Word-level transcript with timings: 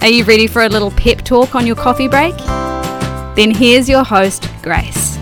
are 0.00 0.08
you 0.08 0.24
ready 0.24 0.46
for 0.46 0.62
a 0.62 0.68
little 0.68 0.90
pep 0.90 1.22
talk 1.22 1.54
on 1.54 1.66
your 1.66 1.76
coffee 1.76 2.08
break? 2.08 2.36
Then 3.36 3.50
here's 3.50 3.88
your 3.88 4.04
host, 4.04 4.48
Grace. 4.62 5.18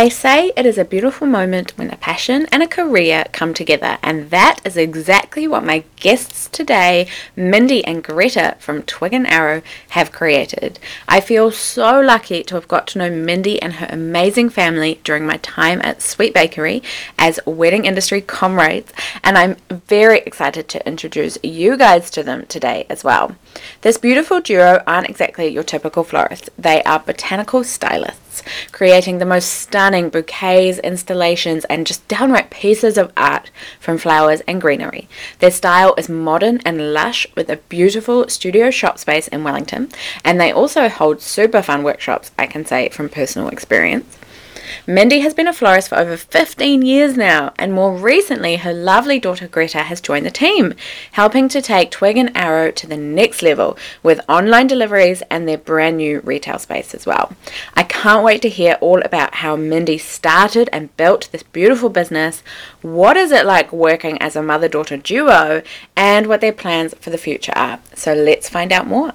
They 0.00 0.08
say 0.08 0.50
it 0.56 0.64
is 0.64 0.78
a 0.78 0.84
beautiful 0.86 1.26
moment 1.26 1.76
when 1.76 1.90
a 1.90 1.96
passion 1.98 2.46
and 2.50 2.62
a 2.62 2.66
career 2.66 3.26
come 3.32 3.52
together, 3.52 3.98
and 4.02 4.30
that 4.30 4.58
is 4.64 4.78
exactly 4.78 5.46
what 5.46 5.62
my 5.62 5.84
guests 5.96 6.48
today, 6.48 7.06
Mindy 7.36 7.84
and 7.84 8.02
Greta 8.02 8.56
from 8.58 8.82
Twig 8.84 9.12
and 9.12 9.26
Arrow, 9.26 9.60
have 9.90 10.10
created. 10.10 10.78
I 11.06 11.20
feel 11.20 11.50
so 11.50 12.00
lucky 12.00 12.42
to 12.44 12.54
have 12.54 12.66
got 12.66 12.86
to 12.86 12.98
know 12.98 13.10
Mindy 13.10 13.60
and 13.60 13.74
her 13.74 13.88
amazing 13.90 14.48
family 14.48 15.00
during 15.04 15.26
my 15.26 15.36
time 15.36 15.82
at 15.84 16.00
Sweet 16.00 16.32
Bakery 16.32 16.82
as 17.18 17.38
wedding 17.44 17.84
industry 17.84 18.22
comrades, 18.22 18.94
and 19.22 19.36
I'm 19.36 19.56
very 19.68 20.20
excited 20.20 20.66
to 20.68 20.86
introduce 20.88 21.36
you 21.42 21.76
guys 21.76 22.10
to 22.12 22.22
them 22.22 22.46
today 22.46 22.86
as 22.88 23.04
well. 23.04 23.36
This 23.82 23.98
beautiful 23.98 24.40
duo 24.40 24.82
aren't 24.86 25.10
exactly 25.10 25.48
your 25.48 25.62
typical 25.62 26.04
florists, 26.04 26.48
they 26.56 26.82
are 26.84 27.00
botanical 27.00 27.64
stylists, 27.64 28.29
creating 28.72 29.18
the 29.18 29.26
most 29.26 29.46
stunning 29.46 30.08
bouquets, 30.08 30.78
installations, 30.78 31.64
and 31.66 31.86
just 31.86 32.06
downright 32.08 32.50
pieces 32.50 32.96
of 32.98 33.12
art 33.16 33.50
from 33.78 33.98
flowers 33.98 34.40
and 34.42 34.60
greenery. 34.60 35.08
Their 35.38 35.50
style 35.50 35.94
is 35.96 36.08
modern 36.08 36.60
and 36.64 36.92
lush 36.92 37.26
with 37.34 37.48
a 37.48 37.56
beautiful 37.56 38.28
studio 38.28 38.70
shop 38.70 38.98
space 38.98 39.28
in 39.28 39.44
Wellington, 39.44 39.90
and 40.24 40.40
they 40.40 40.52
also 40.52 40.88
hold 40.88 41.20
super 41.20 41.62
fun 41.62 41.82
workshops, 41.82 42.30
I 42.38 42.46
can 42.46 42.64
say 42.64 42.88
from 42.88 43.08
personal 43.08 43.48
experience. 43.48 44.19
Mindy 44.86 45.20
has 45.20 45.34
been 45.34 45.46
a 45.46 45.52
florist 45.52 45.88
for 45.88 45.98
over 45.98 46.16
15 46.16 46.82
years 46.82 47.16
now, 47.16 47.52
and 47.58 47.72
more 47.72 47.94
recently, 47.94 48.56
her 48.56 48.72
lovely 48.72 49.18
daughter 49.18 49.48
Greta 49.48 49.78
has 49.78 50.00
joined 50.00 50.26
the 50.26 50.30
team, 50.30 50.74
helping 51.12 51.48
to 51.48 51.62
take 51.62 51.90
Twig 51.90 52.16
and 52.16 52.30
Arrow 52.36 52.70
to 52.70 52.86
the 52.86 52.96
next 52.96 53.42
level 53.42 53.76
with 54.02 54.20
online 54.28 54.66
deliveries 54.66 55.22
and 55.30 55.46
their 55.46 55.58
brand 55.58 55.96
new 55.96 56.20
retail 56.20 56.58
space 56.58 56.94
as 56.94 57.06
well. 57.06 57.32
I 57.74 57.82
can't 57.82 58.24
wait 58.24 58.42
to 58.42 58.48
hear 58.48 58.78
all 58.80 59.00
about 59.02 59.36
how 59.36 59.56
Mindy 59.56 59.98
started 59.98 60.68
and 60.72 60.96
built 60.96 61.28
this 61.32 61.42
beautiful 61.42 61.88
business, 61.88 62.42
what 62.82 63.16
is 63.16 63.30
it 63.30 63.46
like 63.46 63.72
working 63.72 64.20
as 64.22 64.36
a 64.36 64.42
mother 64.42 64.68
daughter 64.68 64.96
duo, 64.96 65.62
and 65.96 66.26
what 66.26 66.40
their 66.40 66.52
plans 66.52 66.94
for 67.00 67.10
the 67.10 67.18
future 67.18 67.52
are. 67.56 67.80
So 67.94 68.14
let's 68.14 68.48
find 68.48 68.72
out 68.72 68.86
more. 68.86 69.12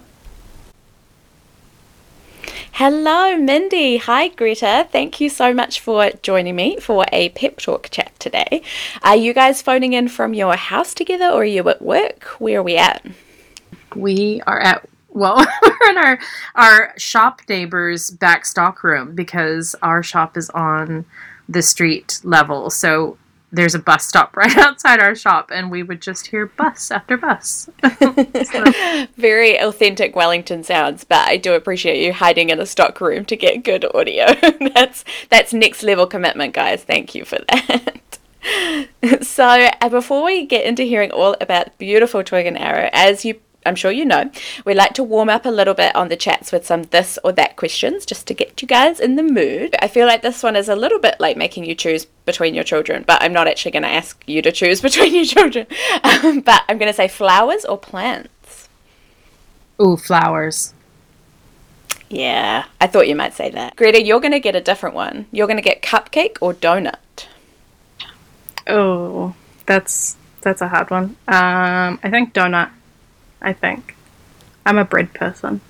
Hello, 2.78 3.38
Mindy. 3.38 3.96
Hi, 3.96 4.28
Greta. 4.28 4.86
Thank 4.92 5.22
you 5.22 5.30
so 5.30 5.54
much 5.54 5.80
for 5.80 6.12
joining 6.24 6.58
me 6.58 6.78
for 6.78 7.06
a 7.10 7.30
pep 7.30 7.56
talk 7.56 7.88
chat 7.90 8.12
today. 8.20 8.64
Are 9.02 9.16
you 9.16 9.34
guys 9.34 9.62
phoning 9.62 9.94
in 9.94 10.10
from 10.10 10.34
your 10.34 10.58
house 10.58 10.94
together 10.94 11.28
or 11.28 11.44
are 11.44 11.46
you 11.46 11.70
at 11.70 11.82
work? 11.82 12.26
Where 12.38 12.60
are 12.60 12.64
we 12.64 12.76
at? 12.76 13.06
We 13.96 14.42
are 14.46 14.60
at 14.60 14.90
well, 15.08 15.38
we're 15.62 15.90
in 15.90 15.98
our 15.98 16.20
our 16.56 16.94
shop 16.98 17.44
neighbor's 17.48 18.10
back 18.10 18.46
stock 18.46 18.84
room 18.84 19.16
because 19.16 19.74
our 19.82 20.04
shop 20.04 20.36
is 20.36 20.50
on 20.50 21.06
the 21.48 21.62
street 21.62 22.20
level. 22.26 22.70
So 22.70 23.18
there's 23.56 23.76
a 23.76 23.80
bus 23.80 24.06
stop 24.06 24.36
right 24.38 24.56
outside 24.58 25.00
our 25.00 25.16
shop, 25.16 25.52
and 25.54 25.72
we 25.72 25.84
would 25.84 26.02
just 26.02 26.28
hear 26.28 26.46
bus 26.46 26.92
after 26.92 27.18
bus. 27.18 27.70
so. 28.46 28.64
Very 29.18 29.58
authentic 29.58 30.16
Wellington 30.16 30.64
sounds, 30.64 31.04
but 31.04 31.28
I 31.28 31.38
do 31.38 31.54
appreciate 31.54 32.04
you 32.04 32.14
hiding 32.14 32.50
in 32.50 32.60
a 32.60 32.66
stock 32.66 33.00
room 33.02 33.26
to 33.26 33.36
get 33.36 33.64
good 33.64 33.86
audio. 33.96 34.28
that's 34.74 35.04
that's 35.30 35.54
next 35.54 35.84
level 35.84 36.08
commitment, 36.08 36.54
guys. 36.54 36.84
Thank 36.84 37.16
you 37.16 37.26
for 37.26 37.40
that. 37.50 38.20
so, 39.22 39.70
uh, 39.82 39.90
before 39.90 40.24
we 40.24 40.46
get 40.46 40.66
into 40.66 40.84
hearing 40.84 41.12
all 41.12 41.36
about 41.42 41.78
beautiful 41.78 42.24
Twig 42.24 42.46
and 42.46 42.58
Arrow, 42.58 42.90
as 42.94 43.26
you 43.26 43.40
I'm 43.66 43.76
sure 43.76 43.92
you 43.92 44.06
know, 44.06 44.30
we 44.66 44.74
like 44.74 44.94
to 44.94 45.04
warm 45.04 45.30
up 45.30 45.46
a 45.46 45.50
little 45.50 45.74
bit 45.74 45.96
on 45.96 46.10
the 46.10 46.16
chats 46.16 46.52
with 46.52 46.66
some 46.66 46.84
this 46.84 47.18
or 47.24 47.32
that 47.34 47.56
questions 47.56 48.06
just 48.06 48.28
to 48.28 48.34
get 48.34 48.62
you 48.62 48.68
guys 48.68 49.00
in 49.00 49.16
the 49.16 49.24
mood. 49.24 49.76
I 49.82 49.88
feel 49.88 50.08
like 50.08 50.22
this 50.22 50.44
one 50.44 50.56
is 50.56 50.70
a 50.70 50.76
little 50.76 51.00
bit 51.00 51.16
like 51.20 51.38
making 51.38 51.66
you 51.66 51.76
choose 51.76 52.06
between 52.26 52.54
your 52.54 52.64
children, 52.64 53.04
but 53.06 53.22
I'm 53.22 53.34
not 53.34 53.48
actually 53.48 53.72
going 53.72 53.84
to 53.84 53.90
ask 53.90 54.24
you 54.28 54.42
to 54.42 54.52
choose 54.52 54.82
between 54.90 55.16
your 55.16 55.26
children. 55.26 55.68
Um, 56.04 56.42
but 56.42 56.64
I'm 56.70 56.78
going 56.78 56.92
to 56.92 56.96
say 56.96 57.08
flowers 57.08 57.66
or 57.66 57.78
plants. 57.78 58.70
Ooh, 59.82 59.98
flowers. 59.98 60.74
Yeah, 62.10 62.66
I 62.80 62.88
thought 62.88 63.08
you 63.08 63.16
might 63.16 63.34
say 63.34 63.50
that. 63.52 63.76
Greta, 63.76 64.02
you're 64.02 64.20
going 64.20 64.32
to 64.32 64.40
get 64.40 64.56
a 64.56 64.62
different 64.62 64.96
one. 64.96 65.26
You're 65.32 65.48
going 65.48 65.58
to 65.58 65.64
get 65.64 65.82
cupcake 65.82 66.38
or 66.40 66.54
donut. 66.54 66.96
Oh, 68.68 69.36
that's 69.66 70.18
that's 70.42 70.62
a 70.62 70.68
hard 70.68 70.92
one. 70.92 71.18
Um, 71.28 72.00
I 72.04 72.10
think 72.10 72.34
donut. 72.34 72.70
I 73.46 73.54
think. 73.54 73.96
I'm 74.66 74.80
a 74.80 74.84
bread 74.84 75.14
person. 75.14 75.62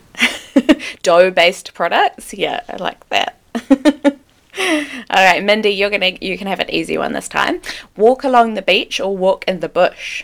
Dough 1.04 1.30
based 1.30 1.74
products? 1.74 2.34
Yeah, 2.34 2.62
I 2.70 2.78
like 2.78 3.08
that. 3.10 3.38
All 4.58 5.24
right, 5.24 5.44
Mindy, 5.44 5.72
you're 5.72 5.90
gonna 5.90 6.18
you 6.22 6.38
can 6.38 6.48
have 6.48 6.62
an 6.62 6.72
easy 6.72 6.98
one 6.98 7.12
this 7.12 7.28
time. 7.28 7.62
Walk 7.98 8.24
along 8.24 8.54
the 8.54 8.62
beach 8.62 9.02
or 9.02 9.16
walk 9.16 9.44
in 9.48 9.60
the 9.60 9.68
bush? 9.68 10.24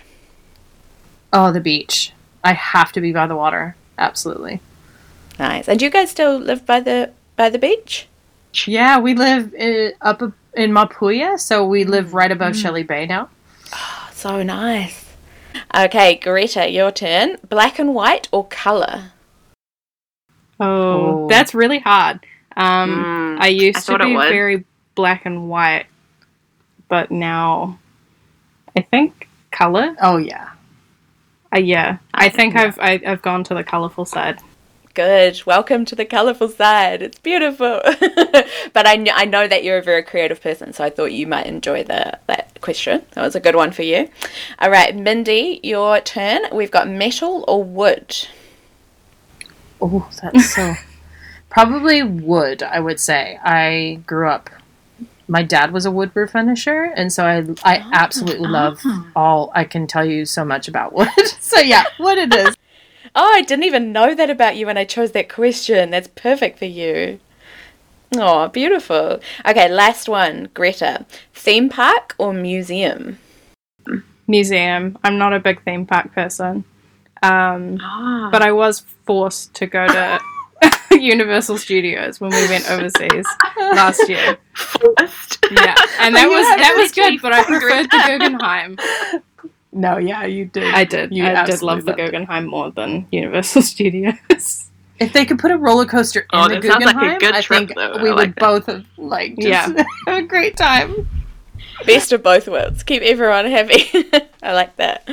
Oh, 1.33 1.51
the 1.51 1.59
beach. 1.59 2.13
I 2.43 2.53
have 2.53 2.93
to 2.93 3.01
be 3.01 3.11
by 3.11 3.27
the 3.27 3.35
water. 3.35 3.75
Absolutely. 3.97 4.61
Nice. 5.37 5.67
And 5.67 5.77
do 5.77 5.85
you 5.85 5.91
guys 5.91 6.09
still 6.09 6.37
live 6.37 6.65
by 6.65 6.79
the 6.79 7.11
by 7.35 7.49
the 7.49 7.59
beach? 7.59 8.07
Yeah, 8.65 8.99
we 8.99 9.13
live 9.13 9.53
in, 9.53 9.93
up 10.01 10.21
in 10.53 10.71
Maupuia, 10.71 11.37
so 11.37 11.65
we 11.65 11.83
live 11.83 12.13
right 12.13 12.31
above 12.31 12.53
mm. 12.53 12.61
Shelley 12.61 12.83
Bay 12.83 13.05
now. 13.05 13.29
Oh, 13.73 14.09
so 14.13 14.41
nice. 14.43 15.10
Okay, 15.75 16.15
Greta, 16.15 16.69
your 16.69 16.91
turn. 16.91 17.37
Black 17.47 17.79
and 17.79 17.93
white 17.93 18.27
or 18.31 18.45
color? 18.47 19.11
Oh, 20.59 21.23
oh. 21.23 21.27
that's 21.29 21.53
really 21.53 21.79
hard. 21.79 22.19
Um, 22.55 23.03
mm, 23.03 23.37
I 23.39 23.47
used 23.47 23.89
I 23.89 23.97
to 23.97 24.03
be 24.03 24.13
very 24.15 24.65
black 24.95 25.25
and 25.25 25.49
white, 25.49 25.85
but 26.87 27.09
now 27.09 27.79
I 28.75 28.81
think 28.81 29.27
color. 29.51 29.95
Oh 30.01 30.17
yeah, 30.17 30.51
uh, 31.55 31.59
yeah. 31.59 31.97
I, 32.13 32.25
I 32.25 32.29
think 32.29 32.53
yeah. 32.53 32.63
I've 32.63 32.79
I, 32.79 32.91
have 32.91 33.03
i 33.03 33.09
have 33.09 33.21
gone 33.21 33.43
to 33.45 33.53
the 33.53 33.63
colorful 33.63 34.05
side. 34.05 34.39
Good. 34.93 35.45
Welcome 35.45 35.85
to 35.85 35.95
the 35.95 36.03
colorful 36.03 36.49
side. 36.49 37.01
It's 37.01 37.19
beautiful. 37.19 37.79
but 38.73 38.85
I, 38.85 39.05
I 39.13 39.23
know 39.23 39.47
that 39.47 39.63
you're 39.63 39.77
a 39.77 39.83
very 39.83 40.03
creative 40.03 40.41
person, 40.41 40.73
so 40.73 40.83
I 40.83 40.89
thought 40.89 41.13
you 41.13 41.27
might 41.27 41.45
enjoy 41.45 41.83
the 41.83 42.19
that 42.27 42.59
question. 42.59 43.05
That 43.11 43.21
was 43.21 43.33
a 43.33 43.39
good 43.39 43.55
one 43.55 43.71
for 43.71 43.83
you. 43.83 44.09
All 44.59 44.69
right, 44.69 44.93
Mindy, 44.93 45.61
your 45.63 46.01
turn. 46.01 46.41
We've 46.51 46.71
got 46.71 46.89
metal 46.89 47.45
or 47.47 47.63
wood. 47.63 48.27
Oh, 49.81 50.09
that's 50.21 50.55
so. 50.55 50.73
Probably 51.49 52.03
wood, 52.03 52.61
I 52.61 52.81
would 52.81 52.99
say. 52.99 53.39
I 53.41 54.01
grew 54.05 54.27
up. 54.27 54.49
My 55.29 55.41
dad 55.41 55.71
was 55.71 55.85
a 55.85 55.91
wood 55.91 56.11
finisher, 56.13 56.83
and 56.83 57.13
so 57.13 57.25
I 57.25 57.37
I 57.63 57.79
oh, 57.79 57.89
absolutely 57.93 58.49
love 58.49 58.81
ah. 58.83 59.07
all. 59.15 59.51
I 59.55 59.63
can 59.63 59.87
tell 59.87 60.03
you 60.03 60.25
so 60.25 60.43
much 60.43 60.67
about 60.67 60.91
wood. 60.91 61.07
so 61.39 61.59
yeah, 61.61 61.85
wood 61.97 62.17
it 62.17 62.35
is. 62.35 62.57
Oh, 63.13 63.31
I 63.33 63.41
didn't 63.41 63.65
even 63.65 63.91
know 63.91 64.15
that 64.15 64.29
about 64.29 64.55
you 64.55 64.65
when 64.65 64.77
I 64.77 64.85
chose 64.85 65.11
that 65.11 65.29
question. 65.29 65.89
That's 65.89 66.07
perfect 66.07 66.59
for 66.59 66.65
you. 66.65 67.19
Oh, 68.15 68.47
beautiful. 68.49 69.19
Okay, 69.45 69.69
last 69.69 70.09
one, 70.09 70.49
Greta. 70.53 71.05
Theme 71.33 71.69
park 71.69 72.15
or 72.17 72.33
museum? 72.33 73.19
Museum. 74.27 74.97
I'm 75.03 75.17
not 75.17 75.33
a 75.33 75.39
big 75.39 75.63
theme 75.63 75.85
park 75.85 76.13
person. 76.13 76.63
Um, 77.23 77.79
ah. 77.81 78.29
But 78.31 78.41
I 78.41 78.51
was 78.51 78.81
forced 79.05 79.53
to 79.55 79.67
go 79.67 79.87
to 79.87 80.19
Universal 80.91 81.57
Studios 81.57 82.19
when 82.19 82.31
we 82.31 82.47
went 82.47 82.69
overseas 82.69 83.25
last 83.57 84.07
year. 84.09 84.37
Forced? 84.55 85.45
Yeah, 85.51 85.75
and 85.99 86.15
that 86.15 86.27
was 86.27 86.45
that 86.57 86.75
was 86.77 86.91
good, 86.91 87.21
but 87.21 87.33
I 87.33 87.43
preferred 87.43 87.85
the 87.91 88.03
Guggenheim. 88.07 88.77
No, 89.73 89.97
yeah, 89.97 90.25
you 90.25 90.45
did. 90.45 90.73
I 90.73 90.83
did. 90.83 91.13
You 91.13 91.25
I 91.25 91.45
did 91.45 91.61
love 91.61 91.85
the 91.85 91.93
Guggenheim 91.93 92.45
more 92.45 92.71
than 92.71 93.07
Universal 93.11 93.61
Studios. 93.61 94.69
If 94.99 95.13
they 95.13 95.25
could 95.25 95.39
put 95.39 95.51
a 95.51 95.57
roller 95.57 95.85
coaster 95.85 96.27
oh, 96.33 96.45
in 96.45 96.51
the 96.51 96.67
Guggenheim, 96.67 97.13
like 97.13 97.23
I 97.23 97.41
trip, 97.41 97.67
think 97.67 97.75
though. 97.75 97.97
we 98.03 98.09
I 98.09 98.13
would 98.13 98.15
like 98.15 98.35
both 98.35 98.65
have 98.67 98.85
like 98.97 99.35
just 99.37 99.47
yeah. 99.47 99.83
have 100.07 100.23
a 100.23 100.27
great 100.27 100.57
time. 100.57 101.07
Best 101.85 102.11
of 102.11 102.21
both 102.21 102.47
worlds. 102.47 102.83
Keep 102.83 103.01
everyone 103.01 103.45
happy. 103.45 103.89
I 104.43 104.53
like 104.53 104.75
that. 104.75 105.09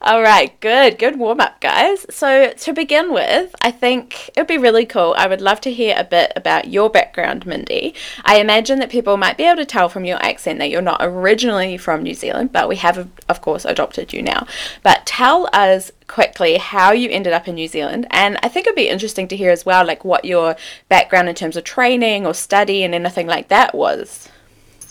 All 0.00 0.22
right, 0.22 0.58
good, 0.60 0.96
good 0.96 1.18
warm 1.18 1.40
up, 1.40 1.60
guys. 1.60 2.06
So, 2.08 2.52
to 2.52 2.72
begin 2.72 3.12
with, 3.12 3.52
I 3.62 3.72
think 3.72 4.28
it 4.28 4.36
would 4.36 4.46
be 4.46 4.56
really 4.56 4.86
cool. 4.86 5.12
I 5.18 5.26
would 5.26 5.40
love 5.40 5.60
to 5.62 5.72
hear 5.72 5.96
a 5.98 6.04
bit 6.04 6.32
about 6.36 6.68
your 6.68 6.88
background, 6.88 7.46
Mindy. 7.46 7.94
I 8.24 8.38
imagine 8.38 8.78
that 8.78 8.90
people 8.90 9.16
might 9.16 9.36
be 9.36 9.42
able 9.42 9.56
to 9.56 9.64
tell 9.64 9.88
from 9.88 10.04
your 10.04 10.22
accent 10.22 10.60
that 10.60 10.70
you're 10.70 10.82
not 10.82 11.00
originally 11.02 11.76
from 11.78 12.04
New 12.04 12.14
Zealand, 12.14 12.52
but 12.52 12.68
we 12.68 12.76
have, 12.76 13.08
of 13.28 13.40
course, 13.40 13.64
adopted 13.64 14.12
you 14.12 14.22
now. 14.22 14.46
But 14.84 15.04
tell 15.04 15.48
us 15.52 15.90
quickly 16.06 16.58
how 16.58 16.92
you 16.92 17.10
ended 17.10 17.32
up 17.32 17.48
in 17.48 17.56
New 17.56 17.68
Zealand, 17.68 18.06
and 18.12 18.38
I 18.44 18.48
think 18.48 18.68
it'd 18.68 18.76
be 18.76 18.88
interesting 18.88 19.26
to 19.28 19.36
hear 19.36 19.50
as 19.50 19.66
well, 19.66 19.84
like 19.84 20.04
what 20.04 20.24
your 20.24 20.54
background 20.88 21.28
in 21.28 21.34
terms 21.34 21.56
of 21.56 21.64
training 21.64 22.24
or 22.24 22.34
study 22.34 22.84
and 22.84 22.94
anything 22.94 23.26
like 23.26 23.48
that 23.48 23.74
was. 23.74 24.28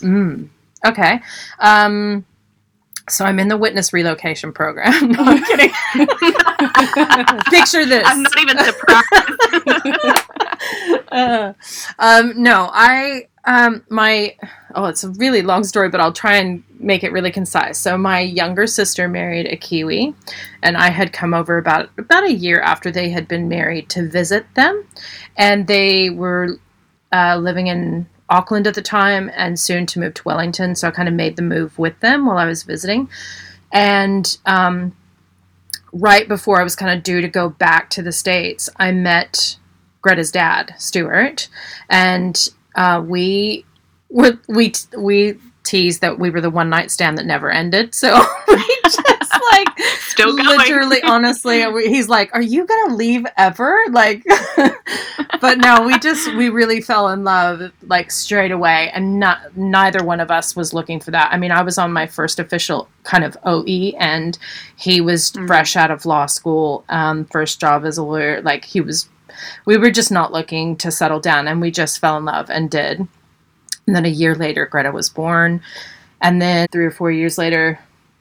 Mm. 0.02 0.50
Okay. 0.84 1.20
Um, 1.60 2.26
so 3.10 3.24
I'm 3.24 3.38
in 3.38 3.48
the 3.48 3.56
witness 3.56 3.92
relocation 3.92 4.52
program. 4.52 5.12
No, 5.18 5.24
I'm 5.24 5.42
kidding. 5.44 5.70
Picture 7.50 7.86
this. 7.86 8.06
I'm 8.06 8.22
not 8.22 8.38
even 8.38 8.58
surprised. 8.58 9.06
uh, 11.12 11.52
um, 11.98 12.42
no, 12.42 12.68
I 12.72 13.28
um, 13.44 13.82
my 13.88 14.36
oh, 14.74 14.84
it's 14.86 15.04
a 15.04 15.10
really 15.10 15.42
long 15.42 15.64
story, 15.64 15.88
but 15.88 16.00
I'll 16.00 16.12
try 16.12 16.36
and 16.36 16.62
make 16.78 17.02
it 17.02 17.12
really 17.12 17.30
concise. 17.30 17.78
So 17.78 17.96
my 17.96 18.20
younger 18.20 18.66
sister 18.66 19.08
married 19.08 19.46
a 19.46 19.56
Kiwi, 19.56 20.14
and 20.62 20.76
I 20.76 20.90
had 20.90 21.12
come 21.12 21.32
over 21.32 21.56
about 21.56 21.90
about 21.96 22.24
a 22.24 22.32
year 22.32 22.60
after 22.60 22.90
they 22.90 23.08
had 23.08 23.26
been 23.26 23.48
married 23.48 23.88
to 23.90 24.06
visit 24.06 24.44
them, 24.54 24.86
and 25.36 25.66
they 25.66 26.10
were 26.10 26.58
uh, 27.12 27.38
living 27.38 27.68
in 27.68 28.06
Auckland 28.30 28.66
at 28.66 28.74
the 28.74 28.82
time 28.82 29.30
and 29.34 29.58
soon 29.58 29.86
to 29.86 30.00
move 30.00 30.14
to 30.14 30.22
Wellington. 30.24 30.74
So 30.74 30.88
I 30.88 30.90
kind 30.90 31.08
of 31.08 31.14
made 31.14 31.36
the 31.36 31.42
move 31.42 31.78
with 31.78 31.98
them 32.00 32.26
while 32.26 32.38
I 32.38 32.44
was 32.44 32.62
visiting. 32.62 33.08
And 33.72 34.36
um, 34.46 34.96
right 35.92 36.28
before 36.28 36.60
I 36.60 36.64
was 36.64 36.76
kind 36.76 36.96
of 36.96 37.02
due 37.02 37.20
to 37.20 37.28
go 37.28 37.48
back 37.48 37.90
to 37.90 38.02
the 38.02 38.12
States, 38.12 38.68
I 38.76 38.92
met 38.92 39.56
Greta's 40.02 40.30
dad, 40.30 40.74
Stuart, 40.78 41.48
and 41.88 42.48
uh, 42.76 43.02
we 43.04 43.64
we 44.08 44.32
we 44.48 44.72
we 44.96 45.38
teased 45.64 46.00
that 46.00 46.18
we 46.18 46.30
were 46.30 46.40
the 46.40 46.50
one 46.50 46.70
night 46.70 46.90
stand 46.90 47.18
that 47.18 47.26
never 47.26 47.50
ended. 47.50 47.94
So 47.94 48.14
we 48.48 48.78
just 48.84 49.32
like 49.52 49.68
Still 50.20 50.36
going. 50.36 50.58
literally, 50.58 51.02
honestly, 51.04 51.62
he's 51.88 52.08
like, 52.08 52.30
"Are 52.34 52.42
you 52.42 52.66
gonna 52.66 52.94
leave 52.94 53.26
ever?" 53.36 53.78
Like, 53.90 54.24
but 55.40 55.58
no, 55.58 55.82
we 55.82 55.98
just 55.98 56.34
we 56.34 56.48
really 56.48 56.80
fell 56.80 57.08
in 57.08 57.24
love 57.24 57.70
like 57.86 58.10
straight 58.10 58.50
away, 58.50 58.90
and 58.92 59.18
not 59.20 59.56
neither 59.56 60.04
one 60.04 60.20
of 60.20 60.30
us 60.30 60.54
was 60.56 60.72
looking 60.74 61.00
for 61.00 61.10
that. 61.12 61.32
I 61.32 61.36
mean, 61.38 61.50
I 61.52 61.62
was 61.62 61.78
on 61.78 61.92
my 61.92 62.06
first 62.06 62.38
official 62.38 62.88
kind 63.04 63.24
of 63.24 63.36
OE, 63.44 63.92
and 63.98 64.38
he 64.76 65.00
was 65.00 65.30
Mhm. 65.32 65.46
fresh 65.46 65.76
out 65.76 65.90
of 65.90 66.06
law 66.06 66.26
school, 66.26 66.84
um, 66.88 67.24
first 67.26 67.60
job 67.60 67.84
as 67.84 67.98
a 67.98 68.02
lawyer. 68.02 68.40
Like 68.42 68.64
he 68.64 68.80
was, 68.80 69.08
we 69.64 69.76
were 69.76 69.90
just 69.90 70.10
not 70.10 70.32
looking 70.32 70.76
to 70.76 70.90
settle 70.90 71.20
down, 71.20 71.48
and 71.48 71.60
we 71.60 71.70
just 71.70 72.00
fell 72.00 72.16
in 72.16 72.24
love 72.24 72.50
and 72.50 72.70
did. 72.70 73.06
And 73.86 73.96
then 73.96 74.04
a 74.04 74.08
year 74.08 74.34
later, 74.34 74.66
Greta 74.66 74.90
was 74.92 75.08
born, 75.08 75.62
and 76.20 76.42
then 76.42 76.66
three 76.70 76.84
or 76.84 76.90
four 76.90 77.10
years 77.10 77.38
later, 77.38 77.78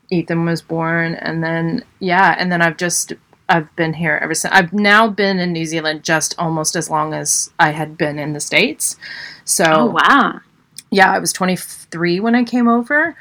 Ethan 0.10 0.46
was 0.46 0.62
born, 0.62 1.16
and 1.16 1.44
then 1.44 1.84
yeah, 2.00 2.36
and 2.38 2.52
then 2.52 2.62
I've 2.62 2.78
just 2.78 3.14
I've 3.50 3.74
been 3.76 3.94
here 3.94 4.20
ever 4.22 4.34
since. 4.34 4.54
I've 4.54 4.74
now 4.74 5.08
been 5.08 5.40
in 5.40 5.54
New 5.54 5.66
Zealand 5.66 6.04
just 6.04 6.36
almost 6.38 6.76
as 6.76 6.90
long 6.90 7.14
as 7.14 7.52
I 7.60 7.72
had 7.72 7.98
been 7.98 8.20
in 8.20 8.34
the 8.34 8.40
states. 8.40 8.98
So 9.46 9.66
oh 9.68 9.86
wow. 9.88 10.40
yeah, 10.92 11.12
I 11.12 11.20
was 11.20 11.34
23 11.34 12.20
when 12.20 12.36
I 12.36 12.44
came 12.44 12.68
over, 12.68 13.16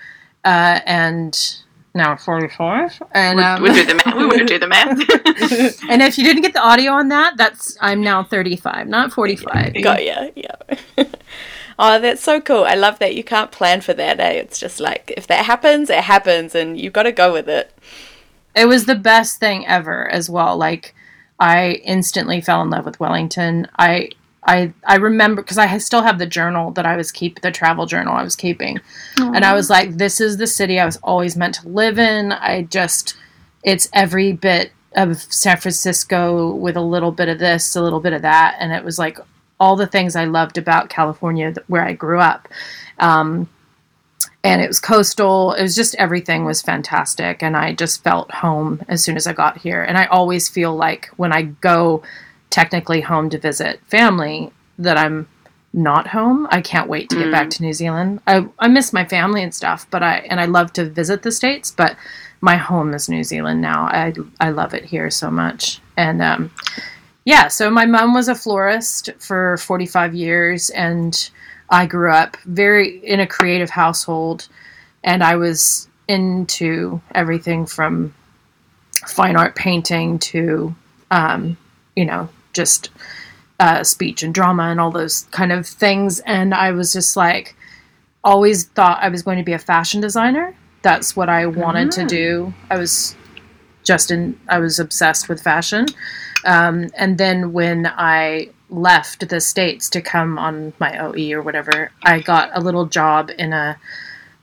uh, 0.45 0.81
and 0.87 1.37
now 1.95 2.13
I'm 2.13 2.19
44. 2.19 2.91
And 3.13 3.39
We, 3.39 3.43
um, 3.43 3.63
we 3.63 3.73
do 3.73 3.87
the 3.87 3.95
math. 3.95 4.17
We 4.17 4.27
would 4.27 4.47
do 4.47 4.59
the 4.59 4.67
math. 4.67 5.83
and 5.91 6.03
if 6.03 6.19
you 6.19 6.25
didn't 6.25 6.43
get 6.43 6.53
the 6.53 6.63
audio 6.63 6.93
on 6.93 7.09
that, 7.09 7.37
that's 7.37 7.77
I'm 7.81 8.03
now 8.03 8.23
35, 8.23 8.87
not 8.87 9.13
45. 9.13 9.83
Got 9.83 10.05
ya, 10.05 10.29
yeah. 10.37 11.05
Oh, 11.79 11.99
that's 12.01 12.23
so 12.23 12.41
cool. 12.41 12.65
I 12.65 12.75
love 12.75 12.99
that 12.99 13.15
you 13.15 13.25
can't 13.25 13.53
plan 13.53 13.81
for 13.81 13.95
that. 13.95 14.21
Eh? 14.21 14.31
It's 14.33 14.59
just 14.59 14.81
like 14.81 15.13
if 15.17 15.27
that 15.27 15.45
happens, 15.45 15.91
it 15.91 16.05
happens, 16.05 16.55
and 16.55 16.79
you've 16.79 16.93
got 16.93 17.05
to 17.05 17.13
go 17.13 17.33
with 17.33 17.49
it. 17.49 17.73
It 18.55 18.67
was 18.67 18.87
the 18.87 18.95
best 18.95 19.39
thing 19.39 19.67
ever 19.67 20.09
as 20.09 20.31
well. 20.31 20.57
Like 20.57 20.95
I 21.39 21.83
instantly 21.85 22.41
fell 22.41 22.63
in 22.63 22.71
love 22.71 22.87
with 22.87 23.01
Wellington. 23.01 23.69
I 23.79 24.11
I 24.47 24.73
I 24.87 24.97
remember 24.97 25.43
because 25.43 25.59
I 25.59 25.77
still 25.79 26.03
have 26.03 26.19
the 26.19 26.27
journal 26.27 26.71
that 26.73 26.87
I 26.87 26.97
was 26.97 27.13
keep 27.13 27.41
the 27.41 27.51
travel 27.51 27.87
journal 27.87 28.15
I 28.15 28.23
was 28.23 28.37
keeping, 28.37 28.81
and 29.19 29.45
I 29.45 29.53
was 29.53 29.69
like, 29.69 29.97
this 29.97 30.21
is 30.21 30.37
the 30.37 30.47
city 30.47 30.79
I 30.79 30.87
was 30.87 30.99
always 30.99 31.37
meant 31.37 31.57
to 31.57 31.69
live 31.69 31.99
in. 31.99 32.33
I 32.33 32.63
just 32.63 33.17
it's 33.63 33.89
every 33.93 34.33
bit 34.33 34.73
of 34.95 35.19
San 35.19 35.59
Francisco 35.59 36.55
with 36.55 36.77
a 36.77 36.81
little 36.81 37.13
bit 37.13 37.29
of 37.29 37.39
this, 37.39 37.77
a 37.77 37.83
little 37.83 38.01
bit 38.01 38.13
of 38.15 38.23
that, 38.23 38.57
and 38.59 38.73
it 38.73 38.85
was 38.85 38.99
like 38.99 39.19
all 39.59 39.77
the 39.77 39.87
things 39.87 40.17
I 40.17 40.25
loved 40.25 40.59
about 40.59 40.91
California 40.91 41.55
where 41.67 41.83
I 41.83 41.93
grew 41.93 42.21
up. 42.21 42.49
Um, 42.99 43.49
and 44.45 44.63
it 44.63 44.69
was 44.69 44.79
coastal. 44.79 45.53
It 45.55 45.63
was 45.63 45.75
just 45.75 45.97
everything 45.97 46.45
was 46.45 46.63
fantastic, 46.63 47.43
and 47.43 47.57
I 47.57 47.73
just 47.73 48.05
felt 48.05 48.31
home 48.31 48.81
as 48.87 49.03
soon 49.03 49.17
as 49.17 49.27
I 49.27 49.33
got 49.33 49.59
here. 49.59 49.83
And 49.83 49.99
I 49.99 50.07
always 50.07 50.49
feel 50.49 50.75
like 50.77 51.09
when 51.17 51.33
I 51.33 51.43
go 51.43 52.03
technically 52.51 53.01
home 53.01 53.29
to 53.31 53.39
visit 53.39 53.81
family 53.89 54.53
that 54.79 54.97
I'm 54.97 55.29
not 55.77 56.07
home. 56.07 56.49
I 56.51 56.63
can't 56.63 56.89
wait 56.89 57.11
to 57.11 57.17
get 57.17 57.31
back 57.31 57.51
to 57.51 57.63
New 57.63 57.75
Zealand. 57.75 58.21
I 58.27 58.47
I 58.59 58.67
miss 58.67 58.93
my 58.93 59.05
family 59.05 59.43
and 59.43 59.55
stuff, 59.55 59.87
but 59.91 60.03
I 60.03 60.19
and 60.31 60.41
I 60.41 60.47
love 60.47 60.73
to 60.75 60.89
visit 60.89 61.23
the 61.23 61.31
states, 61.31 61.71
but 61.71 61.97
my 62.41 62.57
home 62.57 62.95
is 62.95 63.09
New 63.09 63.23
Zealand 63.23 63.61
now. 63.61 63.83
I 63.85 64.15
I 64.41 64.51
love 64.51 64.73
it 64.73 64.87
here 64.87 65.11
so 65.11 65.31
much. 65.31 65.81
And 65.97 66.23
um 66.23 66.51
yeah, 67.27 67.49
so 67.49 67.71
my 67.71 67.85
mom 67.85 68.15
was 68.15 68.29
a 68.29 68.35
florist 68.35 69.11
for 69.19 69.59
45 69.59 70.15
years 70.15 70.71
and 70.71 71.31
I 71.69 71.85
grew 71.85 72.11
up 72.11 72.39
very 72.47 72.99
in 73.05 73.21
a 73.21 73.27
creative 73.27 73.69
household 73.69 74.49
and 75.05 75.23
I 75.23 75.37
was 75.37 75.89
into 76.09 77.03
everything 77.15 77.67
from 77.67 78.15
fine 79.07 79.37
art 79.37 79.57
painting 79.57 80.19
to 80.21 80.75
um, 81.11 81.57
you 81.97 82.05
know, 82.05 82.29
just 82.53 82.91
uh, 83.59 83.83
speech 83.83 84.23
and 84.23 84.35
drama 84.35 84.65
and 84.65 84.81
all 84.81 84.91
those 84.91 85.25
kind 85.31 85.53
of 85.53 85.67
things. 85.67 86.21
And 86.21 86.55
I 86.55 86.73
was 86.73 86.93
just 86.93 87.17
like, 87.17 87.57
always 88.23 88.65
thought 88.65 89.03
I 89.03 89.09
was 89.09 89.23
going 89.23 89.39
to 89.39 89.45
be 89.45 89.53
a 89.53 89.59
fashion 89.59 90.01
designer. 90.01 90.55
That's 90.83 91.17
what 91.17 91.29
I 91.29 91.47
wanted 91.47 91.91
to 91.93 92.05
do. 92.05 92.55
I 92.71 92.79
was 92.79 93.17
just 93.87 94.11
in, 94.11 94.39
I 94.49 94.59
was 94.59 94.79
obsessed 94.79 95.29
with 95.29 95.41
fashion. 95.43 95.87
Um, 96.45 96.89
and 96.95 97.17
then 97.17 97.53
when 97.53 97.87
I 97.87 98.51
left 98.69 99.29
the 99.29 99.41
States 99.41 99.89
to 99.91 100.01
come 100.01 100.39
on 100.39 100.73
my 100.81 100.99
OE 100.99 101.33
or 101.33 101.41
whatever, 101.43 101.91
I 102.03 102.21
got 102.21 102.51
a 102.53 102.61
little 102.61 102.85
job 102.87 103.31
in 103.39 103.53
a 103.53 103.79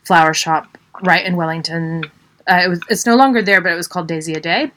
flower 0.04 0.34
shop 0.34 0.78
right 1.02 1.26
in 1.26 1.36
Wellington. 1.36 2.10
Uh, 2.50 2.62
it 2.66 2.70
was, 2.70 2.82
it's 2.90 3.06
no 3.06 3.16
longer 3.16 3.42
there, 3.42 3.62
but 3.62 3.72
it 3.72 3.76
was 3.76 3.88
called 3.88 4.08
Daisy 4.08 4.34
a 4.34 4.40
Day. 4.40 4.64
And 4.64 4.72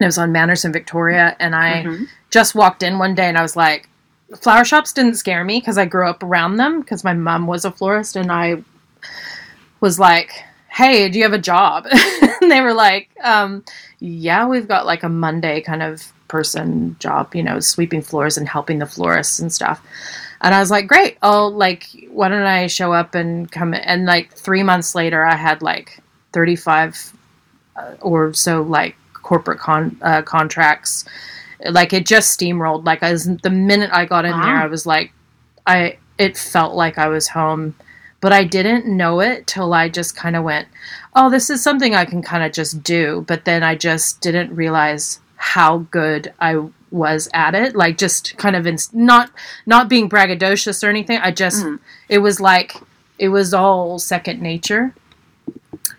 it 0.00 0.06
was 0.06 0.18
on 0.18 0.32
Manners 0.32 0.64
in 0.64 0.72
Victoria. 0.72 1.36
And 1.40 1.54
I 1.56 1.84
Mhm. 1.84 2.06
just 2.30 2.54
walked 2.54 2.82
in 2.82 2.98
one 2.98 3.14
day 3.14 3.28
and 3.28 3.38
I 3.38 3.42
was 3.42 3.56
like, 3.56 3.88
flower 4.40 4.64
shops 4.64 4.92
didn't 4.92 5.16
scare 5.16 5.44
me 5.44 5.58
because 5.58 5.76
I 5.78 5.84
grew 5.86 6.08
up 6.08 6.22
around 6.22 6.56
them 6.56 6.80
because 6.80 7.02
my 7.02 7.14
mom 7.14 7.46
was 7.46 7.64
a 7.64 7.70
florist 7.72 8.14
and 8.16 8.30
I 8.30 8.62
was 9.80 9.98
like, 9.98 10.44
hey, 10.70 11.08
do 11.08 11.18
you 11.18 11.24
have 11.24 11.32
a 11.32 11.38
job? 11.38 11.86
and 12.40 12.50
they 12.50 12.60
were 12.60 12.72
like, 12.72 13.10
um, 13.22 13.64
yeah, 13.98 14.46
we've 14.46 14.68
got 14.68 14.86
like 14.86 15.02
a 15.02 15.08
Monday 15.08 15.60
kind 15.60 15.82
of 15.82 16.12
person 16.28 16.96
job, 17.00 17.34
you 17.34 17.42
know, 17.42 17.58
sweeping 17.60 18.00
floors 18.00 18.38
and 18.38 18.48
helping 18.48 18.78
the 18.78 18.86
florists 18.86 19.40
and 19.40 19.52
stuff. 19.52 19.84
And 20.40 20.54
I 20.54 20.60
was 20.60 20.70
like, 20.70 20.86
great. 20.86 21.18
Oh, 21.22 21.48
like, 21.48 21.88
why 22.10 22.28
don't 22.28 22.44
I 22.44 22.66
show 22.68 22.92
up 22.92 23.14
and 23.14 23.50
come? 23.50 23.74
And 23.74 24.06
like 24.06 24.32
three 24.32 24.62
months 24.62 24.94
later, 24.94 25.24
I 25.24 25.36
had 25.36 25.60
like 25.60 26.00
35 26.32 27.12
uh, 27.76 27.94
or 28.00 28.32
so 28.32 28.62
like 28.62 28.96
corporate 29.12 29.58
con- 29.58 29.98
uh, 30.00 30.22
contracts. 30.22 31.04
Like 31.68 31.92
it 31.92 32.06
just 32.06 32.38
steamrolled. 32.38 32.86
Like 32.86 33.02
I 33.02 33.12
was, 33.12 33.24
the 33.24 33.50
minute 33.50 33.90
I 33.92 34.06
got 34.06 34.24
in 34.24 34.30
there, 34.30 34.56
I 34.56 34.66
was 34.66 34.86
like, 34.86 35.12
I, 35.66 35.98
it 36.16 36.38
felt 36.38 36.74
like 36.74 36.96
I 36.96 37.08
was 37.08 37.28
home, 37.28 37.74
but 38.20 38.32
I 38.32 38.44
didn't 38.44 38.86
know 38.86 39.20
it 39.20 39.46
till 39.46 39.72
I 39.72 39.88
just 39.88 40.14
kind 40.16 40.36
of 40.36 40.44
went, 40.44 40.68
oh, 41.14 41.30
this 41.30 41.50
is 41.50 41.62
something 41.62 41.94
I 41.94 42.04
can 42.04 42.22
kind 42.22 42.42
of 42.44 42.52
just 42.52 42.82
do. 42.82 43.24
But 43.26 43.44
then 43.44 43.62
I 43.62 43.74
just 43.74 44.20
didn't 44.20 44.54
realize 44.54 45.20
how 45.36 45.78
good 45.90 46.32
I 46.40 46.62
was 46.90 47.28
at 47.32 47.54
it. 47.54 47.74
Like 47.74 47.96
just 47.96 48.36
kind 48.36 48.56
of 48.56 48.66
in, 48.66 48.76
not 48.92 49.30
not 49.64 49.88
being 49.88 50.08
braggadocious 50.08 50.84
or 50.86 50.90
anything. 50.90 51.18
I 51.18 51.30
just 51.30 51.64
Mhm. 51.64 51.78
it 52.08 52.18
was 52.18 52.40
like 52.40 52.74
it 53.18 53.28
was 53.28 53.54
all 53.54 53.98
second 53.98 54.40
nature. 54.42 54.92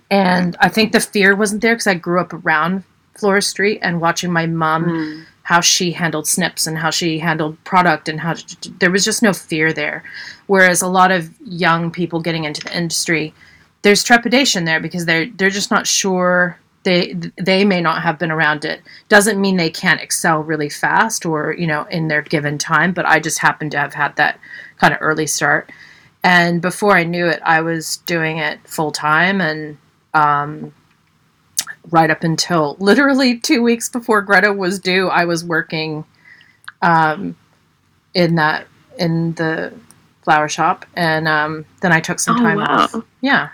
And 0.09 0.55
I 0.59 0.69
think 0.69 0.91
the 0.91 0.99
fear 0.99 1.35
wasn't 1.35 1.61
there 1.61 1.73
because 1.75 1.87
I 1.87 1.93
grew 1.93 2.19
up 2.19 2.33
around 2.33 2.83
floristry 3.17 3.79
and 3.81 4.01
watching 4.01 4.31
my 4.31 4.45
mom 4.45 4.85
Mm. 4.85 5.25
How 5.43 5.61
she 5.61 5.91
handled 5.91 6.27
snips 6.27 6.67
and 6.67 6.77
how 6.77 6.89
she 6.89 7.19
handled 7.19 7.61
product 7.63 8.07
and 8.07 8.19
how 8.19 8.35
there 8.79 8.91
was 8.91 9.03
just 9.03 9.23
no 9.23 9.33
fear 9.33 9.73
there. 9.73 10.03
Whereas 10.47 10.81
a 10.81 10.87
lot 10.87 11.11
of 11.11 11.29
young 11.41 11.91
people 11.91 12.21
getting 12.21 12.43
into 12.43 12.61
the 12.61 12.75
industry, 12.77 13.33
there's 13.81 14.03
trepidation 14.03 14.65
there 14.65 14.79
because 14.79 15.05
they're 15.05 15.27
they're 15.27 15.49
just 15.49 15.71
not 15.71 15.87
sure. 15.87 16.59
They 16.83 17.13
they 17.37 17.65
may 17.65 17.81
not 17.81 18.01
have 18.01 18.19
been 18.19 18.31
around 18.31 18.65
it. 18.65 18.81
Doesn't 19.09 19.41
mean 19.41 19.57
they 19.57 19.69
can't 19.69 20.01
excel 20.01 20.41
really 20.41 20.69
fast 20.69 21.25
or 21.25 21.53
you 21.57 21.67
know 21.67 21.83
in 21.85 22.07
their 22.07 22.21
given 22.21 22.57
time 22.57 22.91
but 22.91 23.05
i 23.05 23.19
just 23.19 23.39
happen 23.39 23.69
to 23.71 23.77
have 23.77 23.93
had 23.93 24.15
that 24.17 24.39
kind 24.77 24.93
of 24.93 24.99
early 25.01 25.27
start. 25.27 25.71
And 26.23 26.61
before 26.61 26.95
i 26.95 27.03
knew 27.03 27.25
it 27.27 27.41
i 27.43 27.61
was 27.61 27.97
doing 28.05 28.37
it 28.37 28.59
full 28.67 28.91
time 28.91 29.41
and 29.41 29.77
um, 30.13 30.73
right 31.89 32.09
up 32.11 32.23
until 32.23 32.75
literally 32.79 33.37
two 33.39 33.61
weeks 33.63 33.89
before 33.89 34.21
greta 34.21 34.53
was 34.53 34.79
due 34.79 35.07
i 35.09 35.25
was 35.25 35.43
working 35.43 36.05
um, 36.81 37.35
in 38.13 38.35
that 38.35 38.67
in 38.99 39.33
the 39.33 39.73
flower 40.23 40.47
shop 40.47 40.85
and 40.95 41.27
um, 41.27 41.65
then 41.81 41.91
i 41.91 41.99
took 41.99 42.19
some 42.19 42.37
Oh, 42.37 42.41
time 42.43 42.57
wow. 42.57 42.65
off 42.65 42.95
yeah 43.21 43.49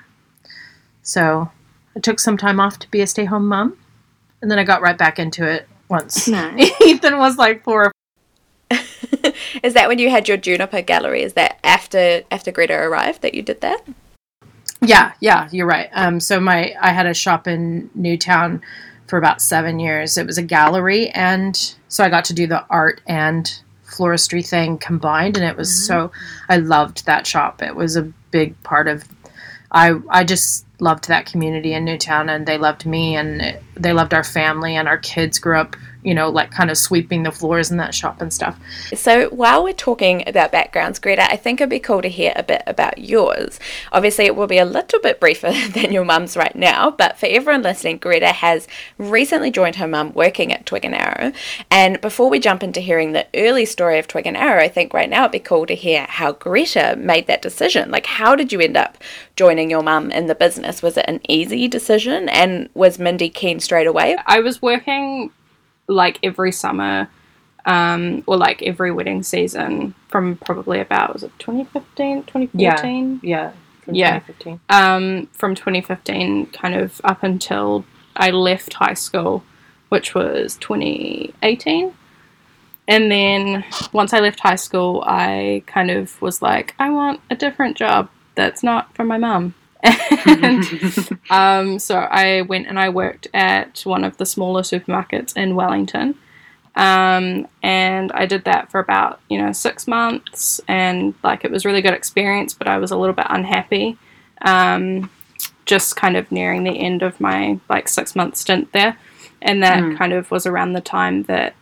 so 1.04 1.50
I 1.96 2.00
took 2.00 2.20
some 2.20 2.38
time 2.38 2.60
off 2.60 2.78
to 2.80 2.92
be 2.92 3.02
a 3.02 3.08
stay 3.08 3.26
home 3.26 3.48
mom, 3.48 3.76
and 4.42 4.52
then 4.52 4.60
I 4.60 4.64
got 4.66 4.82
right 4.82 4.98
back 4.98 5.18
into 5.20 5.44
it 5.50 5.68
once 5.90 6.28
Nice. 6.28 6.70
Ethan 6.82 7.18
was 7.18 7.38
like 7.38 7.64
four. 7.64 7.92
Is 9.64 9.74
that 9.74 9.88
when 9.88 9.98
you 9.98 10.10
had 10.10 10.28
your 10.28 10.38
Juniper 10.38 10.82
gallery? 10.82 11.24
Is 11.24 11.34
that 11.34 11.60
after 11.64 12.24
after 12.30 12.52
Greta 12.52 12.74
arrived 12.76 13.22
that 13.22 13.34
you 13.34 13.42
did 13.42 13.62
that? 13.62 13.82
Yeah, 14.82 15.14
yeah, 15.20 15.50
you're 15.52 15.68
right. 15.68 15.90
Um, 15.94 16.20
so 16.20 16.40
my 16.40 16.76
I 16.80 16.92
had 16.92 17.06
a 17.08 17.14
shop 17.14 17.48
in 17.48 17.90
Newtown 17.96 18.62
for 19.08 19.18
about 19.18 19.42
seven 19.42 19.80
years. 19.80 20.18
It 20.18 20.28
was 20.28 20.38
a 20.38 20.44
gallery, 20.44 21.10
and 21.10 21.56
so 21.88 22.04
I 22.04 22.10
got 22.10 22.26
to 22.26 22.34
do 22.34 22.48
the 22.48 22.66
art 22.70 23.02
and 23.08 23.50
floristry 23.86 24.48
thing 24.48 24.78
combined, 24.78 25.38
and 25.38 25.46
it 25.46 25.58
was 25.58 25.88
so 25.88 26.12
I 26.50 26.58
loved 26.58 27.06
that 27.06 27.26
shop. 27.26 27.62
It 27.62 27.76
was 27.76 27.96
a 27.96 28.04
big 28.32 28.62
part 28.64 28.88
of 28.88 29.04
I 29.72 29.96
I 30.10 30.24
just 30.24 30.66
loved 30.80 31.08
that 31.08 31.26
community 31.26 31.74
in 31.74 31.86
Newtown, 31.86 32.30
and 32.30 32.46
they 32.46 32.58
loved 32.58 32.86
me, 32.86 33.16
and 33.16 33.42
it, 33.42 33.64
they 33.76 33.94
loved 33.94 34.14
our 34.14 34.24
family, 34.24 34.76
and 34.76 34.88
our 34.88 34.98
kids 34.98 35.40
grew 35.40 35.58
up, 35.58 35.76
you 36.04 36.14
know, 36.14 36.30
like 36.30 36.52
kind 36.52 36.70
of 36.70 36.78
sweeping 36.78 37.24
the 37.24 37.32
floors 37.32 37.72
in 37.72 37.78
that 37.78 37.94
shop 37.94 38.22
and 38.22 38.34
stuff. 38.34 38.60
So 38.96 39.30
while 39.30 39.64
we're 39.64 39.74
talking 39.74 40.24
about 40.28 40.52
backgrounds, 40.52 41.00
Greta, 41.00 41.30
I 41.30 41.36
think 41.36 41.60
it'd 41.60 41.70
be 41.70 41.80
cool 41.80 42.02
to 42.02 42.08
hear 42.08 42.34
a 42.36 42.44
bit 42.44 42.64
about 42.66 42.98
yours. 42.98 43.60
Obviously, 43.92 44.26
it 44.26 44.36
will 44.36 44.48
be 44.48 44.58
a 44.58 44.66
little 44.66 45.00
bit 45.00 45.20
briefer 45.20 45.52
than 45.74 45.92
your 45.92 46.06
mum's 46.06 46.38
right 46.38 46.56
now, 46.56 46.92
but 46.92 47.18
for 47.18 47.26
everyone 47.26 47.64
listening, 47.64 47.98
Greta 47.98 48.28
has 48.28 48.68
recently 48.98 49.52
joined 49.52 49.78
her 49.78 49.88
mum 49.88 50.14
working 50.14 50.54
at 50.54 50.66
Twig 50.66 50.86
and 50.86 50.96
Arrow. 50.96 51.32
And 51.72 52.00
before 52.02 52.30
we 52.30 52.40
jump 52.40 52.64
into 52.64 52.80
hearing 52.80 53.12
the 53.12 53.28
early 53.36 53.66
story 53.66 54.00
of 54.00 54.08
Twig 54.08 54.28
and 54.28 54.38
Arrow, 54.38 54.62
I 54.62 54.68
think 54.68 54.94
right 54.94 55.10
now 55.10 55.24
it'd 55.24 55.32
be 55.32 55.40
cool 55.40 55.66
to 55.66 55.76
hear 55.76 56.06
how 56.10 56.32
Greta 56.34 56.96
made 56.98 57.28
that 57.28 57.42
decision. 57.42 57.92
Like, 57.92 58.06
how 58.06 58.36
did 58.36 58.54
you 58.54 58.60
end 58.60 58.78
up 58.78 58.98
joining 59.36 59.70
your 59.70 59.84
mum 59.84 60.12
in 60.12 60.28
the 60.28 60.36
business? 60.36 60.82
Was 60.82 60.98
it 60.98 61.06
an 61.08 61.22
easy 61.28 61.68
decision? 61.68 62.30
And 62.30 62.70
was 62.74 63.00
Mindy 63.00 63.30
keen 63.30 63.60
straight 63.60 63.88
away? 63.88 64.18
I 64.26 64.40
was 64.40 64.62
working 64.62 65.32
like 65.88 66.20
every 66.24 66.52
summer, 66.52 67.10
um, 67.66 68.24
or 68.28 68.38
like 68.38 68.62
every 68.64 68.92
wedding 68.92 69.24
season 69.24 69.94
from 70.08 70.36
probably 70.38 70.80
about 70.80 71.14
was 71.14 71.24
it 71.24 71.32
2015, 71.40 72.24
2014? 72.24 73.20
Yeah, 73.24 73.52
Yeah. 73.88 74.20
2015. 74.20 74.60
um, 74.70 75.28
from 75.34 75.56
2015 75.56 76.48
kind 76.48 76.76
of 76.76 77.00
up 77.04 77.24
until 77.24 77.86
I 78.16 78.32
left 78.32 78.74
high 78.74 78.94
school, 78.96 79.44
which 79.90 80.14
was 80.16 80.56
2018. 80.58 81.94
And 82.90 83.12
then 83.12 83.66
once 83.92 84.14
I 84.14 84.20
left 84.20 84.40
high 84.40 84.56
school, 84.56 85.04
I 85.06 85.64
kind 85.68 85.92
of 85.92 86.22
was 86.22 86.42
like, 86.42 86.74
I 86.80 86.90
want 86.90 87.20
a 87.30 87.36
different 87.36 87.76
job 87.78 88.10
that's 88.36 88.64
not 88.64 88.94
from 88.96 89.08
my 89.08 89.18
mum. 89.18 89.56
And 89.84 91.20
um, 91.30 91.80
so 91.80 91.98
I 91.98 92.42
went 92.42 92.68
and 92.68 92.80
I 92.80 92.90
worked 92.90 93.28
at 93.34 93.82
one 93.84 94.04
of 94.04 94.18
the 94.18 94.26
smaller 94.26 94.62
supermarkets 94.62 95.36
in 95.36 95.56
Wellington. 95.56 96.16
Um, 96.76 97.48
and 97.64 98.12
I 98.12 98.28
did 98.28 98.46
that 98.46 98.70
for 98.70 98.80
about, 98.80 99.20
you 99.30 99.40
know, 99.40 99.52
six 99.52 99.88
months. 99.88 100.62
And 100.68 101.16
like 101.24 101.44
it 101.44 101.52
was 101.52 101.66
really 101.66 101.82
good 101.82 101.94
experience, 101.94 102.54
but 102.54 102.68
I 102.68 102.78
was 102.78 102.92
a 102.92 102.98
little 102.98 103.16
bit 103.16 103.26
unhappy 103.30 103.98
um, 104.42 105.10
just 105.66 105.96
kind 105.96 106.16
of 106.16 106.32
nearing 106.32 106.64
the 106.64 106.80
end 106.80 107.02
of 107.02 107.20
my 107.20 107.60
like 107.70 107.88
six 107.88 108.16
month 108.16 108.38
stint 108.38 108.72
there. 108.74 108.98
And 109.42 109.62
that 109.62 109.98
kind 109.98 110.14
of 110.14 110.32
was 110.32 110.46
around 110.46 110.74
the 110.74 110.82
time 110.82 111.24
that 111.24 111.56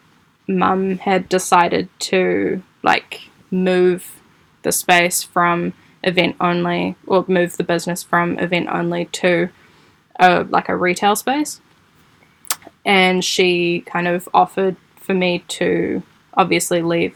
mum 0.48 0.98
had 1.00 1.28
decided 1.28 1.90
to 2.00 2.64
like 2.84 3.30
move 3.52 4.22
the 4.64 4.72
space 4.72 5.24
from 5.24 5.74
event 6.06 6.36
only 6.40 6.96
or 7.08 7.26
move 7.28 7.58
the 7.58 7.64
business 7.64 8.04
from 8.04 8.40
event 8.40 8.70
only 8.72 9.06
to 9.06 9.50
a, 10.20 10.44
like 10.44 10.70
a 10.70 10.76
retail 10.76 11.16
space. 11.16 11.60
And 12.86 13.26
she 13.26 13.82
kind 13.82 14.08
of 14.08 14.30
offered 14.34 14.78
for 14.96 15.14
me 15.14 15.44
to 15.48 16.04
obviously 16.36 16.82
leave 16.82 17.16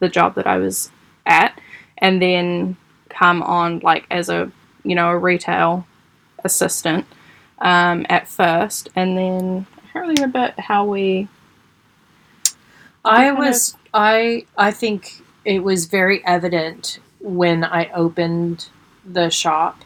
the 0.00 0.08
job 0.08 0.34
that 0.34 0.46
I 0.46 0.58
was 0.58 0.90
at 1.26 1.58
and 1.98 2.20
then 2.20 2.76
come 3.08 3.42
on 3.42 3.78
like 3.80 4.06
as 4.10 4.28
a 4.28 4.50
you 4.82 4.94
know 4.94 5.10
a 5.10 5.18
retail 5.18 5.86
assistant 6.44 7.06
um, 7.58 8.04
at 8.08 8.28
first 8.28 8.88
and 8.96 9.16
then 9.16 9.66
I 9.76 9.80
can't 9.92 10.06
really 10.06 10.14
remember 10.14 10.52
how 10.58 10.84
we 10.84 11.28
I 13.04 13.32
was 13.32 13.76
I 13.92 14.46
I 14.56 14.70
think 14.70 15.22
it 15.44 15.60
was 15.62 15.86
very 15.86 16.24
evident 16.26 16.98
when 17.24 17.64
I 17.64 17.90
opened 17.92 18.68
the 19.04 19.30
shop 19.30 19.82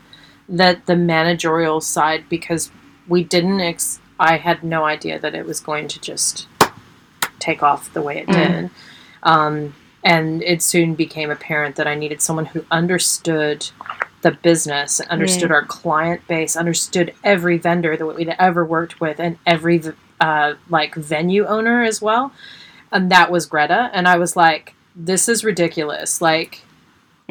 that 0.48 0.86
the 0.86 0.96
managerial 0.96 1.80
side 1.80 2.24
because 2.28 2.70
we 3.06 3.22
didn't 3.24 3.60
ex- 3.60 4.00
I 4.20 4.36
had 4.38 4.64
no 4.64 4.84
idea 4.84 5.18
that 5.18 5.34
it 5.34 5.46
was 5.46 5.60
going 5.60 5.86
to 5.88 6.00
just 6.00 6.46
take 7.38 7.62
off 7.62 7.92
the 7.94 8.02
way 8.02 8.18
it 8.18 8.26
Mm. 8.26 8.34
did. 8.34 8.70
Um, 9.22 9.74
and 10.02 10.42
it 10.42 10.62
soon 10.62 10.94
became 10.94 11.30
apparent 11.30 11.76
that 11.76 11.86
I 11.86 11.94
needed 11.94 12.20
someone 12.22 12.46
who 12.46 12.64
understood 12.70 13.68
the 14.22 14.32
business, 14.32 15.00
understood 15.00 15.52
our 15.52 15.64
client 15.64 16.26
base, 16.26 16.56
understood 16.56 17.14
every 17.22 17.56
vendor 17.58 17.96
that 17.96 18.06
we'd 18.06 18.34
ever 18.38 18.64
worked 18.64 19.00
with, 19.00 19.20
and 19.20 19.38
every 19.46 19.80
uh, 20.20 20.54
like 20.68 20.94
venue 20.96 21.44
owner 21.46 21.84
as 21.84 22.02
well. 22.02 22.32
And 22.90 23.10
that 23.12 23.30
was 23.30 23.46
Greta. 23.46 23.90
And 23.92 24.08
I 24.08 24.18
was 24.18 24.34
like, 24.34 24.74
this 24.96 25.28
is 25.28 25.44
ridiculous. 25.44 26.20
Like, 26.20 26.62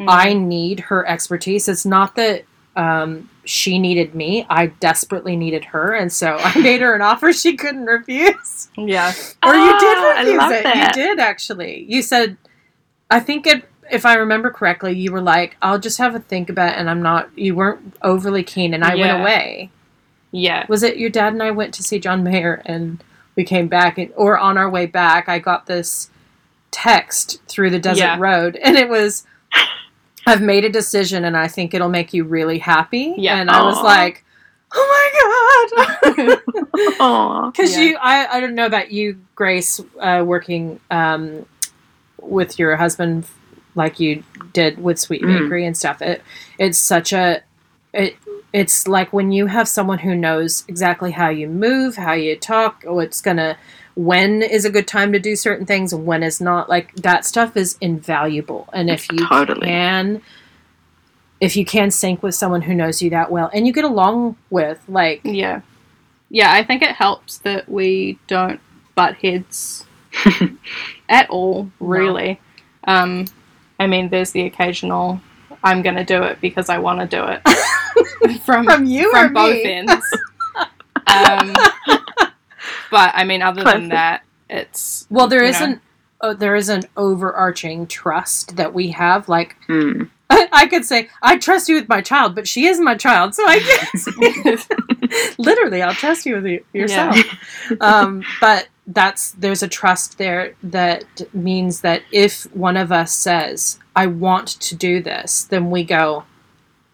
I 0.06 0.32
need 0.34 0.80
her 0.80 1.06
expertise. 1.06 1.68
It's 1.68 1.84
not 1.86 2.14
that 2.16 2.44
um, 2.76 3.28
she 3.44 3.78
needed 3.78 4.14
me. 4.14 4.46
I 4.48 4.66
desperately 4.66 5.36
needed 5.36 5.64
her, 5.66 5.94
and 5.94 6.12
so 6.12 6.38
I 6.40 6.56
made 6.60 6.80
her 6.80 6.94
an 6.94 7.02
offer 7.02 7.32
she 7.32 7.56
couldn't 7.56 7.86
refuse. 7.86 8.68
yeah 8.76 9.12
Or 9.44 9.54
you 9.54 9.72
Oh, 9.72 9.78
did 10.24 10.28
refuse 10.38 10.52
it. 10.60 10.62
that. 10.64 10.96
You 10.96 11.02
did 11.02 11.18
actually. 11.18 11.84
You 11.88 12.02
said, 12.02 12.36
I 13.10 13.20
think 13.20 13.46
it. 13.46 13.68
If 13.90 14.04
I 14.04 14.14
remember 14.16 14.50
correctly, 14.50 14.92
you 14.96 15.10
were 15.10 15.22
like, 15.22 15.56
"I'll 15.62 15.78
just 15.78 15.96
have 15.96 16.14
a 16.14 16.20
think 16.20 16.50
about," 16.50 16.74
it, 16.74 16.78
and 16.78 16.90
I'm 16.90 17.00
not. 17.02 17.30
You 17.36 17.54
weren't 17.56 17.94
overly 18.02 18.42
keen, 18.42 18.74
and 18.74 18.84
I 18.84 18.94
Yeah. 18.94 19.06
went 19.14 19.20
away. 19.22 19.70
yeah 20.30 20.66
Was 20.68 20.82
it 20.82 20.98
your 20.98 21.08
dad 21.10 21.32
and 21.32 21.42
I 21.42 21.50
went 21.50 21.72
to 21.74 21.82
see 21.82 21.98
John 21.98 22.22
Mayer, 22.22 22.60
and 22.66 23.02
we 23.34 23.44
came 23.44 23.66
back, 23.66 23.96
and, 23.98 24.12
or 24.14 24.36
on 24.38 24.58
our 24.58 24.68
way 24.68 24.84
back, 24.86 25.26
I 25.28 25.38
got 25.38 25.64
this 25.66 26.10
text 26.70 27.40
through 27.48 27.70
the 27.70 27.78
desert 27.78 28.02
Yeah. 28.04 28.16
road, 28.20 28.56
and 28.62 28.76
it 28.76 28.88
was, 28.90 29.24
"I've 30.28 30.42
made 30.42 30.64
a 30.64 30.68
decision, 30.70 31.24
and 31.24 31.36
I 31.36 31.48
think 31.48 31.74
it'll 31.74 31.88
make 31.88 32.12
you 32.14 32.24
really 32.24 32.58
happy." 32.58 33.14
Yeah. 33.16 33.36
and 33.40 33.50
I 33.50 33.62
was 33.62 33.80
like, 33.82 34.24
"Oh 34.72 34.86
my 34.94 35.08
god!" 36.14 36.40
Because 37.52 37.72
Yeah. 37.72 37.80
you, 37.80 37.96
I, 38.00 38.36
I 38.36 38.40
don't 38.40 38.54
know 38.54 38.66
about 38.66 38.92
you, 38.92 39.18
Grace, 39.34 39.80
uh, 40.00 40.22
working 40.26 40.80
um, 40.90 41.46
with 42.20 42.58
your 42.58 42.76
husband 42.76 43.26
like 43.74 44.00
you 44.00 44.22
did 44.52 44.82
with 44.82 44.98
Sweet 44.98 45.22
Mm. 45.22 45.26
Bakery 45.44 45.64
and 45.66 45.76
stuff. 45.76 46.02
It, 46.02 46.22
it's 46.58 46.78
such 46.78 47.12
a, 47.12 47.42
it, 47.92 48.16
it's 48.52 48.88
like 48.88 49.12
when 49.12 49.30
you 49.32 49.46
have 49.46 49.68
someone 49.68 49.98
who 49.98 50.14
knows 50.14 50.64
exactly 50.68 51.12
how 51.12 51.28
you 51.28 51.48
move, 51.48 51.96
how 51.96 52.12
you 52.12 52.36
talk, 52.36 52.82
what's 52.84 53.20
gonna, 53.20 53.56
when 53.98 54.42
is 54.42 54.64
a 54.64 54.70
good 54.70 54.86
time 54.86 55.12
to 55.12 55.18
do 55.18 55.34
certain 55.34 55.66
things, 55.66 55.92
and 55.92 56.06
when 56.06 56.22
is 56.22 56.40
not. 56.40 56.68
Like 56.68 56.94
that 56.96 57.24
stuff 57.24 57.56
is 57.56 57.76
invaluable. 57.80 58.68
And 58.72 58.88
if 58.88 59.10
you 59.12 59.26
Totally. 59.26 59.66
can, 59.66 60.22
if 61.40 61.56
you 61.56 61.64
can 61.64 61.90
sync 61.90 62.22
with 62.22 62.34
someone 62.34 62.62
who 62.62 62.74
knows 62.74 63.02
you 63.02 63.10
that 63.10 63.30
well, 63.30 63.50
and 63.52 63.66
you 63.66 63.72
get 63.72 63.84
along 63.84 64.36
with, 64.50 64.80
like, 64.88 65.20
yeah 65.24 65.62
yeah 66.30 66.52
I 66.52 66.62
think 66.64 66.82
it 66.82 66.94
helps 66.94 67.38
that 67.38 67.68
we 67.68 68.18
don't 68.26 68.60
butt 68.94 69.16
heads 69.16 69.86
at 71.08 71.30
all 71.30 71.70
really 71.80 72.40
um 72.84 73.24
I 73.78 73.86
mean 73.86 74.08
there's 74.10 74.32
the 74.32 74.42
occasional 74.42 75.20
I'm 75.64 75.82
gonna 75.82 76.04
do 76.04 76.22
it 76.24 76.40
because 76.40 76.68
I 76.68 76.78
want 76.78 77.00
to 77.00 77.06
do 77.06 77.24
it 77.24 78.40
from 78.44 78.64
from 78.64 78.84
you 78.84 79.10
from 79.10 79.26
or 79.26 79.30
both 79.30 79.54
me? 79.54 79.72
ends. 79.72 80.04
um, 81.06 81.54
but 82.90 83.12
I 83.14 83.24
mean, 83.24 83.42
other 83.42 83.62
Classic. 83.62 83.80
than 83.80 83.88
that, 83.90 84.22
it's 84.48 85.06
Well, 85.10 85.28
there 85.28 85.42
you 85.44 85.50
is 85.50 85.60
know. 85.60 85.66
an 85.66 85.80
uh, 86.20 86.34
there 86.34 86.56
is 86.56 86.68
an 86.68 86.82
overarching 86.96 87.86
trust 87.86 88.56
that 88.56 88.74
we 88.74 88.88
have. 88.90 89.28
Like 89.28 89.56
Hmm. 89.66 90.04
I, 90.30 90.48
I 90.52 90.66
could 90.66 90.84
say 90.84 91.08
I 91.22 91.38
trust 91.38 91.68
you 91.68 91.76
with 91.76 91.88
my 91.88 92.00
child, 92.00 92.34
but 92.34 92.46
she 92.48 92.66
is 92.66 92.80
my 92.80 92.96
child, 92.96 93.34
so 93.34 93.44
I 93.46 93.58
guess 94.44 94.68
literally 95.38 95.82
I'll 95.82 95.94
trust 95.94 96.26
you 96.26 96.34
with 96.36 96.44
y- 96.44 96.60
yourself. 96.72 97.16
Um, 97.80 98.24
but 98.40 98.68
that's 98.86 99.32
there's 99.32 99.62
a 99.62 99.68
trust 99.68 100.18
there 100.18 100.54
that 100.62 101.04
means 101.34 101.82
that 101.82 102.02
if 102.10 102.44
one 102.54 102.76
of 102.76 102.90
us 102.90 103.12
says 103.12 103.78
I 103.94 104.06
want 104.06 104.48
to 104.60 104.74
do 104.74 105.02
this, 105.02 105.44
then 105.44 105.70
we 105.70 105.84
go. 105.84 106.24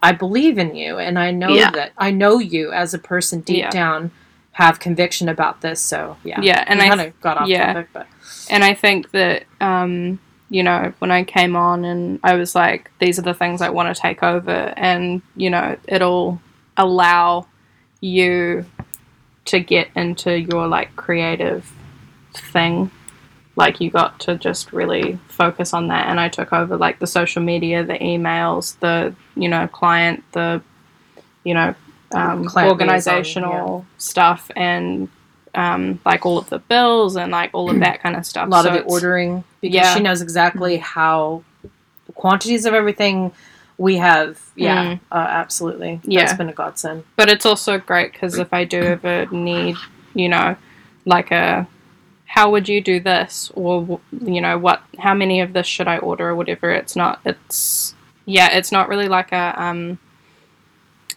I 0.02 0.12
believe 0.12 0.58
in 0.58 0.74
you, 0.74 0.98
and 0.98 1.18
I 1.18 1.30
know 1.30 1.48
Yeah. 1.54 1.70
that 1.70 1.92
I 1.96 2.10
know 2.10 2.38
you 2.38 2.72
as 2.72 2.92
a 2.92 2.98
person 2.98 3.40
deep 3.40 3.58
Yeah. 3.58 3.70
down 3.70 4.10
have 4.54 4.80
conviction 4.80 5.28
about 5.28 5.60
this. 5.60 5.80
So 5.80 6.16
yeah, 6.24 6.40
Yeah, 6.40 6.64
and 6.66 6.80
we 6.80 6.86
I 6.86 6.88
kind 6.88 7.00
of 7.02 7.20
got 7.20 7.38
off 7.38 7.48
yeah. 7.48 7.72
topic, 7.72 7.88
but 7.92 8.06
And 8.50 8.64
I 8.64 8.74
think 8.74 9.10
that, 9.10 9.44
um, 9.60 10.18
you 10.48 10.62
know, 10.62 10.92
when 10.98 11.10
I 11.10 11.24
came 11.24 11.56
on 11.56 11.84
and 11.84 12.20
I 12.22 12.34
was 12.34 12.54
like, 12.54 12.90
these 12.98 13.18
are 13.18 13.22
the 13.22 13.34
things 13.34 13.60
I 13.60 13.70
want 13.70 13.94
to 13.94 14.00
take 14.00 14.22
over, 14.22 14.72
and, 14.76 15.22
you 15.36 15.50
know, 15.50 15.76
it'll 15.88 16.40
allow 16.76 17.46
you 18.00 18.64
to 19.46 19.60
get 19.60 19.88
into 19.94 20.38
your 20.38 20.68
like 20.68 20.94
creative 20.96 21.72
thing. 22.32 22.90
Like, 23.56 23.80
you 23.80 23.90
got 23.90 24.20
to 24.20 24.36
just 24.36 24.72
really 24.72 25.18
focus 25.28 25.74
on 25.74 25.88
that. 25.88 26.08
And 26.08 26.18
I 26.18 26.28
took 26.28 26.52
over 26.52 26.76
like 26.76 26.98
the 26.98 27.06
social 27.06 27.42
media, 27.42 27.84
the 27.84 27.98
emails, 27.98 28.78
the, 28.80 29.14
you 29.36 29.48
know, 29.48 29.68
client, 29.68 30.24
the, 30.32 30.60
you 31.44 31.54
know, 31.54 31.74
um, 32.14 32.44
Client 32.44 32.70
organizational 32.72 33.84
stuff 33.98 34.50
and 34.56 35.08
um, 35.54 36.00
like 36.04 36.24
all 36.26 36.38
of 36.38 36.48
the 36.50 36.58
bills 36.58 37.16
and 37.16 37.32
like 37.32 37.50
all 37.52 37.70
of 37.70 37.78
that 37.80 38.00
kind 38.02 38.16
of 38.16 38.26
stuff. 38.30 38.46
a 38.46 38.50
lot 38.50 38.64
So 38.64 38.70
of 38.70 38.74
the 38.74 38.82
ordering 38.82 39.44
because 39.60 39.74
yeah. 39.74 39.94
she 39.94 40.00
knows 40.00 40.20
exactly 40.22 40.76
how 40.78 41.42
the 42.06 42.12
quantities 42.12 42.66
of 42.66 42.74
everything 42.74 43.32
we 43.78 43.96
have. 43.96 44.40
Yeah, 44.56 44.84
Mm. 44.94 45.00
uh, 45.12 45.26
absolutely. 45.28 46.00
Yeah. 46.04 46.20
That's 46.26 46.38
been 46.38 46.48
a 46.48 46.52
godsend. 46.52 47.04
But 47.16 47.28
it's 47.28 47.46
also 47.46 47.78
great 47.78 48.12
because 48.12 48.38
if 48.38 48.52
I 48.52 48.64
do 48.64 48.80
ever 48.82 49.26
need, 49.26 49.76
you 50.14 50.28
know, 50.28 50.56
like 51.04 51.30
a, 51.32 51.66
how 52.26 52.50
would 52.50 52.68
you 52.68 52.80
do 52.80 52.98
this, 53.00 53.50
or 53.54 54.00
you 54.20 54.40
know, 54.40 54.58
what, 54.58 54.82
how 54.98 55.14
many 55.14 55.40
of 55.40 55.52
this 55.52 55.66
should 55.66 55.86
I 55.88 55.98
order, 55.98 56.28
or 56.30 56.34
whatever. 56.34 56.70
It's 56.70 56.96
not. 56.96 57.20
It's 57.24 57.94
yeah. 58.26 58.48
It's 58.56 58.72
not 58.72 58.88
really 58.88 59.08
like 59.08 59.30
a 59.32 59.54
um. 59.56 59.98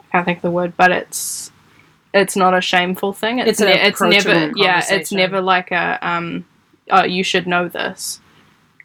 I 0.10 0.18
can't 0.18 0.26
think 0.26 0.38
of 0.40 0.42
the 0.44 0.52
word, 0.52 0.74
but 0.78 0.92
it's 0.92 1.52
it's 2.14 2.36
not 2.36 2.54
a 2.54 2.62
shameful 2.62 3.14
thing. 3.14 3.40
It's 3.40 3.50
It's 3.50 3.60
ne- 3.60 3.82
it's 3.88 4.02
never 4.02 4.52
yeah. 4.56 4.84
It's 4.90 5.12
never 5.12 5.42
like 5.42 5.72
a 5.72 6.00
um. 6.02 6.46
Oh, 6.90 7.04
you 7.04 7.24
should 7.24 7.48
know 7.48 7.68
this 7.68 8.22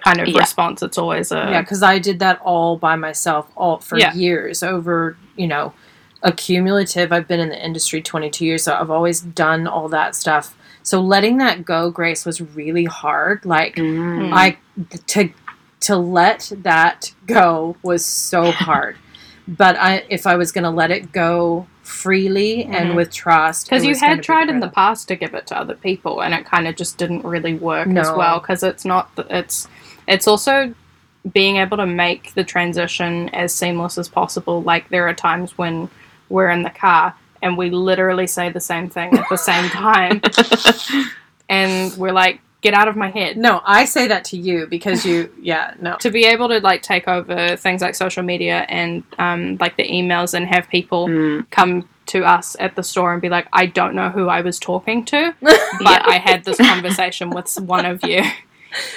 kind 0.02 0.20
of 0.20 0.26
Yeah. 0.26 0.38
response. 0.40 0.82
It's 0.82 0.98
always 0.98 1.30
a 1.30 1.36
yeah, 1.36 1.60
because 1.62 1.82
I 1.82 1.98
did 2.00 2.18
that 2.18 2.40
all 2.42 2.76
by 2.76 2.96
myself, 2.96 3.48
all 3.56 3.78
for 3.78 3.96
Yeah. 3.98 4.12
years 4.14 4.62
over. 4.62 5.16
You 5.36 5.46
know, 5.46 5.72
accumulative. 6.22 7.12
I've 7.12 7.28
been 7.28 7.40
in 7.40 7.48
the 7.50 7.64
industry 7.64 8.02
twenty 8.02 8.28
two 8.30 8.44
years, 8.44 8.64
so 8.64 8.74
I've 8.74 8.90
always 8.90 9.20
done 9.20 9.66
all 9.66 9.88
that 9.90 10.14
stuff. 10.16 10.56
So 10.82 11.00
letting 11.00 11.36
that 11.38 11.64
go, 11.64 11.90
Grace, 11.90 12.26
was 12.26 12.40
really 12.40 12.84
hard. 12.86 13.44
Like 13.44 13.76
Mm. 13.76 14.32
I 14.32 14.56
to 15.08 15.30
to 15.80 15.96
let 15.96 16.50
that 16.62 17.12
go 17.26 17.76
was 17.82 18.04
so 18.04 18.50
hard. 18.50 18.96
But 19.48 19.76
I 19.76 20.04
if 20.08 20.26
I 20.26 20.36
was 20.36 20.52
going 20.52 20.64
to 20.64 20.70
let 20.70 20.90
it 20.90 21.12
go 21.12 21.66
freely 21.82 22.64
Mhm. 22.64 22.74
and 22.74 22.96
with 22.96 23.10
trust, 23.12 23.66
because 23.66 23.84
you 23.84 23.94
had 23.96 24.22
tried 24.22 24.48
in 24.48 24.60
the 24.60 24.68
past 24.68 25.08
to 25.08 25.16
give 25.16 25.34
it 25.34 25.46
to 25.48 25.58
other 25.58 25.74
people 25.74 26.20
and 26.22 26.32
it 26.34 26.44
kind 26.44 26.68
of 26.68 26.76
just 26.76 26.96
didn't 26.96 27.24
really 27.24 27.54
work 27.54 27.88
as 27.88 28.10
well 28.16 28.38
because 28.40 28.62
it's 28.62 28.84
not 28.84 29.14
th- 29.16 29.28
it's 29.30 29.68
it's 30.06 30.26
also 30.28 30.72
being 31.32 31.56
able 31.58 31.76
to 31.76 31.86
make 31.86 32.34
the 32.34 32.42
transition 32.44 33.28
as 33.30 33.54
seamless 33.54 33.96
as 33.98 34.08
possible. 34.08 34.62
Like 34.62 34.88
there 34.88 35.06
are 35.08 35.14
times 35.14 35.56
when 35.58 35.88
we're 36.28 36.50
in 36.50 36.62
the 36.62 36.70
car 36.70 37.14
and 37.42 37.56
we 37.58 37.70
literally 37.70 38.26
say 38.26 38.48
the 38.48 38.60
same 38.60 38.88
thing 38.88 39.16
at 39.18 39.28
the 39.28 39.36
same 39.36 39.68
time. 39.70 40.20
And 41.48 41.94
we're 41.96 42.12
like 42.12 42.40
get 42.62 42.72
out 42.74 42.88
of 42.88 42.96
my 42.96 43.10
head 43.10 43.36
No, 43.36 43.60
I 43.66 43.84
say 43.84 44.06
that 44.08 44.24
to 44.26 44.36
you 44.38 44.66
because 44.66 45.04
you, 45.04 45.30
yeah, 45.42 45.74
no. 45.80 45.96
to 45.98 46.10
be 46.10 46.24
able 46.24 46.48
to 46.48 46.60
like 46.60 46.80
take 46.82 47.06
over 47.08 47.56
things 47.56 47.82
like 47.82 47.94
social 47.94 48.22
media 48.22 48.64
and 48.70 49.02
um, 49.18 49.56
like 49.60 49.76
the 49.76 49.86
emails 49.88 50.32
and 50.32 50.46
have 50.46 50.68
people 50.68 51.08
Mm. 51.08 51.50
come 51.50 51.88
to 52.06 52.24
us 52.24 52.56
at 52.58 52.74
the 52.76 52.82
store 52.82 53.12
and 53.12 53.20
be 53.22 53.28
like, 53.28 53.46
I 53.52 53.66
don't 53.66 53.94
know 53.94 54.08
who 54.10 54.28
I 54.28 54.40
was 54.40 54.58
talking 54.58 55.04
to, 55.06 55.34
but 55.42 56.08
I 56.08 56.18
had 56.18 56.44
this 56.44 56.56
conversation 56.58 57.30
with 57.30 57.54
one 57.60 57.84
of 57.84 58.02
you. 58.04 58.22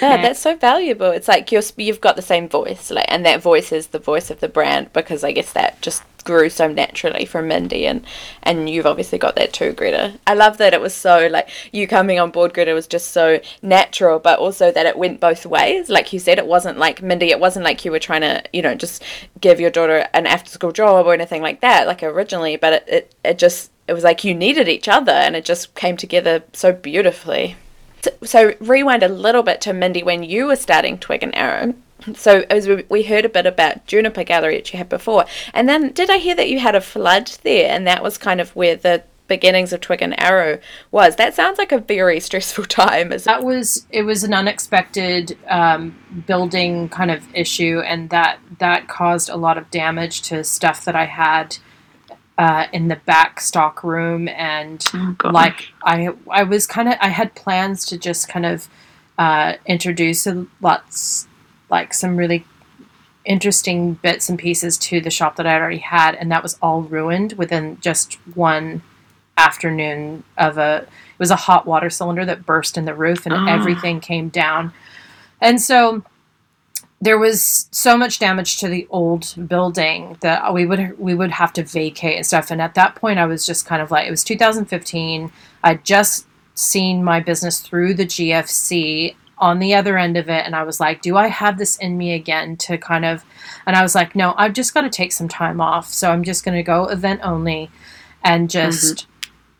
Yeah, 0.00 0.16
Yeah. 0.16 0.22
that's 0.22 0.40
so 0.40 0.56
valuable. 0.56 1.10
It's 1.10 1.28
like 1.28 1.52
you're 1.52 1.62
you've 1.76 2.00
got 2.00 2.16
the 2.16 2.22
same 2.22 2.48
voice, 2.48 2.90
like, 2.90 3.04
and 3.08 3.26
that 3.26 3.42
voice 3.42 3.72
is 3.72 3.88
the 3.88 3.98
voice 3.98 4.30
of 4.30 4.40
the 4.40 4.48
brand 4.48 4.90
because 4.94 5.22
I 5.22 5.32
guess 5.32 5.52
that 5.52 5.82
just 5.82 6.02
grew 6.26 6.50
so 6.50 6.68
naturally 6.68 7.24
from 7.24 7.48
Mindy, 7.48 7.86
and 7.86 8.04
and 8.42 8.68
you've 8.68 8.84
obviously 8.84 9.16
got 9.16 9.36
that 9.36 9.54
too, 9.54 9.72
Greta. 9.72 10.18
I 10.26 10.34
love 10.34 10.58
that 10.58 10.74
it 10.74 10.80
was 10.80 10.92
so 10.94 11.28
like 11.28 11.48
you 11.72 11.86
coming 11.88 12.20
on 12.20 12.30
board, 12.30 12.52
Greta, 12.52 12.74
was 12.74 12.86
just 12.86 13.12
so 13.12 13.40
natural, 13.62 14.18
but 14.18 14.38
also 14.38 14.70
that 14.72 14.84
it 14.84 14.98
went 14.98 15.20
both 15.20 15.46
ways. 15.46 15.88
Like 15.88 16.12
you 16.12 16.18
said, 16.18 16.38
it 16.38 16.46
wasn't 16.46 16.76
like 16.76 17.00
Mindy. 17.00 17.30
It 17.30 17.40
wasn't 17.40 17.64
like 17.64 17.84
you 17.84 17.92
were 17.92 17.98
trying 17.98 18.22
to 18.22 18.42
you 18.52 18.60
know 18.60 18.74
just 18.74 19.02
give 19.40 19.60
your 19.60 19.70
daughter 19.70 20.08
an 20.12 20.26
after 20.26 20.50
school 20.50 20.72
job 20.72 21.06
or 21.06 21.14
anything 21.14 21.40
like 21.40 21.60
that, 21.60 21.86
like 21.86 22.02
originally. 22.02 22.56
But 22.56 22.72
it 22.74 22.84
it, 22.88 23.14
it 23.24 23.38
just 23.38 23.70
it 23.88 23.92
was 23.92 24.04
like 24.04 24.24
you 24.24 24.34
needed 24.34 24.68
each 24.68 24.88
other, 24.88 25.12
and 25.12 25.36
it 25.36 25.44
just 25.44 25.74
came 25.74 25.96
together 25.96 26.42
so 26.52 26.72
beautifully. 26.72 27.56
So, 28.02 28.10
so 28.24 28.54
rewind 28.60 29.02
a 29.02 29.08
little 29.08 29.42
bit 29.42 29.60
to 29.62 29.72
Mindy 29.72 30.02
when 30.02 30.22
you 30.22 30.46
were 30.46 30.56
starting 30.56 30.98
Twig 30.98 31.22
and 31.22 31.34
Arrow. 31.34 31.74
So 32.14 32.44
as 32.50 32.68
we, 32.68 32.84
we 32.88 33.02
heard 33.02 33.24
a 33.24 33.28
bit 33.28 33.46
about 33.46 33.86
Juniper 33.86 34.24
Gallery 34.24 34.56
that 34.56 34.72
you 34.72 34.78
had 34.78 34.88
before, 34.88 35.24
and 35.54 35.68
then 35.68 35.92
did 35.92 36.10
I 36.10 36.18
hear 36.18 36.34
that 36.34 36.48
you 36.48 36.60
had 36.60 36.74
a 36.74 36.80
flood 36.80 37.32
there, 37.42 37.70
and 37.70 37.86
that 37.86 38.02
was 38.02 38.18
kind 38.18 38.40
of 38.40 38.54
where 38.54 38.76
the 38.76 39.02
beginnings 39.28 39.72
of 39.72 39.80
Twig 39.80 40.02
and 40.02 40.18
Arrow 40.20 40.58
was. 40.90 41.16
That 41.16 41.34
sounds 41.34 41.58
like 41.58 41.72
a 41.72 41.78
very 41.78 42.20
stressful 42.20 42.64
time. 42.68 43.12
As 43.12 43.24
That 43.24 43.44
was 43.44 43.86
it 43.90 44.02
was 44.02 44.24
an 44.24 44.34
unexpected 44.34 45.36
um, 45.48 45.96
building 46.26 46.88
kind 46.88 47.10
of 47.10 47.22
issue, 47.34 47.80
and 47.80 48.10
that 48.10 48.38
that 48.58 48.88
caused 48.88 49.28
a 49.28 49.36
lot 49.36 49.58
of 49.58 49.70
damage 49.70 50.22
to 50.22 50.44
stuff 50.44 50.84
that 50.84 50.96
I 50.96 51.06
had 51.06 51.56
uh, 52.38 52.66
in 52.72 52.88
the 52.88 52.96
back 52.96 53.40
stock 53.40 53.82
room, 53.82 54.28
and 54.28 54.84
Oh, 54.94 55.16
like 55.24 55.68
I 55.82 56.10
I 56.30 56.42
was 56.44 56.66
kind 56.66 56.88
of 56.88 56.94
I 57.00 57.08
had 57.08 57.34
plans 57.34 57.84
to 57.86 57.98
just 57.98 58.28
kind 58.28 58.46
of 58.46 58.68
uh, 59.18 59.54
introduce 59.66 60.28
lots 60.60 61.26
like 61.70 61.92
some 61.94 62.16
really 62.16 62.44
interesting 63.24 63.94
bits 63.94 64.28
and 64.28 64.38
pieces 64.38 64.78
to 64.78 65.00
the 65.00 65.10
shop 65.10 65.36
that 65.36 65.46
I 65.46 65.56
already 65.56 65.78
had, 65.78 66.14
and 66.14 66.30
that 66.30 66.42
was 66.42 66.56
all 66.62 66.82
ruined 66.82 67.32
within 67.34 67.78
just 67.80 68.14
one 68.34 68.82
afternoon 69.38 70.24
of 70.38 70.56
a 70.56 70.78
it 70.78 71.18
was 71.18 71.30
a 71.30 71.36
hot 71.36 71.66
water 71.66 71.90
cylinder 71.90 72.24
that 72.24 72.46
burst 72.46 72.78
in 72.78 72.86
the 72.86 72.94
roof 72.94 73.26
and 73.26 73.34
Ah. 73.34 73.46
everything 73.48 74.00
came 74.00 74.30
down 74.30 74.72
and 75.42 75.60
so 75.60 76.02
there 77.02 77.18
was 77.18 77.68
so 77.70 77.98
much 77.98 78.18
damage 78.18 78.56
to 78.56 78.66
the 78.68 78.86
old 78.88 79.34
building 79.46 80.16
that 80.22 80.54
we 80.54 80.64
would 80.64 80.98
we 80.98 81.14
would 81.14 81.30
have 81.32 81.52
to 81.52 81.62
vacate 81.62 82.16
and 82.16 82.24
stuff 82.24 82.50
and 82.50 82.62
at 82.62 82.72
that 82.76 82.94
point 82.94 83.18
I 83.18 83.26
was 83.26 83.44
just 83.44 83.66
kind 83.66 83.82
of 83.82 83.90
like 83.90 84.08
it 84.08 84.10
was 84.10 84.24
2015 84.24 85.30
I'd 85.62 85.84
just 85.84 86.26
seen 86.54 87.04
my 87.04 87.20
business 87.20 87.60
through 87.60 87.92
the 87.92 88.06
GFC 88.06 89.16
on 89.38 89.58
the 89.58 89.74
other 89.74 89.98
end 89.98 90.16
of 90.16 90.28
it 90.28 90.44
and 90.46 90.56
I 90.56 90.62
was 90.62 90.80
like 90.80 91.02
do 91.02 91.16
I 91.16 91.28
have 91.28 91.58
this 91.58 91.76
in 91.76 91.96
me 91.98 92.14
again 92.14 92.56
to 92.58 92.78
kind 92.78 93.04
of 93.04 93.24
and 93.66 93.76
I 93.76 93.82
was 93.82 93.94
like 93.94 94.14
no 94.14 94.34
I've 94.36 94.54
just 94.54 94.74
got 94.74 94.82
to 94.82 94.90
take 94.90 95.12
some 95.12 95.28
time 95.28 95.60
off 95.60 95.88
so 95.88 96.10
I'm 96.10 96.24
just 96.24 96.44
going 96.44 96.56
to 96.56 96.62
go 96.62 96.86
event 96.86 97.20
only 97.22 97.70
and 98.24 98.48
just 98.50 99.06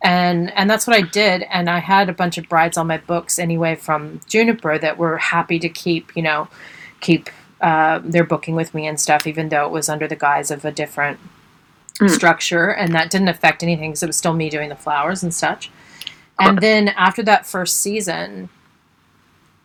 and 0.02 0.52
and 0.54 0.70
that's 0.70 0.86
what 0.86 0.96
I 0.96 1.02
did 1.02 1.42
and 1.50 1.68
I 1.68 1.78
had 1.80 2.08
a 2.08 2.14
bunch 2.14 2.38
of 2.38 2.48
brides 2.48 2.76
on 2.76 2.86
my 2.86 2.98
books 2.98 3.38
anyway 3.38 3.74
from 3.76 4.20
Juniper 4.26 4.78
that 4.78 4.98
were 4.98 5.18
happy 5.18 5.58
to 5.58 5.68
keep 5.68 6.14
you 6.16 6.22
know 6.22 6.48
keep 7.00 7.28
uh, 7.60 8.00
their 8.04 8.24
booking 8.24 8.54
with 8.54 8.74
me 8.74 8.86
and 8.86 9.00
stuff 9.00 9.26
even 9.26 9.48
though 9.48 9.64
it 9.66 9.72
was 9.72 9.88
under 9.88 10.06
the 10.06 10.16
guise 10.16 10.50
of 10.50 10.64
a 10.64 10.72
different 10.72 11.18
Mm. 11.98 12.10
structure 12.10 12.68
and 12.68 12.94
that 12.94 13.08
didn't 13.08 13.28
affect 13.28 13.62
anything 13.62 13.90
because 13.90 14.02
it 14.02 14.06
was 14.06 14.18
still 14.18 14.34
me 14.34 14.50
doing 14.50 14.68
the 14.68 14.76
flowers 14.76 15.22
and 15.22 15.32
such. 15.32 15.70
And 16.38 16.58
then 16.58 16.88
after 16.88 17.22
that 17.22 17.46
first 17.46 17.78
season 17.78 18.50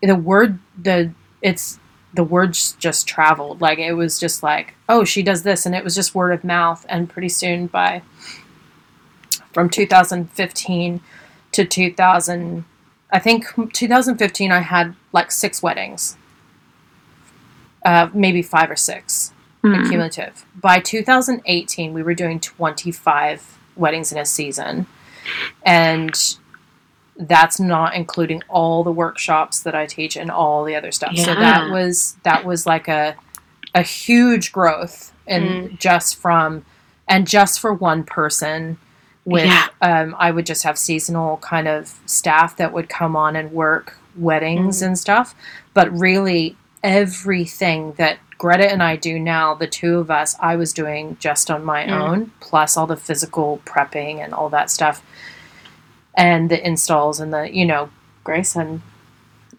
the 0.01 0.15
word 0.15 0.59
the 0.81 1.11
it's 1.41 1.79
the 2.13 2.23
words 2.23 2.73
just 2.79 3.07
traveled. 3.07 3.61
Like 3.61 3.79
it 3.79 3.93
was 3.93 4.19
just 4.19 4.43
like 4.43 4.73
oh 4.89 5.03
she 5.03 5.23
does 5.23 5.43
this 5.43 5.65
and 5.65 5.73
it 5.75 5.83
was 5.83 5.95
just 5.95 6.13
word 6.15 6.31
of 6.31 6.43
mouth. 6.43 6.85
And 6.89 7.09
pretty 7.09 7.29
soon 7.29 7.67
by 7.67 8.01
from 9.53 9.69
2015 9.69 11.01
to 11.51 11.65
2000 11.65 12.63
i 13.11 13.19
think 13.19 13.45
2015 13.73 14.51
i 14.51 14.59
had 14.59 14.95
like 15.11 15.31
six 15.31 15.61
weddings. 15.61 16.15
Uh, 17.83 18.09
maybe 18.13 18.41
five 18.41 18.69
or 18.69 18.75
six 18.75 19.33
Mm. 19.63 19.87
cumulative. 19.89 20.43
By 20.55 20.79
2018 20.79 21.93
we 21.93 22.01
were 22.01 22.15
doing 22.15 22.39
25 22.39 23.59
weddings 23.75 24.11
in 24.11 24.17
a 24.17 24.25
season. 24.25 24.87
And 25.63 26.15
that's 27.27 27.59
not 27.59 27.93
including 27.95 28.41
all 28.49 28.83
the 28.83 28.91
workshops 28.91 29.61
that 29.61 29.75
i 29.75 29.85
teach 29.85 30.15
and 30.17 30.29
all 30.31 30.63
the 30.63 30.75
other 30.75 30.91
stuff. 30.91 31.15
So 31.15 31.33
that 31.35 31.69
was 31.71 32.15
that 32.23 32.45
was 32.45 32.65
like 32.65 32.87
a 32.87 33.15
a 33.75 33.81
huge 33.83 34.51
growth 34.51 35.13
and 35.27 35.79
just 35.79 36.15
from 36.17 36.65
and 37.07 37.27
just 37.27 37.59
for 37.59 37.73
one 37.73 38.03
person 38.03 38.77
with 39.23 39.45
Yeah. 39.45 39.67
um, 39.81 40.15
i 40.17 40.31
would 40.31 40.45
just 40.47 40.63
have 40.63 40.77
seasonal 40.77 41.37
kind 41.37 41.67
of 41.67 41.99
staff 42.05 42.57
that 42.57 42.73
would 42.73 42.89
come 42.89 43.15
on 43.15 43.35
and 43.35 43.51
work 43.51 43.97
weddings 44.17 44.81
and 44.81 44.97
stuff. 44.99 45.33
But 45.73 45.89
really 45.97 46.57
everything 46.83 47.93
that 47.93 48.17
greta 48.37 48.69
and 48.71 48.81
i 48.81 48.95
do 48.95 49.19
now 49.19 49.53
the 49.53 49.67
two 49.67 49.99
of 49.99 50.09
us 50.09 50.35
i 50.39 50.55
was 50.55 50.73
doing 50.73 51.15
just 51.19 51.51
on 51.51 51.63
my 51.63 51.83
Mm. 51.85 51.91
own 52.01 52.31
plus 52.39 52.75
all 52.75 52.87
the 52.87 52.97
physical 52.97 53.61
prepping 53.65 54.17
and 54.17 54.33
all 54.33 54.49
that 54.49 54.71
stuff 54.71 55.03
and 56.15 56.49
the 56.49 56.65
installs 56.67 57.19
and 57.19 57.33
the 57.33 57.53
you 57.53 57.65
know 57.65 57.89
grayson 58.23 58.81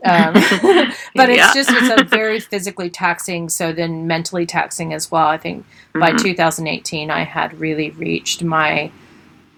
um, 0.05 0.35
but 1.15 1.29
it's 1.31 1.37
Yeah. 1.38 1.53
just 1.55 1.71
it's 1.73 1.88
a 1.88 2.05
very 2.09 2.41
physically 2.41 2.91
taxing 2.91 3.49
so 3.49 3.73
then 3.73 4.07
mentally 4.07 4.47
taxing 4.47 4.93
as 4.93 5.11
well 5.11 5.27
i 5.27 5.38
think 5.38 5.65
by 5.99 6.12
Mhm. 6.12 6.19
2018 6.23 7.11
i 7.11 7.25
had 7.25 7.59
really 7.61 7.91
reached 7.91 8.43
my 8.43 8.91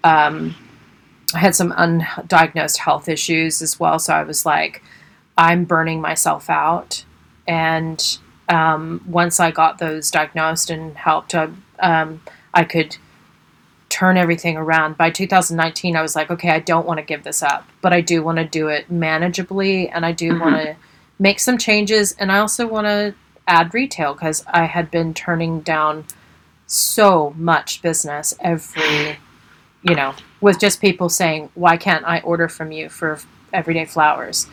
um, 0.03 0.55
i 1.33 1.39
had 1.39 1.55
some 1.55 1.71
undiagnosed 1.73 2.77
health 2.77 3.09
issues 3.09 3.61
as 3.61 3.79
well 3.79 3.99
so 3.99 4.13
i 4.13 4.23
was 4.23 4.45
like 4.45 4.83
i'm 5.37 5.65
burning 5.65 6.01
myself 6.01 6.49
out 6.49 7.03
and 7.47 8.17
um, 8.49 9.01
once 9.07 9.39
i 9.39 9.51
got 9.51 9.79
those 9.79 10.11
diagnosed 10.11 10.69
and 10.69 10.95
helped 10.97 11.33
uh, 11.35 11.47
um, 11.79 12.21
i 12.53 12.63
could 12.63 12.97
turn 13.95 14.17
everything 14.17 14.57
around 14.57 14.97
by 14.97 15.09
2019 15.09 15.95
i 15.95 16.01
was 16.01 16.17
like 16.17 16.29
okay 16.29 16.49
i 16.49 16.59
don't 16.59 16.85
want 16.85 16.97
to 16.97 17.05
give 17.05 17.23
this 17.23 17.41
up 17.41 17.65
but 17.81 17.93
i 17.93 18.01
do 18.01 18.21
want 18.21 18.37
to 18.37 18.43
do 18.43 18.67
it 18.67 18.91
manageably 18.91 19.89
and 19.93 20.05
i 20.05 20.11
do 20.11 20.33
Mhm. 20.33 20.41
want 20.41 20.55
to 20.57 20.75
make 21.17 21.39
some 21.39 21.57
changes 21.57 22.11
and 22.19 22.29
i 22.29 22.39
also 22.39 22.67
want 22.67 22.85
to 22.87 23.15
add 23.47 23.73
retail 23.73 24.11
because 24.13 24.43
i 24.49 24.65
had 24.65 24.91
been 24.91 25.13
turning 25.13 25.61
down 25.61 26.03
so 26.67 27.33
much 27.37 27.81
business 27.81 28.33
every 28.41 29.17
you 29.81 29.95
know 29.95 30.13
with 30.41 30.59
just 30.59 30.81
people 30.81 31.07
saying 31.07 31.49
why 31.55 31.77
can't 31.77 32.03
i 32.05 32.19
order 32.19 32.49
from 32.49 32.73
you 32.73 32.89
for 32.89 33.17
everyday 33.53 33.85
flowers 33.85 34.45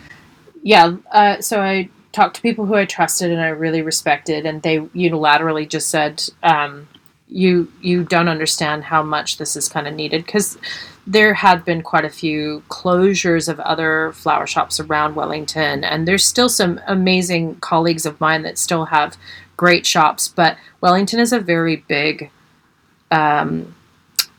yeah 0.63 0.95
uh, 1.11 1.41
so 1.41 1.61
i 1.61 1.89
talked 2.13 2.37
to 2.37 2.43
people 2.43 2.67
who 2.67 2.75
i 2.77 2.85
trusted 2.85 3.33
and 3.33 3.41
i 3.41 3.49
really 3.49 3.83
respected 3.83 4.47
and 4.47 4.63
they 4.63 4.79
unilaterally 4.79 5.69
just 5.69 5.89
said 5.89 6.23
um, 6.45 6.87
you 7.33 7.71
you 7.81 8.05
don't 8.05 8.29
understand 8.29 8.85
how 8.85 9.03
much 9.03 9.39
this 9.39 9.57
is 9.57 9.69
kind 9.69 9.87
of 9.87 9.95
needed 9.95 10.25
because 10.27 10.59
there 11.07 11.35
had 11.35 11.65
been 11.65 11.83
quite 11.83 12.05
a 12.05 12.11
few 12.11 12.63
closures 12.69 13.49
of 13.49 13.59
other 13.61 14.13
flower 14.13 14.47
shops 14.47 14.79
around 14.79 15.15
Wellington, 15.17 15.83
and 15.83 16.07
there's 16.07 16.25
still 16.25 16.49
some 16.49 16.81
amazing 16.87 17.57
colleagues 17.57 18.07
of 18.07 18.21
mine 18.21 18.43
that 18.43 18.59
still 18.59 18.85
have 18.87 19.17
great 19.57 19.85
shops. 19.87 20.29
But 20.29 20.57
Wellington 20.81 21.19
is 21.21 21.33
a 21.33 21.41
very 21.41 21.77
big 21.89 22.31
um, 23.11 23.75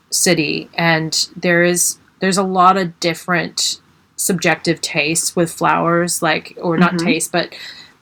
city, 0.10 0.70
and 0.76 1.28
there 1.36 1.64
is 1.64 1.98
there's 2.20 2.38
a 2.38 2.44
lot 2.44 2.78
of 2.78 2.98
different 3.00 3.80
subjective 4.16 4.80
tastes 4.80 5.36
with 5.36 5.52
flowers, 5.52 6.22
like 6.22 6.58
or 6.62 6.78
not 6.78 6.94
Mhm. 6.94 7.04
taste, 7.04 7.32
but 7.32 7.54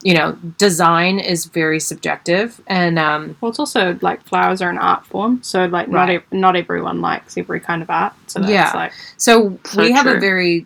you 0.03 0.13
know, 0.13 0.31
design 0.57 1.19
is 1.19 1.45
very 1.45 1.79
subjective, 1.79 2.59
and 2.67 2.97
um, 2.97 3.35
Well, 3.41 3.49
it's 3.51 3.59
also 3.59 3.97
like 4.01 4.23
flowers 4.23 4.61
are 4.61 4.69
an 4.69 4.77
art 4.77 5.05
form, 5.05 5.41
so 5.43 5.65
like 5.65 5.87
not 5.89 6.07
Right. 6.07 6.15
ev- 6.15 6.31
not 6.31 6.55
everyone 6.55 7.01
likes 7.01 7.37
every 7.37 7.59
kind 7.59 7.81
of 7.81 7.89
art. 7.89 8.13
So 8.27 8.39
that's 8.39 8.51
Yeah. 8.51 8.71
like 8.73 8.93
So, 9.17 9.59
So 9.63 9.83
we 9.83 9.91
have 9.91 10.07
a 10.07 10.19
very, 10.19 10.65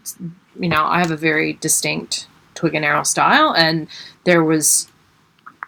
you 0.59 0.69
know, 0.69 0.85
I 0.85 0.99
have 0.99 1.11
a 1.11 1.17
very 1.17 1.53
distinct 1.53 2.27
twig 2.53 2.75
and 2.75 2.85
arrow 2.85 3.03
style, 3.03 3.53
and 3.55 3.87
there 4.23 4.43
was 4.43 4.87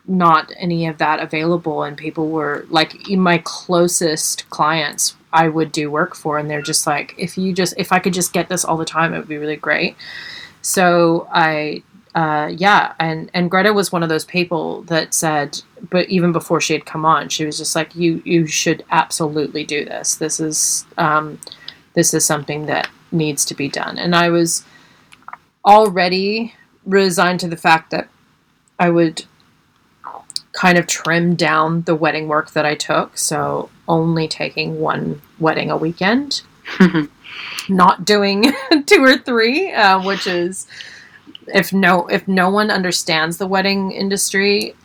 not 0.08 0.52
any 0.58 0.88
of 0.88 0.98
that 1.00 1.20
available, 1.20 1.84
and 1.84 1.98
people 1.98 2.30
were 2.30 2.66
like 2.70 3.08
my 3.10 3.40
closest 3.44 4.50
clients. 4.50 5.16
I 5.34 5.50
would 5.50 5.74
do 5.74 5.92
work 5.92 6.16
for, 6.16 6.38
and 6.38 6.50
they're 6.50 6.62
just 6.62 6.88
like, 6.88 7.14
if 7.18 7.38
you 7.38 7.52
just, 7.54 7.74
if 7.78 7.92
I 7.92 8.00
could 8.00 8.14
just 8.14 8.32
get 8.32 8.48
this 8.48 8.64
all 8.64 8.78
the 8.78 8.86
time, 8.86 9.14
it 9.14 9.18
would 9.20 9.28
be 9.28 9.38
really 9.38 9.58
great. 9.58 9.98
So 10.62 11.28
I, 11.34 11.84
uh, 12.18 12.48
yeah, 12.48 12.96
and 13.00 13.30
and 13.36 13.52
Greta 13.52 13.72
was 13.72 13.92
one 13.92 14.02
of 14.02 14.10
those 14.10 14.26
people 14.26 14.82
that 14.84 15.14
said, 15.14 15.62
but 15.92 16.10
even 16.10 16.32
before 16.32 16.60
she 16.60 16.74
had 16.74 16.84
come 16.84 17.06
on, 17.06 17.30
she 17.30 17.46
was 17.46 17.60
just 17.60 17.76
like, 17.76 17.96
you 17.96 18.24
you 18.26 18.48
should 18.48 18.84
absolutely 18.90 19.64
do 19.64 19.86
this. 19.86 20.16
This 20.16 20.40
is 20.40 20.88
um, 20.98 21.40
this 21.94 22.16
is 22.16 22.26
something 22.26 22.66
that 22.66 22.90
needs 23.12 23.46
to 23.46 23.54
be 23.54 23.70
done. 23.70 24.00
And 24.00 24.16
I 24.16 24.30
was 24.30 24.66
already 25.64 26.56
resigned 26.88 27.40
to 27.42 27.48
the 27.48 27.56
fact 27.56 27.92
that 27.92 28.10
I 28.80 28.90
would 28.90 29.26
kind 30.54 30.80
of 30.80 30.88
trim 30.88 31.36
down 31.36 31.84
the 31.84 31.94
wedding 31.94 32.28
work 32.28 32.50
that 32.54 32.66
I 32.66 32.74
took. 32.74 33.16
So 33.20 33.70
only 33.88 34.28
taking 34.28 34.80
one 34.80 35.22
wedding 35.38 35.70
a 35.70 35.78
weekend, 35.78 36.42
not 37.70 38.06
doing 38.06 38.54
two 38.88 39.04
or 39.04 39.20
three, 39.20 39.72
uh, 39.72 40.02
which 40.02 40.26
is 40.26 40.66
if 41.54 41.74
no 41.74 42.08
if 42.08 42.28
no 42.28 42.50
one 42.50 42.70
understands 42.72 43.38
the 43.38 43.48
wedding 43.48 43.92
industry, 43.92 44.76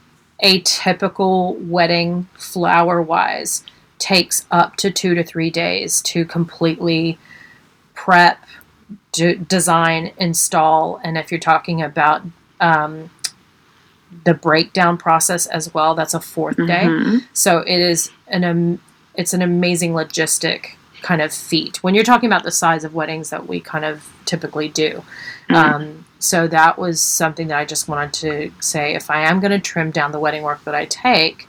a 0.41 0.61
typical 0.61 1.55
wedding 1.55 2.29
flower 2.37 3.01
wise 3.01 3.63
takes 3.99 4.47
up 4.51 4.77
to 4.77 4.91
two 4.91 5.15
to 5.15 5.23
three 5.23 5.51
days 5.51 6.03
to 6.03 6.25
completely 6.25 7.19
prep, 7.95 8.45
d- 9.13 9.35
design, 9.35 10.13
install, 10.19 11.01
and 11.05 11.17
if 11.17 11.31
you're 11.31 11.39
talking 11.41 11.81
about 11.83 12.23
um, 12.61 13.11
the 14.25 14.35
breakdown 14.35 14.97
process 14.99 15.47
as 15.47 15.73
well, 15.73 15.95
that's 15.95 16.15
a 16.15 16.19
4th 16.19 16.57
day. 16.67 16.85
Mhm. 16.85 17.25
So 17.33 17.59
it 17.59 17.81
is 17.81 18.11
an 18.29 18.45
um, 18.45 18.81
it's 19.15 19.35
an 19.35 19.43
amazing 19.43 19.93
logistic 19.93 20.71
kind 21.03 21.21
of 21.21 21.33
feat 21.33 21.83
when 21.83 21.95
you're 21.95 22.05
talking 22.05 22.29
about 22.29 22.45
the 22.45 22.51
size 22.51 22.85
of 22.85 22.95
weddings 22.95 23.31
that 23.31 23.47
we 23.49 23.61
kind 23.61 23.85
of 23.85 24.09
typically 24.25 24.69
do. 24.69 25.03
Mhm. 25.51 25.55
Um, 25.57 26.02
so 26.23 26.47
that 26.47 26.79
was 26.79 27.01
something 27.01 27.49
that 27.49 27.59
I 27.59 27.65
just 27.65 27.89
wanted 27.89 28.13
to 28.15 28.53
say. 28.61 28.95
If 28.95 29.11
I 29.11 29.29
am 29.29 29.41
going 29.41 29.51
to 29.51 29.59
trim 29.59 29.91
down 29.91 30.13
the 30.13 30.21
wedding 30.21 30.45
work 30.45 30.63
that 30.65 30.75
I 30.75 30.85
take, 30.85 31.49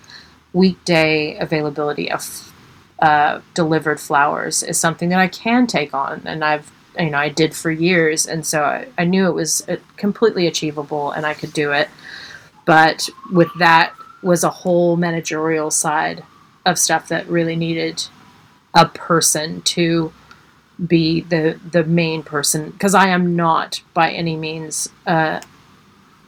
weekday 0.52 1.38
availability 1.38 2.12
of 2.12 2.52
uh, 3.00 3.42
delivered 3.54 4.00
flowers 4.00 4.64
is 4.64 4.80
something 4.80 5.10
that 5.10 5.20
I 5.20 5.28
can 5.28 5.68
take 5.68 5.94
on, 5.94 6.24
and 6.26 6.44
I've 6.44 6.72
you 6.98 7.12
know 7.12 7.20
I 7.20 7.30
did 7.30 7.56
for 7.56 7.70
years, 7.70 8.26
and 8.26 8.46
so 8.46 8.64
I, 8.64 8.88
I 8.98 9.06
knew 9.06 9.28
it 9.28 9.34
was 9.34 9.68
uh, 9.70 9.78
completely 9.96 10.48
achievable 10.48 11.12
and 11.12 11.24
I 11.24 11.36
could 11.36 11.54
do 11.54 11.72
it. 11.72 11.88
But 12.66 13.10
with 13.32 13.50
that 13.60 13.94
was 14.24 14.44
a 14.44 14.50
whole 14.50 14.96
managerial 14.96 15.70
side 15.70 16.24
of 16.66 16.80
stuff 16.80 17.10
that 17.10 17.28
really 17.28 17.56
needed 17.56 18.06
a 18.74 18.88
person 18.88 19.62
to 19.62 20.12
be 20.88 21.22
the 21.22 21.60
the 21.72 21.84
main 21.84 22.24
person 22.24 22.72
because 22.72 22.96
I 22.96 23.08
am 23.08 23.36
not 23.36 23.82
by 23.94 24.12
any 24.12 24.36
means 24.36 24.90
uh, 25.06 25.42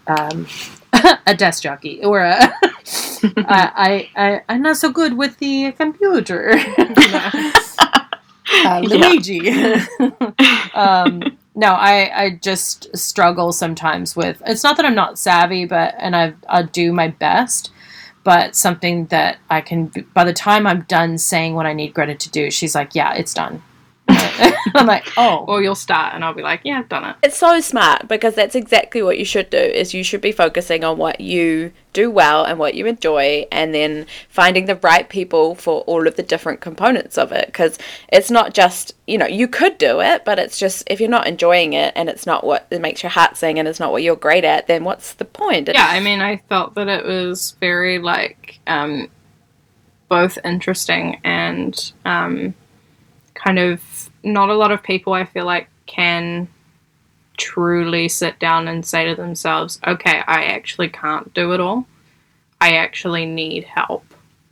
um, 0.08 0.48
a 1.26 1.36
desk 1.36 1.64
jockey 1.64 2.04
or 2.04 2.22
a 2.22 2.36
I, 3.38 4.10
I, 4.16 4.24
I 4.24 4.42
I'm 4.50 4.62
not 4.62 4.78
so 4.78 4.92
good 4.92 5.18
with 5.18 5.38
the 5.40 5.72
computer. 5.74 6.54
uh, 8.66 8.82
Luigi. 8.84 9.50
um, 10.74 11.24
no, 11.56 11.74
I, 11.74 12.24
I 12.26 12.40
just 12.42 12.96
struggle 12.96 13.52
sometimes 13.54 14.16
with. 14.16 14.42
It's 14.46 14.64
not 14.64 14.78
that 14.78 14.86
I'm 14.86 14.96
not 14.96 15.18
savvy, 15.18 15.66
but 15.66 15.96
and 15.98 16.16
I 16.16 16.34
I 16.48 16.64
do 16.64 16.92
my 16.94 17.08
best, 17.08 17.72
but 18.24 18.56
something 18.56 19.06
that 19.08 19.38
I 19.50 19.62
can. 19.62 19.92
By 20.14 20.26
the 20.26 20.34
time 20.34 20.68
I'm 20.68 20.82
done 20.82 21.18
saying 21.18 21.56
what 21.56 21.66
I 21.66 21.74
need 21.74 21.94
Greta 21.94 22.16
to 22.16 22.30
do, 22.30 22.52
she's 22.52 22.76
like, 22.76 22.94
"Yeah, 22.94 23.14
it's 23.14 23.34
done." 23.34 23.64
I'm 24.76 24.88
like, 24.88 25.08
"Oh, 25.18 25.46
or 25.48 25.62
you'll 25.62 25.76
start 25.76 26.14
and 26.14 26.24
I'll 26.24 26.34
be 26.34 26.42
like, 26.42 26.62
yeah, 26.64 26.80
I've 26.80 26.90
done 26.90 27.06
it. 27.06 27.16
It's 27.24 27.38
so 27.38 27.60
smart 27.60 28.08
because 28.08 28.36
that's 28.36 28.56
exactly 28.56 29.02
what 29.02 29.18
you 29.18 29.26
should 29.26 29.50
do 29.50 29.58
is 29.58 29.94
you 29.94 30.04
should 30.04 30.22
be 30.22 30.32
focusing 30.32 30.84
on 30.84 30.98
what 30.98 31.22
you 31.22 31.72
do 31.94 32.12
well 32.12 32.44
and 32.44 32.60
what 32.60 32.76
you 32.76 32.86
enjoy 32.86 33.46
and 33.52 33.74
then 33.74 34.06
finding 34.28 34.66
the 34.66 34.76
right 34.76 35.08
people 35.08 35.56
for 35.56 35.82
all 35.82 36.08
of 36.08 36.16
the 36.18 36.24
different 36.24 36.60
components 36.62 37.18
of 37.18 37.32
it. 37.32 37.46
Because 37.48 37.78
it's 38.10 38.32
not 38.32 38.54
just 38.54 38.94
you 39.08 39.18
know 39.18 39.28
you 39.28 39.48
could 39.48 39.78
do 39.78 40.02
it 40.02 40.26
but 40.26 40.40
it's 40.40 40.58
just 40.58 40.84
if 40.88 41.00
you're 41.00 41.10
not 41.10 41.28
enjoying 41.28 41.74
it 41.74 41.94
and 41.96 42.10
it's 42.10 42.26
not 42.26 42.44
what 42.44 42.66
it 42.72 42.82
makes 42.82 43.04
your 43.04 43.12
heart 43.12 43.38
sing 43.38 43.60
and 43.60 43.68
it's 43.68 43.80
not 43.80 43.92
what 43.92 44.02
you're 44.02 44.16
great 44.16 44.44
at 44.44 44.68
then 44.68 44.84
what's 44.84 45.14
the 45.14 45.26
point? 45.26 45.70
Yeah, 45.72 45.88
I 45.88 46.00
mean, 46.00 46.22
I 46.22 46.38
felt 46.50 46.76
that 46.76 46.88
it 46.88 47.06
was 47.06 47.56
very 47.60 48.00
like 48.00 48.60
um, 48.68 49.10
both 50.10 50.38
interesting 50.44 51.20
and 51.24 51.94
um, 52.06 52.54
kind 53.34 53.60
of 53.60 53.82
not 54.26 54.50
a 54.50 54.56
lot 54.56 54.72
of 54.72 54.84
people. 54.84 55.14
I 55.14 55.24
feel 55.26 55.46
like 55.46 55.70
can 55.86 56.48
truly 57.38 58.08
sit 58.10 58.40
down 58.40 58.68
and 58.68 58.86
say 58.86 59.06
to 59.06 59.16
themselves, 59.16 59.80
"Okay, 59.86 60.22
I 60.28 60.46
actually 60.46 60.90
can't 60.90 61.34
do 61.34 61.54
it 61.54 61.60
all. 61.60 61.86
I 62.60 62.78
actually 62.78 63.26
need 63.26 63.66
help 63.66 64.06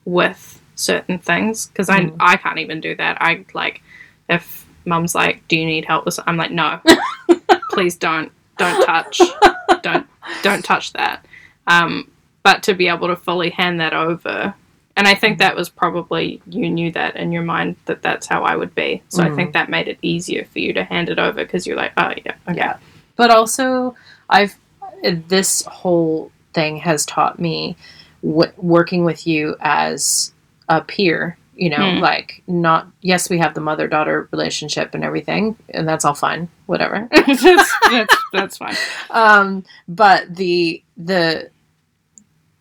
with 0.05 0.61
certain 0.75 1.17
things 1.17 1.67
because 1.67 1.87
Mm. 1.89 2.15
I 2.19 2.33
I 2.33 2.35
can't 2.37 2.59
even 2.59 2.79
do 2.81 2.95
that. 2.95 3.17
I 3.21 3.45
like 3.53 3.81
if." 4.29 4.65
Mum's 4.85 5.15
like, 5.15 5.47
"Do 5.47 5.55
you 5.57 5.65
need 5.65 5.85
help 5.85 6.03
with?" 6.03 6.19
I'm 6.27 6.35
like, 6.35 6.51
"No, 6.51 6.81
please 7.69 7.95
don't, 7.95 8.29
don't 8.57 8.85
touch, 8.85 9.21
don't, 9.81 10.05
don't 10.41 10.63
touch 10.65 10.91
that." 10.91 11.25
Um, 11.67 12.11
but 12.43 12.63
to 12.63 12.73
be 12.73 12.89
able 12.89 13.07
to 13.07 13.15
fully 13.15 13.49
hand 13.49 13.79
that 13.79 13.93
over 13.93 14.53
and 14.95 15.07
I 15.07 15.15
think 15.15 15.39
that 15.39 15.55
was 15.55 15.69
probably 15.69 16.41
you 16.47 16.69
knew 16.69 16.91
that 16.91 17.15
in 17.15 17.31
your 17.31 17.41
mind 17.43 17.75
that 17.85 18.01
that's 18.01 18.27
how 18.27 18.43
I 18.43 18.55
would 18.55 18.75
be. 18.75 19.01
So 19.09 19.23
I 19.23 19.29
think 19.35 19.53
that 19.53 19.69
made 19.69 19.87
it 19.87 19.97
easier 20.01 20.45
for 20.45 20.59
you 20.59 20.73
to 20.73 20.83
hand 20.83 21.09
it 21.09 21.17
over 21.19 21.43
because 21.43 21.65
you're 21.65 21.77
like, 21.77 21.93
oh 21.97 22.11
yeah, 22.25 22.35
okay, 22.47 22.57
Yeah. 22.57 22.77
But 23.15 23.29
also, 23.31 23.95
I've 24.29 24.55
this 25.27 25.63
whole 25.65 26.31
thing 26.53 26.77
has 26.77 27.05
taught 27.05 27.39
me 27.39 27.75
w- 28.23 28.51
working 28.57 29.03
with 29.05 29.27
you 29.27 29.55
as 29.59 30.31
a 30.69 30.81
peer. 30.81 31.37
You 31.55 31.69
know, 31.69 31.77
Mm. 31.77 31.99
like 31.99 32.41
not 32.47 32.87
yes, 33.01 33.29
we 33.29 33.37
have 33.37 33.53
the 33.53 33.61
mother 33.61 33.87
daughter 33.87 34.27
relationship 34.31 34.95
and 34.95 35.03
everything, 35.03 35.55
and 35.69 35.87
that's 35.87 36.03
all 36.03 36.15
fine, 36.15 36.49
whatever. 36.65 37.07
that's, 37.15 37.43
that's 37.91 38.15
that's 38.33 38.57
fine. 38.57 38.75
um, 39.11 39.63
but 39.87 40.35
the 40.35 40.81
the 40.97 41.51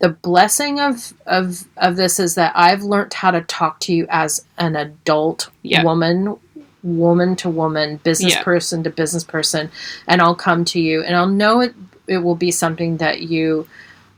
the 0.02 0.10
blessing 0.10 0.80
of 0.80 1.14
of 1.26 1.64
of 1.78 1.96
this 1.96 2.18
is 2.20 2.34
that 2.34 2.52
I've 2.56 2.82
learned 2.82 3.14
how 3.14 3.30
to 3.30 3.40
talk 3.42 3.78
to 3.80 3.94
you 3.94 4.06
as 4.10 4.44
an 4.58 4.76
adult 4.76 5.48
Yeah. 5.62 5.84
woman 5.84 6.36
woman 6.82 7.36
to 7.36 7.48
woman 7.48 7.98
business 7.98 8.34
Yeah. 8.34 8.42
person 8.42 8.82
to 8.82 8.90
business 8.90 9.22
person 9.22 9.70
and 10.08 10.20
I'll 10.20 10.34
come 10.34 10.64
to 10.66 10.80
you 10.80 11.02
and 11.04 11.14
I'll 11.16 11.28
know 11.28 11.60
it 11.60 11.74
it 12.08 12.18
will 12.18 12.34
be 12.34 12.50
something 12.50 12.96
that 12.96 13.22
you 13.22 13.68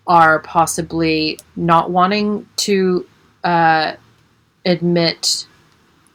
are 0.06 0.38
possibly 0.40 1.38
not 1.54 1.90
wanting 1.90 2.48
to 2.56 3.06
uh, 3.44 3.92
admit 4.64 5.46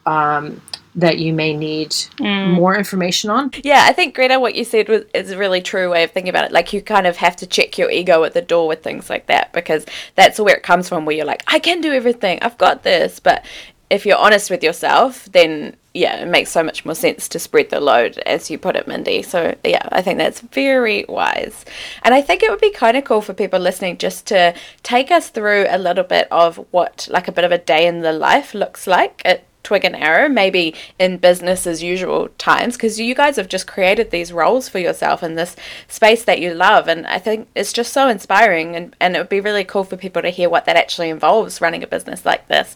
um, 0.07 0.59
that 0.95 1.19
you 1.19 1.33
may 1.33 1.53
need 1.55 1.91
Mm. 2.19 2.53
more 2.53 2.75
information 2.75 3.29
on 3.29 3.51
Yeah, 3.63 3.85
I 3.87 3.93
think 3.93 4.15
Greta, 4.15 4.39
what 4.39 4.55
you 4.55 4.63
said 4.63 4.89
was 4.89 5.03
is 5.13 5.31
a 5.31 5.37
really 5.37 5.61
true 5.61 5.89
way 5.89 6.03
of 6.03 6.11
thinking 6.11 6.29
about 6.29 6.45
it. 6.45 6.51
Like 6.51 6.73
you 6.73 6.81
kind 6.81 7.07
of 7.07 7.17
have 7.17 7.35
to 7.37 7.47
check 7.47 7.77
your 7.77 7.89
ego 7.91 8.23
at 8.23 8.33
the 8.33 8.41
door 8.41 8.67
with 8.67 8.83
things 8.83 9.09
like 9.09 9.27
that 9.27 9.53
because 9.53 9.85
that's 10.15 10.39
where 10.39 10.55
it 10.55 10.63
comes 10.63 10.89
from. 10.89 11.05
Where 11.05 11.15
you're 11.15 11.25
like, 11.25 11.43
I 11.47 11.59
can 11.59 11.81
do 11.81 11.93
everything, 11.93 12.39
I've 12.41 12.57
got 12.57 12.83
this. 12.83 13.19
But 13.19 13.45
if 13.89 14.05
you're 14.05 14.17
honest 14.17 14.49
with 14.49 14.63
yourself, 14.63 15.25
then 15.31 15.75
yeah, 15.95 16.17
it 16.21 16.27
makes 16.27 16.51
so 16.51 16.63
much 16.63 16.85
more 16.85 16.93
sense 16.93 17.27
to 17.29 17.39
spread 17.39 17.71
the 17.71 17.79
load, 17.79 18.19
as 18.19 18.51
you 18.51 18.59
put 18.59 18.75
it, 18.75 18.87
Mindy. 18.87 19.23
So 19.23 19.55
yeah, 19.63 19.87
I 19.91 20.03
think 20.03 20.19
that's 20.19 20.41
very 20.41 21.03
wise. 21.09 21.65
And 22.03 22.13
I 22.13 22.21
think 22.21 22.43
it 22.43 22.51
would 22.51 22.61
be 22.61 22.71
kind 22.71 22.95
of 22.95 23.03
cool 23.05 23.21
for 23.21 23.33
people 23.33 23.59
listening 23.59 23.97
just 23.97 24.27
to 24.27 24.53
take 24.83 25.09
us 25.09 25.29
through 25.29 25.65
a 25.67 25.79
little 25.79 26.03
bit 26.03 26.27
of 26.31 26.63
what 26.71 27.07
like 27.09 27.27
a 27.27 27.31
bit 27.31 27.43
of 27.43 27.51
a 27.51 27.57
day 27.57 27.87
in 27.87 28.01
the 28.01 28.13
life 28.13 28.53
looks 28.53 28.85
like 28.85 29.21
at 29.25 29.43
Twig 29.69 29.85
and 29.85 29.95
Arrow, 29.95 30.27
maybe 30.27 30.73
in 30.97 31.17
business 31.17 31.67
as 31.67 31.83
usual 31.83 32.29
times, 32.39 32.75
because 32.75 32.99
you 32.99 33.13
guys 33.13 33.35
have 33.35 33.47
just 33.47 33.67
created 33.67 34.09
these 34.09 34.33
roles 34.33 34.67
for 34.67 34.79
yourself 34.79 35.21
in 35.21 35.35
this 35.35 35.55
space 35.87 36.23
that 36.23 36.39
you 36.41 36.55
love. 36.55 36.87
And 36.87 37.05
I 37.05 37.19
think 37.19 37.47
it's 37.53 37.71
just 37.71 37.93
so 37.93 38.09
inspiring. 38.09 38.75
And, 38.75 38.95
and 38.99 39.15
it 39.15 39.19
would 39.19 39.29
be 39.29 39.41
really 39.41 39.63
cool 39.63 39.83
for 39.83 39.95
people 39.95 40.23
to 40.23 40.31
hear 40.31 40.49
what 40.49 40.65
that 40.65 40.75
actually 40.75 41.11
involves 41.11 41.61
running 41.61 41.83
a 41.83 41.87
business 41.87 42.25
like 42.25 42.47
this. 42.47 42.73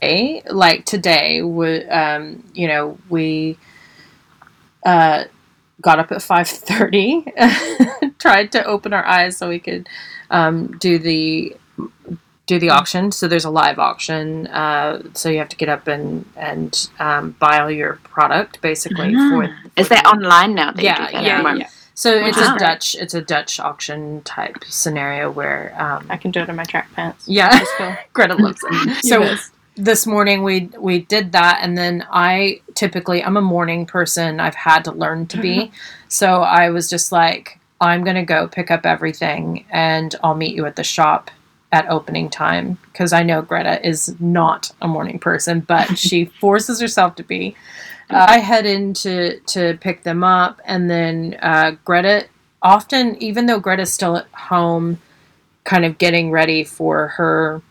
like 0.51 0.85
today, 0.85 1.41
we, 1.41 1.83
um, 1.85 2.43
you 2.53 2.67
know, 2.67 2.99
we 3.09 3.57
uh, 4.85 5.23
got 5.81 5.97
up 5.97 6.11
at 6.11 6.21
five 6.21 6.47
thirty, 6.47 7.25
tried 8.19 8.51
to 8.51 8.63
open 8.65 8.93
our 8.93 9.03
eyes 9.03 9.37
so 9.37 9.49
we 9.49 9.57
could 9.57 9.89
um, 10.29 10.77
do 10.77 10.99
the 10.99 11.57
do 12.53 12.59
the 12.59 12.69
auction. 12.69 13.11
So 13.11 13.27
there's 13.27 13.45
a 13.45 13.49
live 13.49 13.79
auction. 13.79 14.47
Uh, 14.47 15.01
so 15.13 15.29
you 15.29 15.37
have 15.43 15.49
to 15.49 15.55
get 15.63 15.69
up 15.69 15.87
and 15.87 16.25
and 16.35 16.71
um, 16.99 17.31
buy 17.39 17.59
all 17.59 17.71
your 17.71 17.93
product 18.15 18.61
basically 18.61 19.13
for. 19.13 19.43
Ah. 19.45 19.69
Is 19.77 19.89
that 19.89 20.03
the- 20.03 20.09
online 20.09 20.51
now? 20.55 20.71
That 20.71 20.81
you 20.81 20.89
Yeah, 20.89 20.97
do 21.07 21.13
that 21.13 21.23
yeah, 21.23 21.49
at 21.49 21.57
yeah. 21.57 21.67
So 21.95 22.09
it's 22.27 22.37
a 22.39 22.57
Dutch. 22.57 22.95
It's 22.95 23.13
a 23.13 23.21
Dutch 23.21 23.59
auction 23.59 24.21
type 24.23 24.57
scenario 24.67 25.29
where. 25.29 25.75
Um, 25.77 26.05
I 26.09 26.17
can 26.17 26.31
do 26.31 26.39
it 26.41 26.49
in 26.49 26.55
my 26.55 26.63
track 26.63 26.87
pants. 26.95 27.27
yeah, 27.27 27.63
cool. 27.77 27.95
Greta 28.13 28.35
loves 28.35 28.61
it. 28.63 29.05
So 29.11 29.21
Yes. 29.21 29.51
this 29.75 30.05
morning 30.07 30.43
we 30.43 30.69
we 30.89 30.99
did 31.15 31.31
that 31.31 31.59
and 31.63 31.75
then 31.75 32.05
i 32.11 32.61
typically 32.75 33.23
i'm 33.23 33.37
a 33.37 33.41
morning 33.55 33.87
person 33.87 34.39
i've 34.39 34.53
had 34.69 34.83
to 34.83 34.91
learn 34.91 35.25
to 35.25 35.37
be 35.41 35.71
so 36.09 36.27
i 36.43 36.69
was 36.69 36.87
just 36.95 37.11
like 37.11 37.59
i'm 37.81 38.03
going 38.03 38.15
to 38.23 38.27
go 38.35 38.47
pick 38.47 38.69
up 38.69 38.85
everything 38.85 39.65
and 39.71 40.13
i'll 40.23 40.35
meet 40.35 40.55
you 40.55 40.67
at 40.67 40.75
the 40.75 40.83
shop 40.83 41.31
at 41.73 41.89
opening 41.89 42.29
time 42.29 42.77
because 42.85 43.11
i 43.11 43.21
know 43.21 43.41
greta 43.41 43.85
is 43.85 44.15
not 44.21 44.71
a 44.81 44.87
morning 44.87 45.19
person 45.19 45.59
but 45.59 45.97
she 45.97 46.25
forces 46.25 46.79
herself 46.79 47.15
to 47.15 47.23
be. 47.23 47.55
Uh, 48.09 48.25
i 48.29 48.37
head 48.37 48.65
in 48.65 48.93
to 48.93 49.39
to 49.41 49.77
pick 49.81 50.03
them 50.03 50.23
up 50.23 50.61
and 50.63 50.89
then 50.89 51.37
uh, 51.41 51.75
greta 51.83 52.27
often 52.61 53.21
even 53.21 53.47
though 53.47 53.59
greta's 53.59 53.91
still 53.91 54.15
at 54.15 54.27
home 54.27 54.99
kind 55.65 55.83
of 55.83 55.97
getting 55.97 56.29
ready 56.29 56.63
for 56.63 57.09
her 57.09 57.61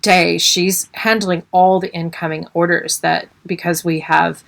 day 0.00 0.38
she's 0.38 0.88
handling 0.94 1.42
all 1.52 1.78
the 1.78 1.92
incoming 1.92 2.46
orders 2.54 3.00
that 3.00 3.28
because 3.44 3.84
we 3.84 4.00
have 4.00 4.42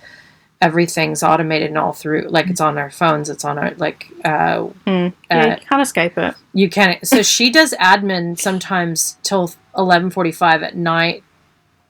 everything's 0.59 1.21
automated 1.21 1.67
and 1.69 1.77
all 1.77 1.93
through 1.93 2.25
like 2.29 2.47
it's 2.49 2.59
on 2.61 2.77
our 2.79 2.89
phones 2.89 3.29
it's 3.29 3.45
on 3.45 3.59
our 3.59 3.71
like 3.75 4.07
uh, 4.25 4.67
Mm. 4.87 5.09
Uh, 5.09 5.11
Yeah, 5.29 5.55
you 5.59 5.65
can't 5.69 5.81
escape 5.81 6.17
it. 6.17 6.35
you 6.53 6.69
can't 6.69 7.05
so 7.07 7.21
she 7.21 7.51
does 7.51 7.73
admin 7.79 8.39
sometimes 8.39 9.17
till 9.23 9.51
11:45 9.75 10.63
at 10.63 10.75
night 10.75 11.23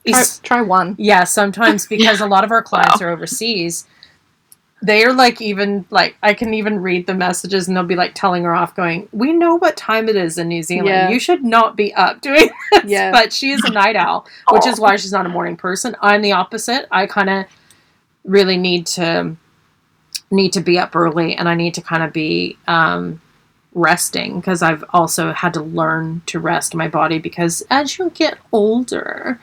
Try, 0.06 0.24
try 0.44 0.62
one. 0.62 0.96
yeah 0.98 1.24
sometimes 1.24 1.86
because 1.94 2.20
a 2.22 2.26
lot 2.28 2.44
of 2.44 2.52
our 2.52 2.62
clients 2.62 3.02
are 3.02 3.10
overseas 3.10 3.86
they 4.82 5.04
are 5.04 5.12
like 5.14 5.42
even 5.42 5.86
like 5.90 6.16
i 6.22 6.34
can 6.34 6.54
even 6.54 6.80
read 6.80 7.08
the 7.08 7.14
messages 7.14 7.68
and 7.68 7.76
they'll 7.76 7.84
be 7.84 7.96
like 7.96 8.14
telling 8.16 8.44
her 8.44 8.54
off 8.54 8.76
going 8.76 9.08
we 9.12 9.34
know 9.34 9.56
what 9.56 9.76
time 9.78 10.08
it 10.08 10.16
is 10.16 10.38
in 10.38 10.48
new 10.50 10.62
zealand 10.62 10.88
Yeah. 10.90 11.10
you 11.10 11.20
should 11.20 11.44
not 11.44 11.76
be 11.76 11.94
up 11.96 12.22
doing 12.22 12.50
this 12.72 12.84
Yeah. 12.86 13.12
but 13.12 13.32
she 13.34 13.52
is 13.52 13.64
a 13.64 13.72
night 13.72 13.96
owl 13.96 14.28
which 14.52 14.68
is 14.68 14.80
why 14.84 14.96
she's 14.98 15.12
not 15.14 15.26
a 15.26 15.30
morning 15.30 15.56
person 15.58 15.96
i'm 16.02 16.22
the 16.22 16.34
opposite 16.34 16.86
i 16.92 17.08
kind 17.08 17.30
of 17.30 17.46
really 18.28 18.58
need 18.58 18.86
to 18.86 19.36
need 20.30 20.54
to 20.54 20.62
be 20.62 20.78
up 20.78 20.96
early 20.96 21.34
and 21.36 21.48
i 21.50 21.56
need 21.56 21.74
to 21.74 21.82
kind 21.82 22.04
of 22.04 22.12
be 22.14 22.58
um 22.68 23.20
resting 23.74 24.40
because 24.40 24.62
i've 24.62 24.84
also 24.90 25.32
had 25.32 25.54
to 25.54 25.62
learn 25.62 26.22
to 26.26 26.40
rest 26.40 26.76
my 26.76 26.88
body 26.88 27.18
because 27.20 27.64
as 27.70 27.98
you 27.98 28.10
get 28.12 28.38
older 28.52 29.40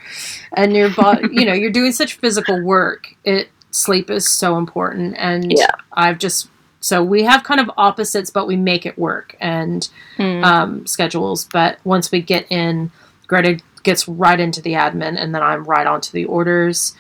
and 0.56 0.74
your 0.76 0.90
body 0.90 1.28
you 1.32 1.44
know 1.46 1.52
you're 1.54 1.70
doing 1.70 1.90
such 1.92 2.14
physical 2.14 2.60
work 2.62 3.14
it 3.24 3.48
sleep 3.70 4.10
is 4.10 4.28
so 4.28 4.58
important 4.58 5.14
and 5.18 5.52
Yeah. 5.52 5.66
i've 5.94 6.18
just 6.18 6.48
so 6.80 7.02
we 7.02 7.22
have 7.22 7.44
kind 7.44 7.60
of 7.60 7.70
opposites 7.78 8.28
but 8.30 8.46
we 8.46 8.56
make 8.56 8.84
it 8.86 8.98
work 8.98 9.36
and 9.40 9.88
Mm. 10.18 10.44
um, 10.44 10.86
schedules. 10.86 11.48
But 11.52 11.78
once 11.82 12.12
we 12.12 12.20
get 12.22 12.46
in, 12.48 12.92
Greta 13.26 13.58
gets 13.82 14.06
right 14.06 14.38
into 14.38 14.62
the 14.62 14.74
admin, 14.74 15.16
and 15.20 15.34
then 15.34 15.42
I'm 15.42 15.64
right 15.64 15.88
onto 15.88 16.12
the 16.12 16.24
orders, 16.26 16.94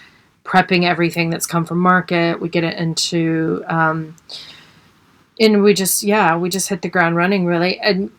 prepping 0.44 0.84
everything 0.84 1.30
that's 1.30 1.46
come 1.46 1.64
from 1.64 1.78
market. 1.78 2.40
We 2.40 2.48
get 2.48 2.64
it 2.64 2.76
into, 2.78 3.64
um, 3.66 4.14
and 5.40 5.62
we 5.62 5.74
just 5.74 6.02
yeah, 6.02 6.36
we 6.36 6.48
just 6.48 6.68
hit 6.68 6.82
the 6.82 6.88
ground 6.88 7.16
running 7.16 7.46
really. 7.46 7.78
And 7.80 8.10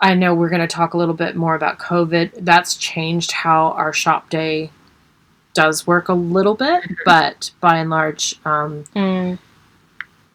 I 0.00 0.14
know 0.14 0.34
we're 0.34 0.48
going 0.48 0.60
to 0.62 0.66
talk 0.66 0.94
a 0.94 0.96
little 0.98 1.14
bit 1.14 1.36
more 1.36 1.54
about 1.54 1.78
COVID. 1.78 2.44
That's 2.44 2.76
changed 2.76 3.32
how 3.32 3.68
our 3.72 3.92
shop 3.92 4.30
day 4.30 4.70
does 5.54 5.86
work 5.86 6.08
a 6.08 6.14
little 6.14 6.54
bit, 6.54 6.82
but 7.04 7.50
by 7.60 7.76
and 7.76 7.90
large, 7.90 8.34
um, 8.44 8.84
Mm. 8.96 9.38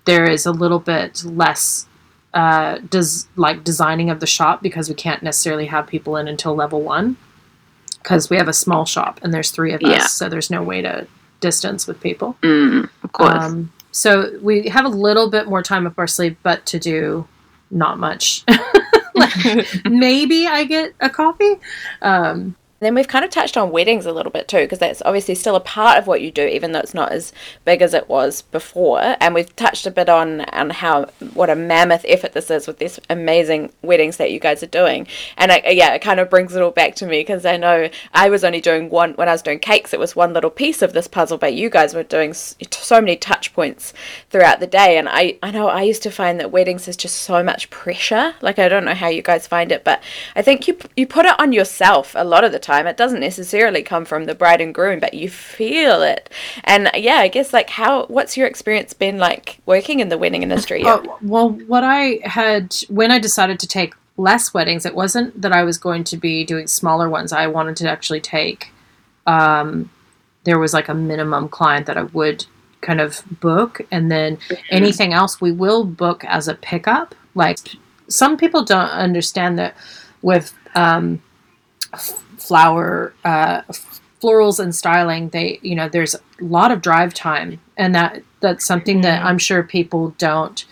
there 0.05 0.29
is 0.29 0.45
a 0.45 0.51
little 0.51 0.79
bit 0.79 1.23
less 1.25 1.87
uh, 2.33 2.77
does 2.89 3.27
like 3.35 3.63
designing 3.63 4.09
of 4.11 4.19
the 4.19 4.27
shop 4.27 4.61
because 4.61 4.89
we 4.89 4.93
can't 4.95 5.23
necessarily 5.23 5.65
have 5.65 5.87
people 5.87 6.15
in 6.17 6.27
until 6.27 6.53
level 6.55 6.81
one 6.81 7.17
because 8.03 8.29
we 8.29 8.37
have 8.37 8.47
a 8.47 8.53
small 8.53 8.85
shop 8.85 9.19
and 9.23 9.33
there's 9.33 9.49
three 9.49 9.73
of 9.73 9.81
Yeah. 9.81 9.93
us, 10.03 10.13
so 10.13 10.29
there's 10.29 10.51
no 10.51 10.61
way 10.61 10.81
to 10.83 11.07
distance 11.39 11.87
with 11.87 11.99
people. 12.01 12.37
Mm, 12.41 12.89
of 13.03 13.11
course. 13.11 13.43
Um, 13.43 13.71
so 13.91 14.37
we 14.41 14.67
have 14.69 14.85
a 14.85 14.89
little 14.89 15.29
bit 15.29 15.47
more 15.47 15.63
time 15.63 15.87
up 15.87 15.97
our 15.97 16.07
sleeve, 16.07 16.37
but 16.43 16.65
to 16.67 16.79
do 16.79 17.27
not 17.71 17.99
much. 17.99 18.43
Maybe 19.89 20.47
I 20.47 20.65
get 20.65 20.93
a 20.99 21.09
coffee. 21.09 21.55
Um, 22.01 22.55
Then 22.79 22.93
we've 22.93 23.07
kind 23.07 23.25
of 23.25 23.31
touched 23.31 23.57
on 23.57 23.71
weddings 23.71 24.05
a 24.05 24.11
little 24.11 24.31
bit 24.31 24.47
too, 24.47 24.59
because 24.59 24.79
that's 24.79 25.01
obviously 25.03 25.33
still 25.35 25.55
a 25.55 25.59
part 25.59 25.97
of 25.97 26.05
what 26.05 26.21
you 26.21 26.31
do, 26.31 26.45
even 26.45 26.71
though 26.71 26.79
it's 26.79 26.93
not 26.93 27.11
as 27.11 27.33
big 27.65 27.81
as 27.81 27.93
it 27.93 28.07
was 28.07 28.43
before. 28.43 29.15
And 29.19 29.33
we've 29.33 29.55
touched 29.55 29.87
a 29.87 29.91
bit 29.91 30.09
on 30.09 30.41
on 30.41 30.69
how 30.69 31.05
what 31.33 31.49
a 31.49 31.55
mammoth 31.55 32.05
effort 32.07 32.33
this 32.33 32.51
is 32.51 32.67
with 32.67 32.77
these 32.77 32.99
amazing 33.09 33.71
weddings 33.81 34.17
that 34.17 34.31
you 34.31 34.39
guys 34.39 34.61
are 34.61 34.67
doing. 34.67 35.07
And 35.37 35.51
I, 35.51 35.63
yeah, 35.69 35.93
it 35.93 36.01
kind 36.01 36.19
of 36.19 36.29
brings 36.29 36.55
it 36.55 36.61
all 36.61 36.71
back 36.71 36.93
to 36.95 37.07
me 37.07 37.21
because 37.21 37.45
I 37.45 37.57
know 37.57 37.89
I 38.13 38.29
was 38.29 38.43
only 38.43 38.61
doing 38.61 38.89
one 38.89 39.13
when 39.13 39.27
I 39.27 39.31
was 39.31 39.41
doing 39.41 39.59
cakes. 39.59 39.91
It 39.91 39.99
was 39.99 40.15
one 40.15 40.33
little 40.33 40.51
piece 40.51 40.83
of 40.83 40.93
this 40.93 41.07
puzzle, 41.07 41.39
but 41.39 41.55
you 41.55 41.69
guys 41.71 41.95
were 41.95 42.03
doing 42.03 42.33
so 42.33 43.01
many 43.01 43.15
touch 43.15 43.53
points 43.53 43.93
throughout 44.29 44.59
the 44.59 44.67
day. 44.67 44.97
And 44.97 45.09
I 45.09 45.39
I 45.41 45.49
know 45.49 45.67
I 45.67 45.81
used 45.81 46.03
to 46.03 46.11
find 46.11 46.39
that 46.39 46.51
weddings 46.51 46.87
is 46.87 46.95
just 46.95 47.15
so 47.15 47.41
much 47.41 47.71
pressure. 47.71 48.35
Like 48.41 48.59
I 48.59 48.69
don't 48.69 48.85
know 48.85 48.93
how 48.93 49.07
you 49.07 49.23
guys 49.23 49.47
find 49.47 49.71
it, 49.71 49.83
but 49.83 50.03
I 50.35 50.43
think 50.43 50.67
you 50.67 50.77
you 50.95 51.07
put 51.07 51.25
it 51.25 51.39
on 51.39 51.53
yourself 51.53 52.13
a 52.15 52.23
lot 52.23 52.43
of 52.43 52.51
the 52.51 52.59
time. 52.59 52.66
It 52.69 52.97
doesn't 52.97 53.19
necessarily 53.19 53.81
come 53.81 54.05
from 54.05 54.25
the 54.25 54.35
bride 54.35 54.61
and 54.61 54.73
groom, 54.73 54.99
but 54.99 55.13
you 55.13 55.29
feel 55.29 56.01
it. 56.01 56.29
And 56.63 56.89
yeah, 56.95 57.15
I 57.15 57.27
guess 57.27 57.53
like 57.53 57.69
how 57.69 58.05
what's 58.07 58.35
your 58.35 58.47
experience 58.47 58.93
been 58.93 59.17
like 59.17 59.59
working 59.65 59.99
in 59.99 60.09
the 60.09 60.17
wedding 60.17 60.43
industry? 60.43 60.83
Oh, 60.85 61.17
well, 61.21 61.49
what 61.49 61.83
I 61.83 62.19
had 62.23 62.75
when 62.89 63.11
I 63.11 63.19
decided 63.19 63.59
to 63.59 63.67
take 63.67 63.93
less 64.17 64.53
weddings. 64.53 64.85
It 64.85 64.95
wasn't 64.95 65.39
that 65.41 65.53
I 65.53 65.63
was 65.63 65.77
going 65.77 66.03
to 66.05 66.17
be 66.17 66.43
doing 66.43 66.67
smaller 66.67 67.09
ones. 67.09 67.31
I 67.31 67.47
wanted 67.47 67.77
to 67.77 67.89
actually 67.89 68.21
take. 68.21 68.71
Um, 69.25 69.91
there 70.43 70.59
was 70.59 70.73
like 70.73 70.89
a 70.89 70.93
minimum 70.93 71.49
client 71.49 71.85
that 71.85 71.97
I 71.97 72.03
would 72.03 72.45
kind 72.81 72.99
of 72.99 73.21
book, 73.39 73.81
and 73.91 74.11
then 74.11 74.39
anything 74.69 75.13
else 75.13 75.39
we 75.39 75.51
will 75.51 75.83
book 75.83 76.25
as 76.25 76.47
a 76.47 76.55
pickup. 76.55 77.15
Like 77.35 77.59
some 78.07 78.37
people 78.37 78.63
don't 78.63 78.89
understand 78.89 79.59
that 79.59 79.75
with 80.21 80.53
um, 80.75 81.21
flower 82.37 83.13
uh, 83.23 83.61
florals 84.21 84.59
and 84.59 84.73
styling, 84.75 85.29
they 85.29 85.59
you 85.61 85.75
know 85.75 85.89
there's 85.89 86.15
a 86.15 86.19
lot 86.39 86.71
of 86.71 86.81
drive 86.81 87.13
time, 87.13 87.59
and 87.77 87.93
that 87.95 88.21
that's 88.39 88.65
something 88.65 89.01
that 89.01 89.23
I'm 89.23 89.37
sure 89.37 89.63
people 89.63 90.09
don't 90.17 90.65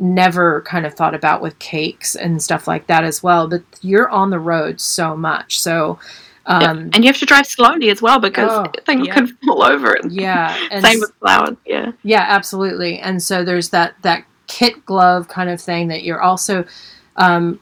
never 0.00 0.62
kind 0.62 0.86
of 0.86 0.94
thought 0.94 1.14
about 1.14 1.42
with 1.42 1.58
cakes 1.58 2.14
and 2.14 2.40
stuff 2.42 2.68
like 2.68 2.86
that 2.86 3.04
as 3.04 3.22
well. 3.22 3.48
But 3.48 3.62
you're 3.82 4.08
on 4.08 4.30
the 4.30 4.38
road 4.38 4.80
so 4.80 5.16
much, 5.16 5.60
so. 5.60 5.98
Um, 6.46 6.88
and 6.94 7.04
you 7.04 7.08
have 7.08 7.18
to 7.18 7.26
drive 7.26 7.46
slowly 7.46 7.90
as 7.90 8.00
well 8.00 8.18
because 8.18 8.48
Oh, 8.50 8.72
things 8.86 9.06
yeah. 9.06 9.12
can 9.12 9.26
fall 9.44 9.62
over. 9.62 9.98
yeah, 10.08 10.56
and 10.70 10.82
Same 10.82 10.98
with 11.00 11.12
flowers. 11.20 11.58
Yeah. 11.66 11.92
Yeah, 12.04 12.24
absolutely. 12.26 12.98
And 13.00 13.22
so 13.22 13.44
there's 13.44 13.68
that 13.68 13.96
that 14.00 14.24
kit 14.46 14.82
glove 14.86 15.28
kind 15.28 15.50
of 15.50 15.60
thing 15.60 15.88
that 15.88 16.04
you're 16.04 16.22
also 16.22 16.64
um, 17.16 17.60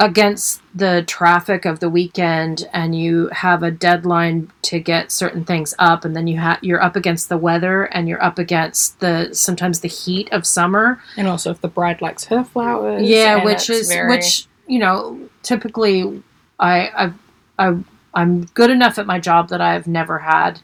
against 0.00 0.62
the 0.74 1.02
traffic 1.06 1.64
of 1.64 1.80
the 1.80 1.90
weekend, 1.90 2.68
and 2.72 2.94
you 2.94 3.28
have 3.32 3.62
a 3.64 3.70
deadline 3.70 4.50
to 4.62 4.78
get 4.78 5.10
certain 5.10 5.44
things 5.44 5.74
up, 5.78 6.04
and 6.04 6.14
then 6.14 6.26
you 6.28 6.38
have 6.38 6.58
you're 6.62 6.82
up 6.82 6.94
against 6.96 7.28
the 7.28 7.36
weather, 7.36 7.84
and 7.84 8.08
you're 8.08 8.22
up 8.22 8.38
against 8.38 9.00
the 9.00 9.30
sometimes 9.32 9.80
the 9.80 9.88
heat 9.88 10.28
of 10.32 10.46
summer. 10.46 11.00
And 11.16 11.26
also, 11.26 11.50
if 11.50 11.60
the 11.60 11.68
bride 11.68 12.00
likes 12.00 12.24
her 12.24 12.44
flowers, 12.44 13.02
yeah, 13.08 13.44
which 13.44 13.68
is 13.70 13.88
very- 13.88 14.08
which 14.16 14.46
you 14.68 14.78
know 14.78 15.18
typically 15.42 16.22
I 16.60 17.12
I 17.58 17.68
I 17.70 17.76
I'm 18.14 18.44
good 18.54 18.70
enough 18.70 18.98
at 18.98 19.06
my 19.06 19.18
job 19.18 19.48
that 19.48 19.60
I've 19.60 19.86
never 19.86 20.18
had 20.18 20.60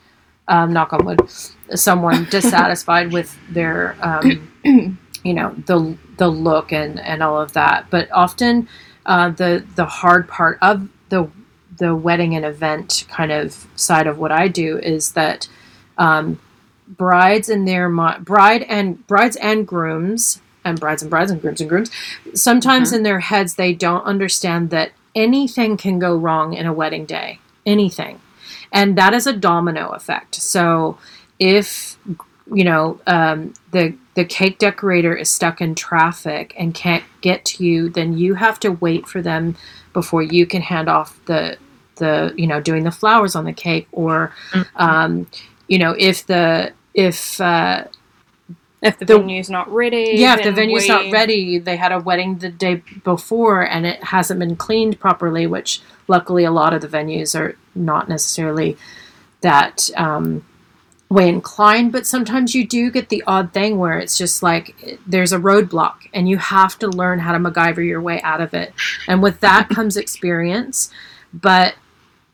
um, 0.49 0.73
knock 0.73 0.93
on 0.93 1.05
wood 1.05 1.21
someone 1.75 2.25
dissatisfied 2.31 3.13
with 3.13 3.37
their 3.51 3.97
um, 4.01 4.51
you 5.25 5.35
know 5.35 5.55
the 5.67 5.97
the 6.19 6.29
look 6.29 6.73
and 6.73 7.01
and 7.01 7.23
all 7.23 7.41
of 7.41 7.53
that 7.55 7.87
but 7.91 8.09
often 8.13 8.69
uh, 9.07 9.31
the 9.31 9.65
the 9.77 9.87
hard 9.87 10.29
part 10.29 10.59
of 10.63 10.89
the 11.09 11.29
the 11.79 11.95
wedding 11.95 12.35
and 12.35 12.45
event 12.45 13.05
kind 13.09 13.33
of 13.33 13.67
side 13.75 14.07
of 14.07 14.19
what 14.19 14.31
I 14.31 14.49
do 14.49 14.79
is 14.79 15.13
that 15.13 15.49
um, 15.99 16.39
brides 16.87 17.49
and 17.49 17.67
their 17.67 17.89
mi- 17.89 18.19
bride 18.21 18.63
and 18.63 19.05
brides 19.07 19.37
and 19.37 19.67
grooms 19.67 20.41
and 20.65 20.79
brides 20.79 21.03
and 21.03 21.11
brides 21.11 21.31
and 21.31 21.41
grooms 21.41 21.61
and 21.61 21.69
grooms 21.69 21.91
sometimes 22.35 22.93
in 22.93 23.03
their 23.03 23.21
heads 23.21 23.55
they 23.57 23.75
don't 23.75 24.05
understand 24.05 24.71
that 24.71 24.93
anything 25.15 25.77
can 25.77 25.99
go 25.99 26.17
wrong 26.17 26.55
in 26.55 26.67
a 26.67 26.73
wedding 26.73 27.05
day. 27.05 27.39
Anything. 27.65 28.21
And 28.73 28.99
that 28.99 29.15
is 29.15 29.27
a 29.27 29.33
domino 29.33 29.91
effect. 29.91 30.35
So 30.37 30.99
if 31.39 31.99
you 32.53 32.65
know 32.65 33.01
um, 33.07 33.55
the 33.71 33.95
the 34.15 34.25
cake 34.25 34.59
decorator 34.59 35.15
is 35.15 35.29
stuck 35.31 35.61
in 35.61 35.75
traffic 35.75 36.55
and 36.57 36.75
can't 36.75 37.05
get 37.21 37.45
to 37.45 37.65
you 37.65 37.89
then 37.89 38.17
you 38.17 38.35
have 38.35 38.59
to 38.61 38.71
wait 38.73 39.07
for 39.07 39.21
them 39.23 39.57
before 39.93 40.23
you 40.23 40.47
can 40.47 40.63
hand 40.63 40.89
off 40.89 41.19
the 41.27 41.57
the 41.97 42.33
you 42.37 42.47
know 42.47 42.61
doing 42.61 42.85
the 42.85 42.91
flowers 42.91 43.37
on 43.37 43.45
the 43.45 43.53
cake 43.53 43.87
or 43.93 44.33
um, 44.77 45.27
you 45.69 45.79
know 45.79 45.95
if 45.99 46.27
the 46.27 46.73
if 46.95 47.41
uh, 47.41 47.85
if 48.83 48.99
the, 48.99 49.05
the- 49.05 49.19
venue's 49.19 49.49
not 49.49 49.69
ready. 49.73 50.13
yeah, 50.15 50.37
if 50.37 50.45
the 50.45 50.53
venue's 50.53 50.83
we- 50.83 50.89
not 50.89 51.11
ready, 51.11 51.59
they 51.59 51.77
had 51.77 51.91
a 51.93 51.99
wedding 51.99 52.39
the 52.39 52.51
day 52.51 52.83
before 53.03 53.63
and 53.63 53.87
it 53.87 54.03
hasn't 54.05 54.39
been 54.39 54.57
cleaned 54.57 55.01
properly, 55.01 55.47
which 55.47 55.81
luckily 56.07 56.45
a 56.45 56.51
lot 56.51 56.75
of 56.75 56.83
the 56.83 56.89
venues 56.89 57.39
are 57.39 57.57
not 57.75 58.09
necessarily 58.09 58.77
that 59.41 59.89
um, 59.97 60.45
way 61.15 61.29
inclined. 61.29 61.93
But 61.93 62.07
sometimes 62.07 62.55
you 62.55 62.67
do 62.67 62.91
get 62.91 63.09
the 63.09 63.23
odd 63.27 63.53
thing 63.53 63.79
where 63.79 63.99
it's 63.99 64.19
just 64.19 64.43
like 64.43 64.99
there's 65.07 65.33
a 65.33 65.39
roadblock 65.39 65.95
and 66.13 66.29
you 66.29 66.37
have 66.39 66.79
to 66.81 66.89
learn 66.89 67.21
how 67.21 67.33
to 67.33 67.39
MacGyver 67.39 67.87
your 67.87 68.01
way 68.01 68.21
out 68.23 68.41
of 68.41 68.53
it. 68.53 68.75
And 69.09 69.23
with 69.23 69.41
that 69.41 69.69
comes 69.75 69.97
experience. 69.97 70.91
But 71.33 71.75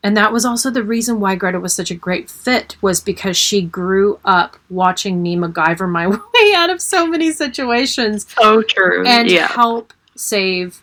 and 0.03 0.17
that 0.17 0.33
was 0.33 0.45
also 0.45 0.71
the 0.71 0.83
reason 0.83 1.19
why 1.19 1.35
Greta 1.35 1.59
was 1.59 1.73
such 1.73 1.91
a 1.91 1.95
great 1.95 2.29
fit 2.29 2.75
was 2.81 3.01
because 3.01 3.37
she 3.37 3.61
grew 3.61 4.19
up 4.25 4.57
watching 4.69 5.21
me 5.21 5.35
MacGyver 5.35 5.87
my 5.87 6.07
way 6.07 6.53
out 6.55 6.71
of 6.71 6.81
so 6.81 7.05
many 7.05 7.31
situations 7.31 8.25
So 8.35 8.63
true. 8.63 9.05
and 9.05 9.29
yeah. 9.29 9.47
help 9.47 9.93
save 10.15 10.81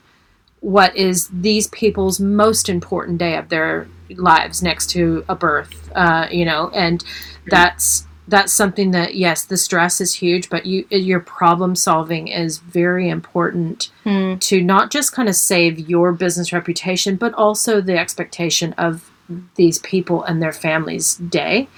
what 0.61 0.95
is 0.97 1.29
these 1.29 1.67
people's 1.69 2.21
most 2.21 2.69
important 2.69 3.19
day 3.19 3.37
of 3.37 3.49
their 3.49 3.89
lives 4.17 4.63
next 4.63 4.91
to 4.91 5.25
a 5.29 5.35
birth 5.35 5.91
uh, 5.95 6.27
you 6.31 6.45
know 6.45 6.71
and 6.75 7.05
that's 7.47 8.07
that's 8.29 8.53
something 8.53 8.91
that 8.91 9.15
yes 9.15 9.45
the 9.45 9.57
stress 9.57 10.01
is 10.01 10.15
huge 10.15 10.49
but 10.51 10.67
you 10.67 10.87
your 10.91 11.21
problem 11.21 11.75
solving 11.75 12.29
is 12.29 12.59
very 12.59 13.09
important 13.09 13.91
Hmm. 14.05 14.37
to 14.37 14.61
not 14.63 14.91
just 14.91 15.13
kind 15.13 15.29
of 15.29 15.35
save 15.35 15.79
your 15.89 16.13
business 16.13 16.53
reputation 16.53 17.17
but 17.17 17.33
also 17.35 17.81
the 17.81 17.99
expectation 17.99 18.73
of 18.75 19.11
these 19.57 19.79
people 19.81 20.23
and 20.25 20.43
their 20.43 20.53
families 20.53 21.17
day 21.17 21.69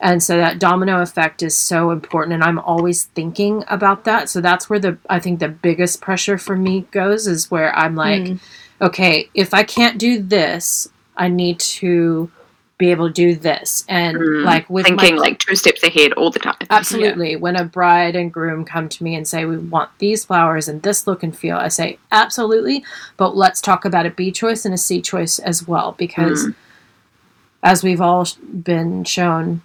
and 0.00 0.22
so 0.22 0.36
that 0.36 0.58
domino 0.60 1.00
effect 1.02 1.42
is 1.42 1.56
so 1.56 1.90
important 1.90 2.32
and 2.34 2.44
i'm 2.44 2.58
always 2.60 3.04
thinking 3.06 3.64
about 3.68 4.04
that 4.04 4.28
so 4.28 4.40
that's 4.40 4.68
where 4.70 4.78
the 4.78 4.96
i 5.10 5.18
think 5.18 5.40
the 5.40 5.48
biggest 5.48 6.00
pressure 6.00 6.38
for 6.38 6.56
me 6.56 6.86
goes 6.92 7.26
is 7.26 7.50
where 7.50 7.74
i'm 7.76 7.94
like 7.96 8.22
Mm. 8.22 8.40
okay 8.80 9.28
if 9.34 9.52
i 9.54 9.62
can't 9.64 9.98
do 9.98 10.20
this 10.22 10.88
i 11.16 11.28
need 11.28 11.58
to 11.60 12.30
be 12.78 12.90
able 12.90 13.06
to 13.06 13.12
do 13.12 13.36
this 13.36 13.84
and 13.88 14.18
Mm, 14.18 14.44
like 14.44 14.68
with 14.68 14.86
thinking 14.86 15.14
my, 15.14 15.20
like 15.20 15.38
two 15.38 15.54
steps 15.54 15.84
ahead 15.84 16.12
all 16.14 16.30
the 16.30 16.40
time. 16.40 16.56
Absolutely. 16.70 17.36
When 17.36 17.54
a 17.54 17.64
bride 17.64 18.16
and 18.16 18.32
groom 18.32 18.64
come 18.64 18.88
to 18.88 19.04
me 19.04 19.14
and 19.14 19.28
say, 19.28 19.44
We 19.44 19.56
want 19.56 19.90
these 19.98 20.24
flowers 20.24 20.66
and 20.66 20.82
this 20.82 21.06
look 21.06 21.22
and 21.22 21.36
feel, 21.36 21.56
I 21.58 21.68
say, 21.68 21.98
Absolutely. 22.10 22.82
But 23.18 23.36
let's 23.36 23.60
talk 23.60 23.84
about 23.84 24.06
a 24.06 24.10
B 24.10 24.32
choice 24.32 24.64
and 24.64 24.74
a 24.74 24.78
C 24.78 25.00
choice 25.00 25.38
as 25.38 25.64
well. 25.68 25.92
Because 25.96 26.46
Mm. 26.46 26.54
as 27.62 27.84
we've 27.84 28.00
all 28.00 28.26
been 28.64 29.04
shown, 29.04 29.60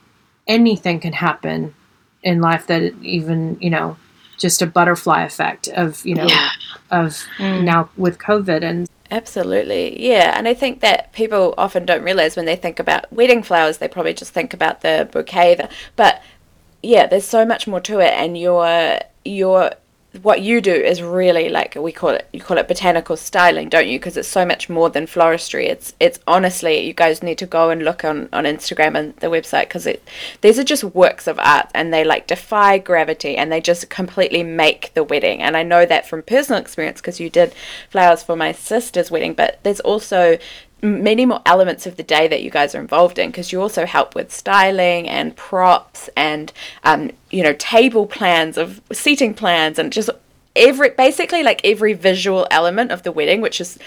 anything 0.46 1.00
can 1.00 1.14
happen 1.14 1.74
in 2.22 2.40
life 2.40 2.68
that 2.68 2.94
even, 3.02 3.58
you 3.60 3.72
know, 3.72 3.98
just 4.38 4.62
a 4.62 4.68
butterfly 4.68 5.24
effect 5.24 5.68
of, 5.70 6.06
you 6.06 6.14
know, 6.14 6.28
Yeah. 6.28 6.50
of 6.92 7.14
Mm. 7.40 7.62
now 7.64 7.90
with 7.98 8.20
COVID. 8.20 8.62
And 8.64 8.88
Absolutely, 9.10 10.02
yeah. 10.06 10.38
And 10.38 10.48
I 10.48 10.54
think 10.54 10.82
that 10.82 11.14
people 11.14 11.54
often 11.58 11.86
don't 11.86 12.04
realize 12.04 12.36
when 12.36 12.46
they 12.46 12.56
think 12.58 12.80
about 12.80 13.12
wedding 13.12 13.42
flowers, 13.42 13.78
they 13.78 13.88
probably 13.88 14.14
just 14.14 14.34
think 14.34 14.54
about 14.54 14.82
the 14.82 15.08
bouquet. 15.12 15.68
But 15.96 16.22
yeah, 16.84 17.08
there's 17.08 17.26
so 17.26 17.46
much 17.46 17.68
more 17.68 17.80
to 17.82 18.00
it, 18.00 18.14
and 18.14 18.38
your 18.38 19.00
your 19.24 19.72
what 20.24 20.42
you 20.42 20.62
do 20.62 20.74
is 20.74 21.02
really 21.02 21.50
like 21.50 21.76
we 21.76 21.92
call 21.92 22.10
it 22.10 22.28
you 22.34 22.42
call 22.42 22.58
it 22.58 22.68
botanical 22.68 23.18
styling 23.18 23.70
don't 23.70 23.88
you? 23.88 24.00
Because 24.00 24.18
it's 24.18 24.28
so 24.28 24.46
much 24.46 24.70
more 24.70 24.90
than 24.90 25.06
floristry. 25.06 25.68
It's 25.68 25.94
it's 26.00 26.20
honestly 26.28 26.80
you 26.86 26.94
guys 26.94 27.24
need 27.24 27.38
to 27.40 27.46
go 27.46 27.70
and 27.70 27.84
look 27.84 28.04
on 28.04 28.30
on 28.34 28.46
instagram 28.46 28.98
and 28.98 29.16
the 29.18 29.28
website 29.28 29.64
because 29.64 29.86
it 29.86 30.08
these 30.42 30.58
are 30.60 30.64
just 30.64 30.84
works 30.84 31.28
of 31.28 31.40
art 31.40 31.70
and 31.74 31.94
they 31.94 32.04
like 32.04 32.28
defy 32.28 32.78
gravity 32.78 33.38
and 33.38 33.52
they 33.52 33.62
just 33.62 33.90
completely 33.90 34.44
make 34.44 34.94
the 34.94 35.04
wedding. 35.04 35.42
And 35.42 35.56
i 35.58 35.64
know 35.64 35.86
that 35.86 36.08
from 36.08 36.22
personal 36.24 36.62
experience 36.62 37.02
because 37.02 37.20
you 37.20 37.30
did 37.30 37.54
flowers 37.90 38.24
for 38.24 38.36
my 38.36 38.52
sister's 38.52 39.12
wedding 39.12 39.34
but 39.34 39.60
there's 39.64 39.80
also 39.82 40.38
many 40.82 41.26
more 41.26 41.42
elements 41.46 41.86
of 41.88 41.96
the 41.98 42.04
day 42.04 42.28
that 42.28 42.44
you 42.44 42.50
guys 42.50 42.76
are 42.76 42.80
involved 42.80 43.18
in 43.18 43.30
because 43.30 43.52
you 43.52 43.62
also 43.62 43.86
help 43.86 44.14
with 44.16 44.32
styling 44.32 45.08
and 45.08 45.36
props 45.36 46.10
and 46.16 46.54
um, 46.84 47.12
you 47.32 47.44
know 47.44 47.54
table 47.54 48.06
plans 48.06 48.58
of 48.58 48.82
seating 48.92 49.34
plans 49.34 49.80
and 49.80 49.92
just 49.92 50.10
every 50.56 50.90
basically 50.90 51.44
like 51.44 51.62
every 51.64 51.94
visual 51.94 52.48
element 52.52 52.92
of 52.92 53.04
the 53.04 53.12
wedding 53.12 53.42
which 53.42 53.60
is 53.60 53.80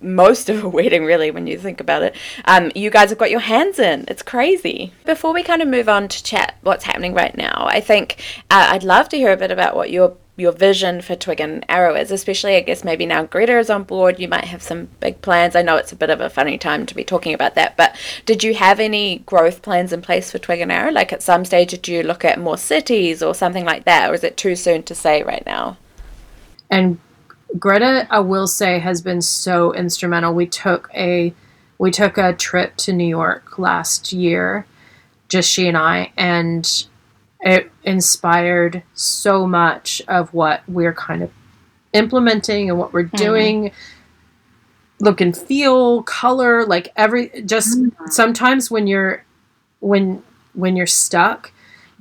most 0.00 0.48
of 0.50 0.62
a 0.62 0.68
wedding 0.68 1.04
really 1.04 1.30
when 1.30 1.46
you 1.46 1.58
think 1.58 1.80
about 1.80 2.02
it 2.02 2.14
um, 2.44 2.70
you 2.74 2.90
guys 2.90 3.08
have 3.08 3.18
got 3.18 3.30
your 3.30 3.40
hands 3.40 3.78
in. 3.78 4.04
It's 4.08 4.22
crazy. 4.22 4.92
Before 5.04 5.32
we 5.32 5.42
kind 5.42 5.62
of 5.62 5.68
move 5.68 5.88
on 5.88 6.08
to 6.08 6.22
chat 6.22 6.56
what's 6.62 6.84
happening 6.84 7.14
right 7.14 7.36
now 7.36 7.66
i 7.68 7.80
think 7.80 8.22
uh, 8.50 8.68
i'd 8.70 8.82
love 8.82 9.08
to 9.08 9.16
hear 9.16 9.32
a 9.32 9.36
bit 9.36 9.50
about 9.50 9.76
what 9.76 9.90
your 9.90 10.16
your 10.36 10.52
vision 10.52 11.00
for 11.00 11.14
Twig 11.14 11.40
and 11.40 11.64
Arrow 11.68 11.94
is, 11.94 12.10
especially 12.10 12.56
I 12.56 12.60
guess 12.60 12.82
maybe 12.82 13.06
now 13.06 13.24
Greta 13.24 13.58
is 13.58 13.70
on 13.70 13.84
board, 13.84 14.18
you 14.18 14.28
might 14.28 14.46
have 14.46 14.62
some 14.62 14.88
big 14.98 15.22
plans. 15.22 15.54
I 15.54 15.62
know 15.62 15.76
it's 15.76 15.92
a 15.92 15.96
bit 15.96 16.10
of 16.10 16.20
a 16.20 16.28
funny 16.28 16.58
time 16.58 16.86
to 16.86 16.94
be 16.94 17.04
talking 17.04 17.34
about 17.34 17.54
that, 17.54 17.76
but 17.76 17.96
did 18.26 18.42
you 18.42 18.54
have 18.54 18.80
any 18.80 19.18
growth 19.20 19.62
plans 19.62 19.92
in 19.92 20.02
place 20.02 20.30
for 20.30 20.38
Twig 20.38 20.60
and 20.60 20.72
Arrow? 20.72 20.90
Like 20.90 21.12
at 21.12 21.22
some 21.22 21.44
stage, 21.44 21.70
did 21.70 21.86
you 21.86 22.02
look 22.02 22.24
at 22.24 22.40
more 22.40 22.58
cities 22.58 23.22
or 23.22 23.34
something 23.34 23.64
like 23.64 23.84
that, 23.84 24.10
or 24.10 24.14
is 24.14 24.24
it 24.24 24.36
too 24.36 24.56
soon 24.56 24.82
to 24.84 24.94
say 24.94 25.22
right 25.22 25.44
now? 25.46 25.76
and 26.70 26.98
Greta, 27.58 28.06
I 28.10 28.18
will 28.18 28.48
say, 28.48 28.80
has 28.80 29.00
been 29.00 29.22
so 29.22 29.72
instrumental. 29.74 30.34
We 30.34 30.46
took 30.46 30.90
a 30.94 31.32
we 31.78 31.90
took 31.90 32.18
a 32.18 32.32
trip 32.32 32.76
to 32.78 32.92
New 32.92 33.06
York 33.06 33.58
last 33.58 34.12
year, 34.12 34.66
just 35.28 35.50
she 35.50 35.68
and 35.68 35.76
I, 35.76 36.12
and 36.16 36.86
it 37.44 37.70
inspired 37.84 38.82
so 38.94 39.46
much 39.46 40.02
of 40.08 40.32
what 40.34 40.62
we're 40.66 40.94
kind 40.94 41.22
of 41.22 41.30
implementing 41.92 42.70
and 42.70 42.78
what 42.78 42.92
we're 42.92 43.02
doing. 43.04 43.70
look 45.00 45.20
and 45.20 45.36
feel, 45.36 46.02
color, 46.04 46.64
like 46.64 46.88
every 46.96 47.42
just 47.44 47.78
sometimes 48.10 48.70
when 48.70 48.86
you're 48.86 49.24
when 49.80 50.22
when 50.54 50.76
you're 50.76 50.86
stuck 50.86 51.50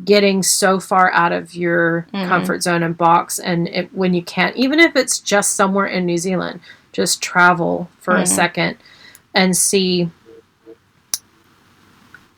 getting 0.06 0.41
so 0.44 0.80
far 0.80 1.12
out 1.12 1.32
of 1.32 1.54
your 1.56 2.08
Mhm. 2.14 2.28
comfort 2.28 2.62
zone 2.64 2.84
and 2.84 2.96
box 2.98 3.39
and 3.39 3.68
it, 3.68 3.94
when 3.94 4.14
you 4.14 4.22
can't 4.24 4.56
even 4.56 4.80
if 4.80 4.96
it's 4.96 5.20
just 5.20 5.56
somewhere 5.56 5.88
in 5.88 6.06
New 6.06 6.18
Zealand 6.20 6.60
just 6.94 7.20
travel 7.22 7.89
for 8.00 8.16
a 8.16 8.22
Mhm. 8.24 8.28
second 8.28 8.78
and 9.34 9.58
see 9.58 10.10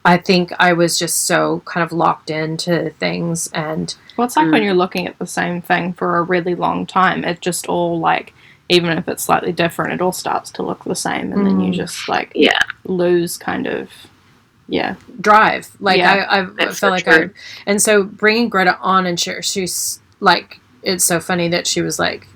I 0.06 0.18
think 0.18 0.54
I 0.60 0.74
was 0.74 0.98
just 1.00 1.26
so 1.26 1.62
kind 1.66 1.84
of 1.84 1.92
locked 1.92 2.30
into 2.30 2.92
things 3.00 3.50
and 3.54 3.94
Well, 4.16 4.26
it's 4.28 4.38
like 4.38 4.46
Mm. 4.48 4.52
when 4.54 4.64
you're 4.64 4.74
looking 4.76 5.08
at 5.08 5.18
the 5.20 5.26
same 5.28 5.62
thing 5.62 5.92
for 5.94 6.18
a 6.18 6.22
really 6.22 6.56
long 6.56 6.86
time. 6.86 7.26
It 7.26 7.42
just 7.42 7.66
all 7.68 8.00
like, 8.00 8.34
even 8.70 8.98
if 8.98 9.08
it's 9.08 9.24
slightly 9.24 9.52
different, 9.52 9.94
it 9.94 10.02
all 10.02 10.12
starts 10.14 10.52
to 10.52 10.64
look 10.64 10.84
the 10.86 10.96
same, 10.96 11.34
and 11.34 11.46
then 11.46 11.60
you 11.60 11.72
Mm. 11.72 11.76
just 11.76 12.08
like 12.08 12.32
Yeah. 12.36 12.60
lose 12.86 13.36
kind 13.36 13.68
of, 13.68 13.90
yeah, 14.70 14.96
drive. 15.20 15.68
Like 15.80 15.98
Yeah, 15.98 16.26
I, 16.30 16.64
I 16.64 16.72
felt 16.72 16.92
like 16.92 17.04
true. 17.06 17.32
I, 17.36 17.40
and 17.66 17.82
so 17.82 18.04
bringing 18.04 18.48
Greta 18.50 18.78
on 18.80 19.06
and 19.06 19.20
she, 19.20 19.34
she's 19.42 20.00
like, 20.20 20.60
it's 20.84 21.04
so 21.04 21.20
funny 21.20 21.48
that 21.50 21.66
she 21.68 21.82
was 21.82 21.98
like, 22.00 22.28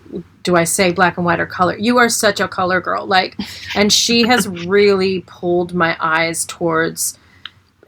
do 0.44 0.56
I 0.56 0.64
say 0.64 0.92
black 0.92 1.18
and 1.18 1.26
white 1.26 1.40
or 1.40 1.46
color? 1.46 1.78
You 1.78 1.98
are 2.00 2.10
such 2.10 2.40
a 2.40 2.48
color 2.48 2.82
girl. 2.82 3.06
Like, 3.06 3.38
and 3.76 3.94
she 3.94 4.24
has 4.28 4.48
really 4.68 5.22
pulled 5.28 5.74
my 5.74 5.96
eyes 6.00 6.46
towards 6.46 7.18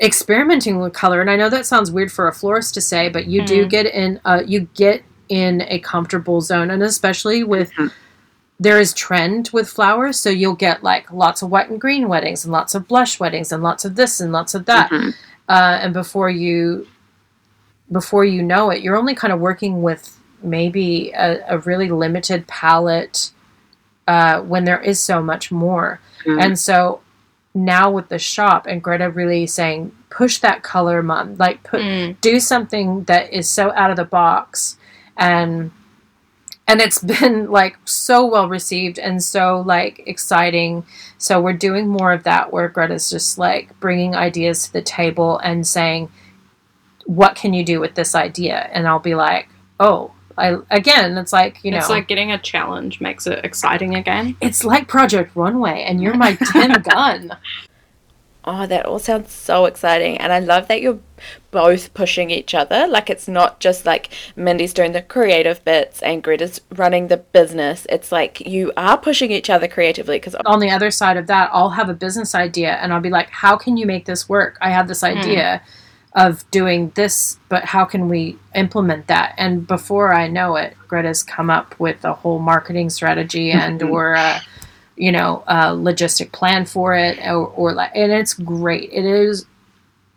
experimenting 0.02 0.80
with 0.80 0.94
color. 0.94 1.22
And 1.22 1.30
I 1.30 1.36
know 1.36 1.50
that 1.50 1.66
sounds 1.66 1.92
weird 1.92 2.12
for 2.12 2.28
a 2.28 2.34
florist 2.34 2.74
to 2.74 2.82
say, 2.82 3.08
but 3.10 3.28
you 3.28 3.44
do 3.46 3.66
Mhm. 3.66 3.70
get 3.70 3.86
in, 3.86 4.20
uh, 4.26 4.42
you 4.46 4.62
get 4.74 5.04
in 5.30 5.62
a 5.68 5.80
comfortable 5.80 6.42
zone. 6.42 6.72
And 6.72 6.82
especially 6.82 7.44
with, 7.44 7.72
Mhm. 7.74 7.92
there 8.60 8.80
is 8.80 8.94
trend 8.94 9.50
with 9.54 9.70
flowers. 9.70 10.20
So 10.20 10.30
you'll 10.30 10.56
get 10.56 10.84
like 10.84 11.12
lots 11.12 11.42
of 11.42 11.50
white 11.52 11.70
and 11.70 11.80
green 11.80 12.08
weddings 12.08 12.44
and 12.44 12.52
lots 12.52 12.74
of 12.76 12.88
blush 12.88 13.20
weddings 13.20 13.52
and 13.52 13.62
lots 13.64 13.86
of 13.86 13.96
this 13.96 14.20
and 14.20 14.32
lots 14.32 14.54
of 14.56 14.66
that 14.66 14.90
Mhm. 14.90 15.14
uh, 15.50 15.80
and 15.82 15.94
before 15.94 16.30
you 16.30 16.88
before 17.92 18.24
you 18.24 18.42
know 18.42 18.70
it 18.70 18.82
you're 18.82 18.96
only 18.96 19.14
kind 19.14 19.34
of 19.34 19.40
working 19.40 19.82
with 19.82 20.18
maybe 20.42 21.12
a, 21.12 21.40
a 21.50 21.58
really 21.60 21.90
limited 21.90 22.48
palette 22.48 23.32
uh, 24.08 24.40
when 24.42 24.64
there 24.64 24.80
is 24.80 24.98
so 25.02 25.22
much 25.22 25.52
more 25.52 26.00
Mhm. 26.26 26.42
and 26.42 26.60
so 26.60 27.02
now 27.54 27.92
with 27.92 28.10
the 28.10 28.20
shop 28.20 28.66
and 28.68 28.82
greta 28.82 29.10
really 29.10 29.46
saying 29.46 29.92
push 30.10 30.40
that 30.40 30.64
color 30.64 31.04
mom. 31.04 31.36
Like 31.38 31.64
put 31.64 31.82
Mm. 31.82 32.20
do 32.22 32.40
something 32.40 33.04
that 33.06 33.32
is 33.34 33.50
so 33.50 33.72
out 33.74 33.90
of 33.90 33.98
the 33.98 34.06
box. 34.06 34.78
And 35.18 35.72
and 36.68 36.80
it's 36.80 37.00
been 37.20 37.52
like 37.52 37.78
so 37.86 38.26
well 38.26 38.48
received 38.48 38.98
and 39.00 39.22
so 39.24 39.62
like 39.66 40.04
exciting. 40.08 40.86
So 41.18 41.42
we're 41.42 41.54
doing 41.54 41.88
more 41.88 42.14
of 42.14 42.24
that 42.24 42.54
where 42.54 42.70
greta's 42.70 43.10
just 43.10 43.38
like 43.38 43.78
bringing 43.80 44.16
ideas 44.16 44.64
to 44.66 44.74
the 44.74 44.82
table 44.82 45.38
and 45.40 45.66
saying 45.68 46.10
what 47.06 47.36
can 47.36 47.54
you 47.54 47.66
do 47.66 47.80
with 47.82 47.96
this 47.96 48.16
idea? 48.16 48.70
And 48.72 48.88
i'll 48.88 49.00
be 49.00 49.16
like 49.16 49.50
oh 49.80 50.12
I, 50.38 50.58
again 50.70 51.18
it's 51.18 51.34
like 51.34 51.64
you 51.64 51.72
know 51.72 51.78
it's 51.78 51.90
like 51.90 52.08
getting 52.08 52.32
a 52.32 52.38
challenge 52.38 53.02
makes 53.02 53.28
it 53.28 53.44
exciting 53.44 53.96
again. 53.96 54.36
it's 54.42 54.64
like 54.64 54.88
project 54.88 55.36
runway 55.36 55.84
and 55.84 56.02
you're 56.02 56.16
my 56.16 56.36
Tim 56.52 56.82
Gunn 56.82 57.32
Oh, 58.44 58.66
that 58.66 58.88
all 58.88 58.98
sounds 58.98 59.32
so 59.32 59.66
exciting. 59.66 60.18
And 60.18 60.34
I 60.34 60.40
love 60.40 60.68
that 60.68 60.82
you're 60.82 61.00
both 61.52 61.94
pushing 61.94 62.32
each 62.32 62.56
other. 62.56 62.88
Like, 62.88 63.10
it's 63.10 63.28
not 63.28 63.60
just 63.60 63.86
like 63.86 64.10
Mindy's 64.36 64.74
doing 64.74 64.94
the 64.94 65.04
creative 65.04 65.64
bits 65.64 66.02
and 66.02 66.24
Greta's 66.24 66.60
running 66.72 67.08
the 67.08 67.18
business. 67.18 67.86
It's 67.88 68.12
like 68.12 68.42
you 68.42 68.74
are 68.76 68.98
pushing 68.98 69.32
each 69.32 69.52
other 69.52 69.68
creatively 69.68 70.16
because 70.18 70.34
on 70.46 70.60
the 70.60 70.72
other 70.72 70.90
side 70.90 71.18
of 71.18 71.28
that, 71.28 71.52
I'll 71.54 71.70
have 71.70 71.90
a 71.90 71.94
business 71.94 72.34
idea 72.34 72.78
and 72.78 72.92
I'll 72.92 73.00
be 73.00 73.12
like, 73.12 73.30
how 73.30 73.58
can 73.58 73.78
you 73.78 73.86
make 73.86 74.06
this 74.06 74.28
work? 74.28 74.58
I 74.60 74.72
have 74.72 74.88
this 74.88 75.02
hmm. 75.02 75.18
idea 75.18 75.62
of 76.14 76.50
doing 76.52 76.92
this, 76.96 77.40
but 77.48 77.64
how 77.64 77.86
can 77.86 78.10
we 78.10 78.38
implement 78.54 79.08
that? 79.08 79.34
And 79.38 79.66
before 79.66 80.14
I 80.14 80.28
know 80.28 80.58
it, 80.58 80.76
Greta's 80.88 81.24
come 81.24 81.50
up 81.50 81.80
with 81.80 82.04
a 82.04 82.14
whole 82.14 82.40
marketing 82.40 82.90
strategy 82.90 83.52
and 83.52 83.82
or 83.82 84.14
a, 84.14 84.42
you 84.98 85.12
know, 85.12 85.44
a 85.48 85.68
logistic 85.68 86.34
plan 86.34 86.66
for 86.66 86.96
it 86.96 87.18
or, 87.20 87.48
or 87.48 87.74
like, 87.74 87.92
and 87.96 88.12
it's 88.12 88.34
great. 88.34 88.90
It 88.92 89.06
is, 89.06 89.46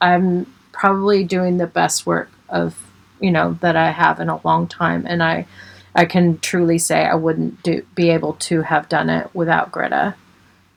I'm 0.00 0.52
probably 0.72 1.22
doing 1.22 1.58
the 1.58 1.66
best 1.68 2.06
work 2.06 2.30
of, 2.48 2.76
you 3.20 3.30
know, 3.30 3.56
that 3.60 3.76
I 3.76 3.90
have 3.90 4.18
in 4.18 4.28
a 4.28 4.44
long 4.44 4.66
time. 4.66 5.06
And 5.06 5.22
I, 5.22 5.46
I 5.94 6.06
can 6.06 6.40
truly 6.40 6.78
say 6.78 7.04
I 7.04 7.14
wouldn't 7.14 7.62
do, 7.62 7.86
be 7.94 8.10
able 8.10 8.32
to 8.34 8.62
have 8.62 8.88
done 8.88 9.08
it 9.10 9.32
without 9.32 9.70
Greta. 9.70 10.16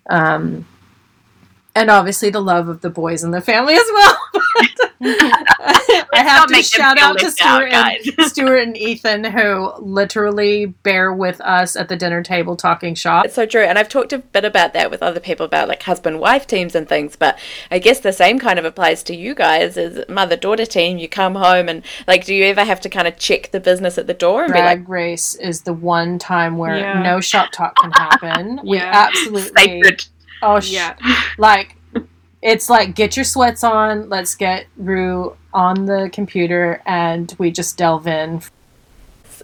Um, 0.08 0.68
and 1.74 1.90
obviously 1.90 2.30
the 2.30 2.40
love 2.40 2.70
of 2.70 2.82
the 2.82 2.90
boys 2.92 3.24
and 3.24 3.34
the 3.34 3.42
family 3.42 3.74
as 3.74 3.90
well. 3.92 4.18
I 5.02 6.08
have 6.14 6.48
to 6.48 6.64
shout 6.64 6.98
out 7.00 7.18
to 7.20 7.26
left 7.26 7.42
out, 7.42 7.62
Stuart 7.62 7.74
and. 7.74 8.28
Stuart 8.30 8.58
and 8.58 8.78
Ethan 8.78 9.24
who 9.26 9.72
literally 9.80 10.66
bear 10.68 11.14
with 11.14 11.40
us 11.42 11.76
at 11.76 11.88
the 11.90 11.96
dinner 11.96 12.24
table 12.24 12.56
talking 12.56 12.96
shop. 12.96 13.26
It's 13.26 13.36
so 13.36 13.46
true. 13.46 13.62
And 13.64 13.78
I've 13.78 13.90
talked 13.90 14.14
a 14.14 14.20
bit 14.20 14.46
about 14.46 14.74
that 14.74 14.90
with 14.92 15.02
other 15.04 15.20
people 15.20 15.46
about 15.46 15.68
like 15.68 15.84
husband 15.84 16.20
wife 16.20 16.48
teams 16.48 16.76
and 16.76 16.88
things. 16.90 17.16
But 17.16 17.40
I 17.72 17.80
guess 17.80 18.00
the 18.00 18.14
same 18.14 18.40
kind 18.40 18.58
of 18.60 18.66
applies 18.66 19.04
to 19.04 19.16
you 19.16 19.36
guys 19.36 19.78
as 19.78 20.04
mother 20.10 20.36
daughter 20.36 20.66
team. 20.66 20.98
You 20.98 21.08
come 21.08 21.36
home 21.36 21.70
and 21.70 21.84
like, 22.08 22.26
do 22.26 22.34
you 22.34 22.46
ever 22.46 22.64
have 22.64 22.82
to 22.82 22.90
kind 22.90 23.08
of 23.08 23.18
check 23.18 23.52
the 23.52 23.60
business 23.60 23.98
at 23.98 24.08
the 24.08 24.14
door 24.14 24.44
and 24.46 24.54
be 24.54 24.60
like, 24.60 24.80
Drag 24.80 24.90
race 24.90 25.36
is 25.36 25.62
the 25.62 25.74
one 25.74 26.20
time 26.20 26.58
where 26.58 26.78
Yeah. 26.78 27.02
no 27.02 27.20
shop 27.22 27.52
talk 27.52 27.76
can 27.78 27.92
happen. 27.92 28.60
We 28.64 28.78
Yeah. 28.78 28.92
absolutely 28.94 29.64
Sacred. 29.82 30.06
oh 30.42 30.60
sh- 30.60 30.72
Yeah. 30.72 30.96
like 31.38 31.76
it's 32.42 32.70
like 32.70 32.96
get 32.96 33.16
your 33.16 33.26
sweats 33.26 33.64
on 33.64 34.10
let's 34.10 34.36
get 34.36 34.68
Ru 34.78 35.36
on 35.54 35.86
the 35.86 36.10
computer 36.14 36.82
and 36.86 37.34
we 37.40 37.52
just 37.52 37.78
delve 37.78 38.08
in 38.08 38.42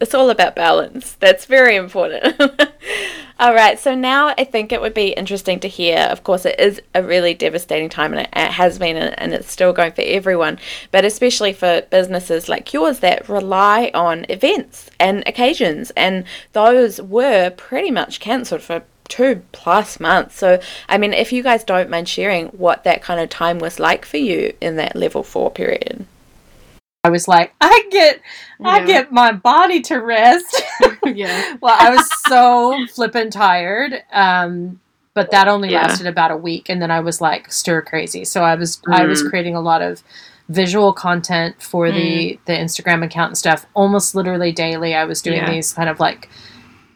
it's 0.02 0.14
all 0.14 0.30
about 0.30 0.56
balance. 0.56 1.14
That's 1.14 1.46
very 1.46 1.76
important. 1.76 2.40
all 3.40 3.54
right, 3.54 3.80
so 3.80 3.96
now 3.96 4.34
I 4.38 4.44
think 4.44 4.72
it 4.72 4.82
would 4.82 4.94
be 4.94 5.10
interesting 5.10 5.60
to 5.62 5.68
hear. 5.68 5.98
Of 5.98 6.24
course, 6.24 6.46
it 6.46 6.60
is 6.60 6.82
a 6.94 7.04
really 7.04 7.34
devastating 7.34 7.90
time, 7.90 8.14
and 8.14 8.22
it, 8.22 8.30
it 8.34 8.52
has 8.52 8.80
been, 8.80 8.98
and 8.98 9.18
and 9.20 9.34
it's 9.34 9.52
still 9.52 9.74
going 9.74 9.92
for 9.92 10.02
everyone, 10.02 10.60
but 10.92 11.06
especially 11.06 11.54
for 11.54 11.82
businesses 11.90 12.50
like 12.50 12.74
yours 12.74 13.00
that 13.00 13.30
rely 13.30 13.92
on 13.94 14.26
events 14.30 14.90
and 15.00 15.24
occasions, 15.28 15.92
and 15.92 16.26
those 16.54 17.02
were 17.02 17.52
pretty 17.52 17.92
much 17.92 18.20
cancelled 18.20 18.62
for 18.62 18.84
two 19.16 19.42
plus 19.52 20.00
months. 20.00 20.36
So, 20.36 20.60
I 20.90 20.98
mean, 20.98 21.14
if 21.14 21.32
you 21.32 21.44
guys 21.44 21.64
don't 21.64 21.90
mind 21.90 22.10
sharing 22.10 22.48
what 22.48 22.84
that 22.84 23.02
kind 23.02 23.20
of 23.20 23.30
time 23.30 23.60
was 23.60 23.80
like 23.80 24.06
for 24.06 24.18
you 24.18 24.54
in 24.60 24.76
that 24.78 24.96
level 24.96 25.22
four 25.24 25.52
period. 25.52 26.06
i 27.06 27.10
was 27.10 27.28
like 27.28 27.54
i 27.60 27.76
get 27.92 28.22
i 28.64 28.78
get 28.86 29.12
my 29.12 29.32
body 29.52 29.80
to 29.82 29.98
rest 29.98 30.64
yeah. 31.06 31.56
well 31.62 31.76
i 31.80 31.90
was 31.96 32.08
so 32.30 32.42
flippin' 32.96 33.30
tired 33.30 33.92
um 34.14 34.80
but 35.14 35.30
that 35.32 35.48
only 35.50 35.70
Yeah. 35.70 35.82
lasted 35.82 36.08
about 36.08 36.32
a 36.32 36.38
week 36.38 36.70
and 36.70 36.82
then 36.82 36.92
i 36.98 37.02
was 37.02 37.20
like 37.20 37.52
stir 37.52 37.82
crazy 37.82 38.24
so 38.24 38.42
i 38.52 38.56
was 38.56 38.82
i 38.88 39.06
was 39.06 39.22
Mm. 39.22 39.30
creating 39.30 39.56
a 39.56 39.62
lot 39.72 39.82
of 39.82 40.02
visual 40.62 40.92
content 40.94 41.62
for 41.62 41.92
the 41.92 42.40
the 42.46 42.54
instagram 42.66 43.04
account 43.04 43.30
and 43.32 43.38
stuff 43.38 43.66
almost 43.74 44.16
literally 44.16 44.52
daily 44.54 44.92
i 44.96 45.04
was 45.12 45.22
doing 45.22 45.38
Yeah. 45.44 45.52
these 45.52 45.74
kind 45.74 45.90
of 45.90 46.00
like 46.00 46.30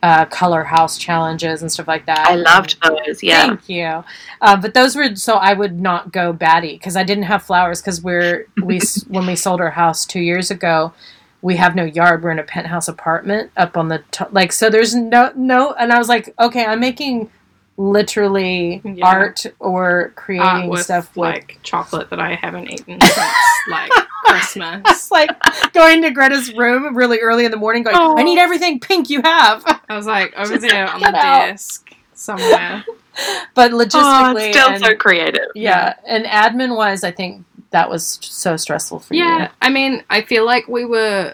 uh, 0.04 0.26
color 0.26 0.64
house 0.64 0.98
challenges 0.98 1.62
and 1.62 1.72
stuff 1.72 1.88
like 1.88 2.06
that 2.06 2.28
I 2.28 2.36
loved 2.36 2.78
those. 2.84 3.24
Yeah. 3.24 3.48
Thank 3.48 3.68
you. 3.68 4.04
Uh, 4.42 4.56
but 4.56 4.74
those 4.74 4.96
were 4.96 5.16
so 5.16 5.36
I 5.36 5.54
would 5.54 5.80
not 5.80 6.12
go 6.12 6.34
batty 6.34 6.74
because 6.74 6.96
I 6.96 7.04
didn't 7.04 7.24
have 7.24 7.44
flowers 7.44 7.82
because 7.82 8.02
we're 8.02 8.48
we 8.64 8.80
when 9.08 9.26
we 9.26 9.36
sold 9.36 9.60
our 9.60 9.72
house 9.72 10.06
two 10.06 10.20
years 10.20 10.52
ago, 10.52 10.94
we 11.42 11.56
have 11.56 11.76
no 11.76 11.84
yard. 11.84 12.24
We're 12.24 12.32
in 12.32 12.40
a 12.40 12.44
penthouse 12.44 12.88
apartment 12.88 13.52
up 13.58 13.76
on 13.78 13.88
the 13.88 14.00
top. 14.12 14.30
Like 14.32 14.52
so, 14.52 14.70
there's 14.70 14.94
no 14.94 15.32
no. 15.36 15.74
And 15.74 15.92
I 15.92 15.98
was 15.98 16.10
like, 16.10 16.34
okay, 16.40 16.66
I'm 16.66 16.80
making 16.80 17.32
literally 17.78 18.82
Yeah. 18.84 19.06
art 19.06 19.46
or 19.60 20.12
creating 20.16 20.46
Art 20.48 20.70
with 20.70 20.82
stuff 20.84 21.10
with. 21.16 21.18
like 21.30 21.60
chocolate 21.64 22.10
that 22.10 22.20
I 22.20 22.36
haven't 22.36 22.72
eaten 22.72 23.00
since 23.02 23.18
like 23.70 23.92
Christmas. 24.26 24.82
It's 24.88 25.12
like 25.12 25.30
going 25.74 26.02
to 26.02 26.10
Greta's 26.12 26.54
room 26.56 26.96
really 26.98 27.20
early 27.20 27.46
in 27.46 27.52
the 27.52 27.58
morning, 27.58 27.84
going, 27.84 27.96
Oh. 27.98 28.18
"I 28.18 28.24
need 28.24 28.40
everything 28.40 28.80
pink 28.80 29.10
you 29.10 29.22
have." 29.24 29.64
I 29.88 29.96
was 29.96 30.06
like 30.08 30.34
over 30.36 30.58
Just 30.58 30.68
there 30.68 30.88
on 30.92 31.00
the 31.00 31.08
out. 31.08 31.14
desk 31.48 31.94
somewhere. 32.14 32.84
But 33.56 33.74
Oh, 33.74 33.78
logistically, 33.80 34.50
it's 34.50 34.58
still 34.58 34.70
and- 34.76 34.84
so 34.86 34.96
creative. 34.96 35.48
yeah, 35.56 35.96
and 36.06 36.26
admin 36.26 36.76
wise, 36.78 37.04
I 37.04 37.10
think 37.10 37.44
that 37.72 37.90
was 37.90 38.20
so 38.22 38.58
stressful 38.58 39.00
for 39.00 39.16
Yeah, 39.16 39.44
you. 39.46 39.48
I 39.60 39.70
mean, 39.72 40.04
I 40.08 40.22
feel 40.22 40.46
like 40.46 40.68
we 40.68 40.86
were 40.86 41.34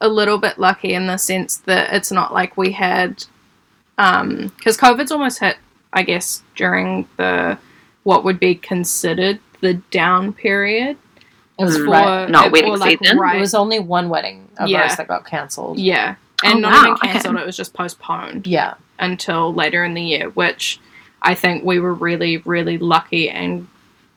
a 0.00 0.08
little 0.08 0.38
bit 0.38 0.58
lucky 0.60 0.94
in 0.94 1.08
the 1.08 1.16
sense 1.16 1.56
that 1.66 1.92
it's 1.92 2.12
not 2.12 2.32
like 2.32 2.56
we 2.56 2.70
had, 2.70 3.24
um, 3.98 4.52
because 4.56 4.76
COVID's 4.76 5.10
almost 5.10 5.40
hit, 5.40 5.56
I 5.94 6.02
guess, 6.02 6.42
during 6.56 7.08
the 7.16 7.56
what 8.02 8.24
would 8.24 8.38
be 8.38 8.54
considered 8.54 9.40
the 9.62 9.74
down 9.90 10.32
period 10.34 10.98
It 11.58 11.64
was 11.64 11.76
for 11.78 11.84
right. 11.84 12.28
Not 12.28 12.46
it- 12.46 12.52
wedding 12.52 12.72
or, 12.72 12.76
like, 12.76 12.98
season? 13.00 13.18
right, 13.18 13.36
It 13.36 13.40
was 13.40 13.54
only 13.54 13.78
one 13.78 14.10
wedding 14.10 14.48
of 14.58 14.68
Yeah. 14.68 14.82
ours 14.82 14.96
that 14.96 15.08
got 15.08 15.24
cancelled. 15.24 15.78
yeah, 15.78 16.16
and 16.42 16.56
Oh, 16.56 16.58
not 16.58 16.72
wow, 16.72 16.80
even 16.80 16.92
okay. 16.94 17.12
cancelled. 17.12 17.36
It 17.36 17.46
was 17.46 17.56
just 17.56 17.72
postponed 17.72 18.46
Yeah. 18.46 18.74
until 18.98 19.54
later 19.54 19.84
in 19.84 19.94
the 19.94 20.02
year, 20.02 20.28
which 20.30 20.80
I 21.22 21.34
think 21.34 21.64
we 21.64 21.78
were 21.80 21.94
really, 21.94 22.38
really 22.38 22.76
lucky 22.76 23.30
and 23.30 23.68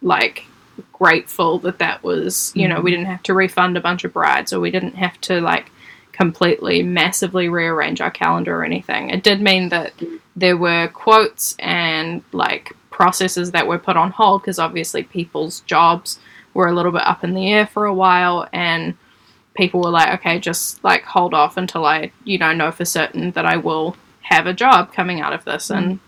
like 0.02 0.46
grateful 0.92 1.60
that 1.60 1.80
that 1.80 2.04
was, 2.04 2.52
you 2.56 2.68
know, 2.68 2.82
we 2.82 2.92
mm-hmm. 2.92 2.98
didn't 3.02 3.12
have 3.12 3.24
to 3.24 3.34
refund 3.34 3.78
a 3.78 3.82
bunch 3.82 4.04
of 4.04 4.12
brides 4.14 4.52
or 4.52 4.60
we 4.60 4.72
didn't 4.72 4.96
have 4.96 5.20
to 5.22 5.40
like 5.40 5.72
completely 6.12 6.84
massively 6.84 7.48
rearrange 7.48 8.02
our 8.02 8.12
calendar 8.12 8.60
or 8.60 8.66
anything. 8.66 9.12
It 9.12 9.24
did 9.24 9.40
mean 9.42 9.70
that 9.70 9.94
there 10.38 10.56
were 10.58 10.88
quotes 10.90 11.56
and 11.60 12.24
like 12.32 12.74
processes 12.92 13.52
that 13.52 13.68
were 13.68 13.80
put 13.80 13.98
on 13.98 14.12
hold 14.12 14.42
because 14.42 14.60
obviously 14.60 15.04
people's 15.04 15.62
jobs 15.62 16.20
were 16.54 16.68
a 16.68 16.74
little 16.74 16.92
bit 16.92 17.02
up 17.06 17.24
in 17.24 17.34
the 17.34 17.52
air 17.52 17.68
for 17.68 17.86
a 17.86 17.94
while 17.94 18.48
and 18.54 18.96
people 19.56 19.82
were 19.82 19.90
like, 19.90 20.20
okay, 20.20 20.40
just 20.40 20.84
like 20.84 21.04
hold 21.04 21.34
off 21.34 21.58
until 21.58 21.86
I, 21.86 22.12
you 22.24 22.38
know, 22.38 22.54
know 22.54 22.72
for 22.72 22.86
certain 22.86 23.32
that 23.32 23.46
I 23.46 23.58
will 23.58 23.98
have 24.22 24.48
a 24.48 24.54
job 24.54 24.94
coming 24.94 25.22
out 25.22 25.34
of 25.34 25.44
this. 25.44 25.70
And 25.72 26.00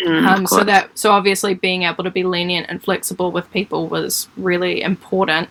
Mm, 0.00 0.26
um, 0.26 0.42
of 0.44 0.48
so 0.48 0.64
that 0.64 0.98
so 0.98 1.12
obviously 1.12 1.54
being 1.54 1.82
able 1.82 2.04
to 2.04 2.10
be 2.10 2.24
lenient 2.24 2.66
and 2.68 2.82
flexible 2.82 3.30
with 3.30 3.50
people 3.52 3.88
was 3.88 4.28
really 4.36 4.82
important. 4.82 5.48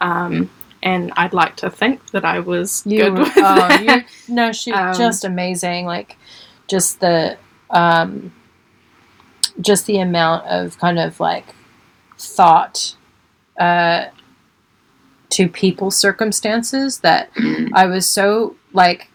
Um, 0.00 0.50
and 0.82 1.12
I'd 1.16 1.32
like 1.32 1.56
to 1.56 1.70
think 1.70 2.10
that 2.10 2.24
I 2.24 2.40
was 2.40 2.82
You 2.86 2.98
good 2.98 3.18
with 3.18 3.32
oh, 3.36 3.68
that. 3.68 3.82
you 3.82 4.34
no, 4.34 4.52
she 4.52 4.72
Um, 4.74 4.94
just 4.94 5.24
amazing. 5.24 5.86
Like 5.86 6.16
just 6.68 7.00
the 7.00 7.36
um, 7.70 8.32
just 9.60 9.86
the 9.86 9.98
amount 9.98 10.46
of 10.46 10.78
kind 10.78 10.98
of 10.98 11.20
like 11.20 11.46
thought 12.18 12.96
uh, 13.58 14.06
to 15.30 15.48
people's 15.48 15.96
circumstances 15.96 16.98
that 17.00 17.30
I 17.72 17.86
was 17.86 18.06
so 18.06 18.56
like. 18.72 19.10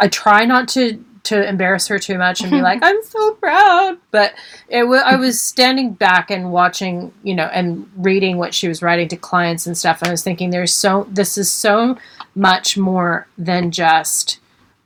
I 0.00 0.06
try 0.06 0.44
not 0.44 0.68
to 0.68 1.02
to 1.24 1.46
embarrass 1.46 1.88
her 1.88 1.98
too 1.98 2.16
much 2.16 2.40
and 2.40 2.50
be 2.50 2.60
like, 2.62 2.78
"I'm 2.82 3.02
so 3.02 3.34
proud," 3.34 3.98
but 4.10 4.34
it 4.68 4.84
wa 4.84 4.96
I 4.96 5.16
was 5.16 5.40
standing 5.40 5.92
back 5.92 6.30
and 6.30 6.52
watching, 6.52 7.12
you 7.22 7.34
know, 7.34 7.46
and 7.46 7.90
reading 7.96 8.38
what 8.38 8.54
she 8.54 8.68
was 8.68 8.80
writing 8.80 9.08
to 9.08 9.16
clients 9.16 9.66
and 9.66 9.76
stuff. 9.76 10.00
And 10.00 10.08
I 10.08 10.10
was 10.12 10.22
thinking, 10.22 10.50
"There's 10.50 10.72
so 10.72 11.06
this 11.10 11.36
is 11.36 11.50
so 11.50 11.98
much 12.34 12.78
more 12.78 13.26
than 13.36 13.70
just 13.72 14.38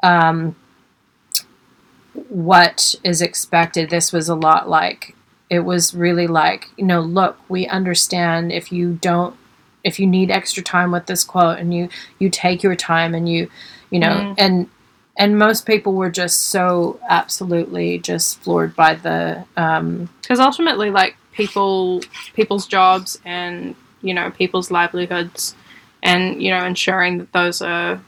um, 0.03 0.57
what 2.29 2.95
is 3.05 3.23
expected. 3.23 3.91
This 3.91 4.13
was 4.13 4.29
a 4.29 4.35
lot 4.35 4.69
like 4.69 5.15
it 5.51 5.61
was 5.61 5.95
really 5.95 6.27
like, 6.27 6.69
you 6.77 6.85
know, 6.85 7.01
look, 7.01 7.37
we 7.49 7.67
understand 7.67 8.53
if 8.53 8.73
you 8.73 8.95
don't 8.95 9.37
if 9.85 9.99
you 9.99 10.07
need 10.07 10.31
extra 10.31 10.63
time 10.63 10.93
with 10.93 11.07
this 11.07 11.25
quote 11.25 11.59
and 11.59 11.75
you 11.75 11.89
you 12.19 12.31
take 12.31 12.63
your 12.63 12.77
time 12.77 13.15
and 13.15 13.29
you 13.29 13.51
you 13.91 13.99
know 13.99 14.09
Mm. 14.11 14.35
and 14.39 14.69
and 15.19 15.39
most 15.39 15.67
people 15.67 15.93
were 15.95 16.11
just 16.11 16.45
so 16.45 17.01
absolutely 17.09 17.99
just 17.99 18.41
floored 18.41 18.77
by 18.77 18.95
the 18.95 19.45
um 19.57 20.09
because 20.21 20.39
ultimately 20.39 20.91
like 20.91 21.17
people 21.33 22.01
people's 22.35 22.67
jobs 22.67 23.19
and 23.25 23.75
you 24.03 24.15
know 24.15 24.31
people's 24.31 24.71
livelihoods 24.71 25.57
and 26.03 26.41
you 26.43 26.51
know 26.51 26.65
ensuring 26.65 27.19
that 27.19 27.33
those 27.33 27.61
are 27.61 28.01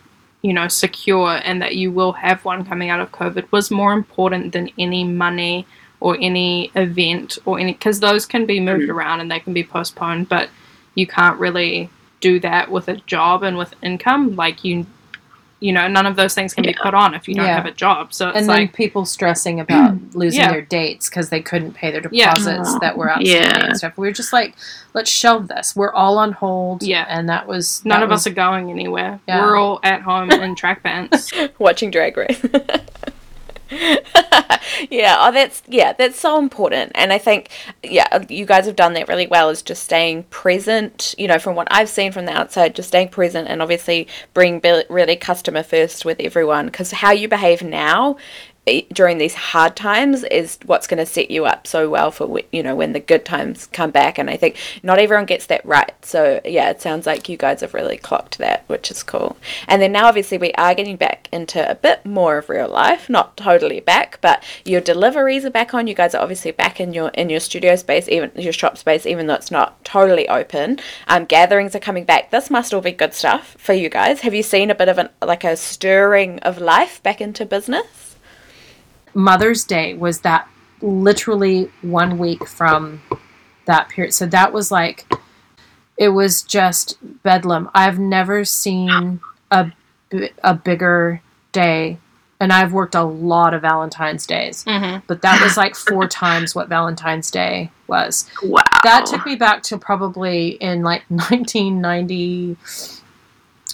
you 0.44 0.52
know 0.52 0.68
secure 0.68 1.40
and 1.42 1.62
that 1.62 1.74
you 1.74 1.90
will 1.90 2.12
have 2.12 2.44
one 2.44 2.66
coming 2.66 2.90
out 2.90 3.00
of 3.00 3.10
covid 3.10 3.50
was 3.50 3.70
more 3.70 3.94
important 3.94 4.52
than 4.52 4.68
any 4.78 5.02
money 5.02 5.66
or 6.00 6.18
any 6.20 6.70
event 6.74 7.38
or 7.46 7.58
any 7.58 7.72
because 7.72 8.00
those 8.00 8.26
can 8.26 8.44
be 8.44 8.60
moved 8.60 8.84
mm. 8.84 8.94
around 8.94 9.20
and 9.20 9.30
they 9.30 9.40
can 9.40 9.54
be 9.54 9.64
postponed 9.64 10.28
but 10.28 10.50
you 10.94 11.06
can't 11.06 11.40
really 11.40 11.88
do 12.20 12.38
that 12.38 12.70
with 12.70 12.88
a 12.88 12.96
job 13.14 13.42
and 13.42 13.56
with 13.56 13.74
income 13.82 14.36
like 14.36 14.62
you 14.62 14.86
you 15.64 15.72
know 15.72 15.88
none 15.88 16.04
of 16.04 16.14
those 16.16 16.34
things 16.34 16.52
can 16.52 16.62
be 16.64 16.74
put 16.82 16.92
on 16.92 17.14
if 17.14 17.26
you 17.26 17.34
don't 17.34 17.46
Yeah. 17.46 17.54
have 17.56 17.64
a 17.64 17.70
job 17.70 18.12
so 18.12 18.28
it's 18.28 18.38
and 18.38 18.46
like 18.46 18.74
people 18.74 19.04
stressing 19.06 19.60
about 19.60 19.94
losing 20.14 20.40
Yeah. 20.40 20.50
their 20.52 20.60
dates 20.62 21.08
because 21.08 21.30
they 21.30 21.40
couldn't 21.40 21.72
pay 21.72 21.90
their 21.90 22.02
Yeah. 22.12 22.34
deposits 22.34 22.78
that 22.80 22.98
were 22.98 23.10
outstanding 23.10 23.60
Yeah. 23.60 23.66
and 23.68 23.76
stuff. 23.76 23.96
We 23.96 24.06
were 24.06 24.12
just 24.12 24.32
like, 24.32 24.54
let's 24.92 25.10
shelve 25.10 25.48
this. 25.48 25.74
We're 25.74 25.92
all 25.92 26.18
on 26.18 26.32
hold. 26.32 26.82
Yeah. 26.82 27.06
and 27.08 27.28
that 27.30 27.46
was 27.46 27.82
none 27.84 28.00
that 28.00 28.04
of 28.04 28.10
was- 28.10 28.20
us 28.20 28.26
are 28.26 28.34
going 28.34 28.70
anywhere 28.70 29.20
Yeah. 29.26 29.40
we're 29.42 29.56
all 29.56 29.80
at 29.82 30.02
home 30.02 30.30
in 30.30 30.54
track 30.54 30.82
pants 30.82 31.32
watching 31.58 31.90
Drag 31.90 32.14
Race. 32.16 32.44
yeah, 34.90 35.16
oh, 35.18 35.30
that's 35.32 35.62
yeah, 35.68 35.92
that's 35.94 36.18
so 36.18 36.38
important, 36.38 36.92
and 36.94 37.12
I 37.12 37.18
think 37.18 37.48
yeah, 37.82 38.24
you 38.28 38.44
guys 38.44 38.66
have 38.66 38.76
done 38.76 38.92
that 38.94 39.08
really 39.08 39.26
well. 39.26 39.48
Is 39.48 39.62
just 39.62 39.82
staying 39.84 40.24
present. 40.24 41.14
You 41.16 41.28
know, 41.28 41.38
from 41.38 41.54
what 41.56 41.68
I've 41.70 41.88
seen 41.88 42.12
from 42.12 42.26
the 42.26 42.32
outside, 42.32 42.74
just 42.74 42.88
staying 42.88 43.08
present, 43.08 43.48
and 43.48 43.62
obviously 43.62 44.06
being 44.34 44.60
really 44.90 45.16
customer 45.16 45.62
first 45.62 46.04
with 46.04 46.20
everyone. 46.20 46.66
Because 46.66 46.92
how 46.92 47.12
you 47.12 47.28
behave 47.28 47.62
now 47.62 48.16
during 48.92 49.18
these 49.18 49.34
hard 49.34 49.76
times 49.76 50.24
is 50.24 50.58
what's 50.64 50.86
going 50.86 50.98
to 50.98 51.06
set 51.06 51.30
you 51.30 51.44
up 51.44 51.66
so 51.66 51.90
well 51.90 52.10
for 52.10 52.40
you 52.50 52.62
know 52.62 52.74
when 52.74 52.92
the 52.92 53.00
good 53.00 53.24
times 53.24 53.66
come 53.66 53.90
back. 53.90 54.18
And 54.18 54.30
I 54.30 54.36
think 54.36 54.56
not 54.82 54.98
everyone 54.98 55.26
gets 55.26 55.46
that 55.46 55.64
right. 55.66 55.92
So 56.02 56.40
yeah, 56.44 56.70
it 56.70 56.80
sounds 56.80 57.06
like 57.06 57.28
you 57.28 57.36
guys 57.36 57.60
have 57.60 57.74
really 57.74 57.98
clocked 57.98 58.38
that, 58.38 58.64
which 58.66 58.90
is 58.90 59.02
cool. 59.02 59.36
And 59.68 59.82
then 59.82 59.92
now 59.92 60.06
obviously 60.06 60.38
we 60.38 60.52
are 60.54 60.74
getting 60.74 60.96
back 60.96 61.28
into 61.30 61.68
a 61.68 61.74
bit 61.74 62.04
more 62.06 62.38
of 62.38 62.48
real 62.48 62.68
life, 62.68 63.10
not 63.10 63.36
totally 63.36 63.80
back, 63.80 64.18
but 64.20 64.42
your 64.64 64.80
deliveries 64.80 65.44
are 65.44 65.50
back 65.50 65.74
on. 65.74 65.86
You 65.86 65.94
guys 65.94 66.14
are 66.14 66.22
obviously 66.22 66.52
back 66.52 66.80
in 66.80 66.94
your 66.94 67.08
in 67.10 67.28
your 67.28 67.40
studio 67.40 67.76
space, 67.76 68.08
even 68.08 68.32
your 68.34 68.52
shop 68.52 68.78
space, 68.78 69.04
even 69.04 69.26
though 69.26 69.34
it's 69.34 69.50
not 69.50 69.84
totally 69.84 70.28
open. 70.28 70.80
Um, 71.06 71.26
gatherings 71.26 71.74
are 71.74 71.80
coming 71.80 72.04
back. 72.04 72.30
This 72.30 72.48
must 72.48 72.72
all 72.72 72.80
be 72.80 72.92
good 72.92 73.12
stuff 73.12 73.56
for 73.58 73.74
you 73.74 73.90
guys. 73.90 74.20
Have 74.20 74.34
you 74.34 74.42
seen 74.42 74.70
a 74.70 74.74
bit 74.74 74.88
of 74.88 74.98
an 74.98 75.10
like 75.22 75.44
a 75.44 75.56
stirring 75.56 76.38
of 76.40 76.58
life 76.58 77.02
back 77.02 77.20
into 77.20 77.44
business? 77.44 78.03
Mother's 79.14 79.64
Day 79.64 79.94
was 79.94 80.20
that 80.20 80.48
literally 80.80 81.70
one 81.82 82.18
week 82.18 82.46
from 82.46 83.02
that 83.64 83.88
period. 83.88 84.12
So 84.12 84.26
that 84.26 84.52
was 84.52 84.70
like, 84.70 85.06
it 85.96 86.10
was 86.10 86.42
just 86.42 86.98
bedlam. 87.22 87.70
I've 87.74 87.98
never 87.98 88.44
seen 88.44 89.20
a, 89.50 89.72
a 90.42 90.54
bigger 90.54 91.22
day. 91.52 91.98
And 92.40 92.52
I've 92.52 92.72
worked 92.72 92.94
a 92.94 93.04
lot 93.04 93.54
of 93.54 93.62
Valentine's 93.62 94.26
days, 94.26 94.64
mm-hmm. 94.64 94.98
but 95.06 95.22
that 95.22 95.40
was 95.40 95.56
like 95.56 95.74
four 95.74 96.06
times 96.08 96.54
what 96.54 96.68
Valentine's 96.68 97.30
Day 97.30 97.70
was. 97.86 98.28
Wow. 98.42 98.62
That 98.82 99.06
took 99.06 99.24
me 99.24 99.36
back 99.36 99.62
to 99.64 99.78
probably 99.78 100.48
in 100.60 100.82
like 100.82 101.04
1990. 101.08 102.56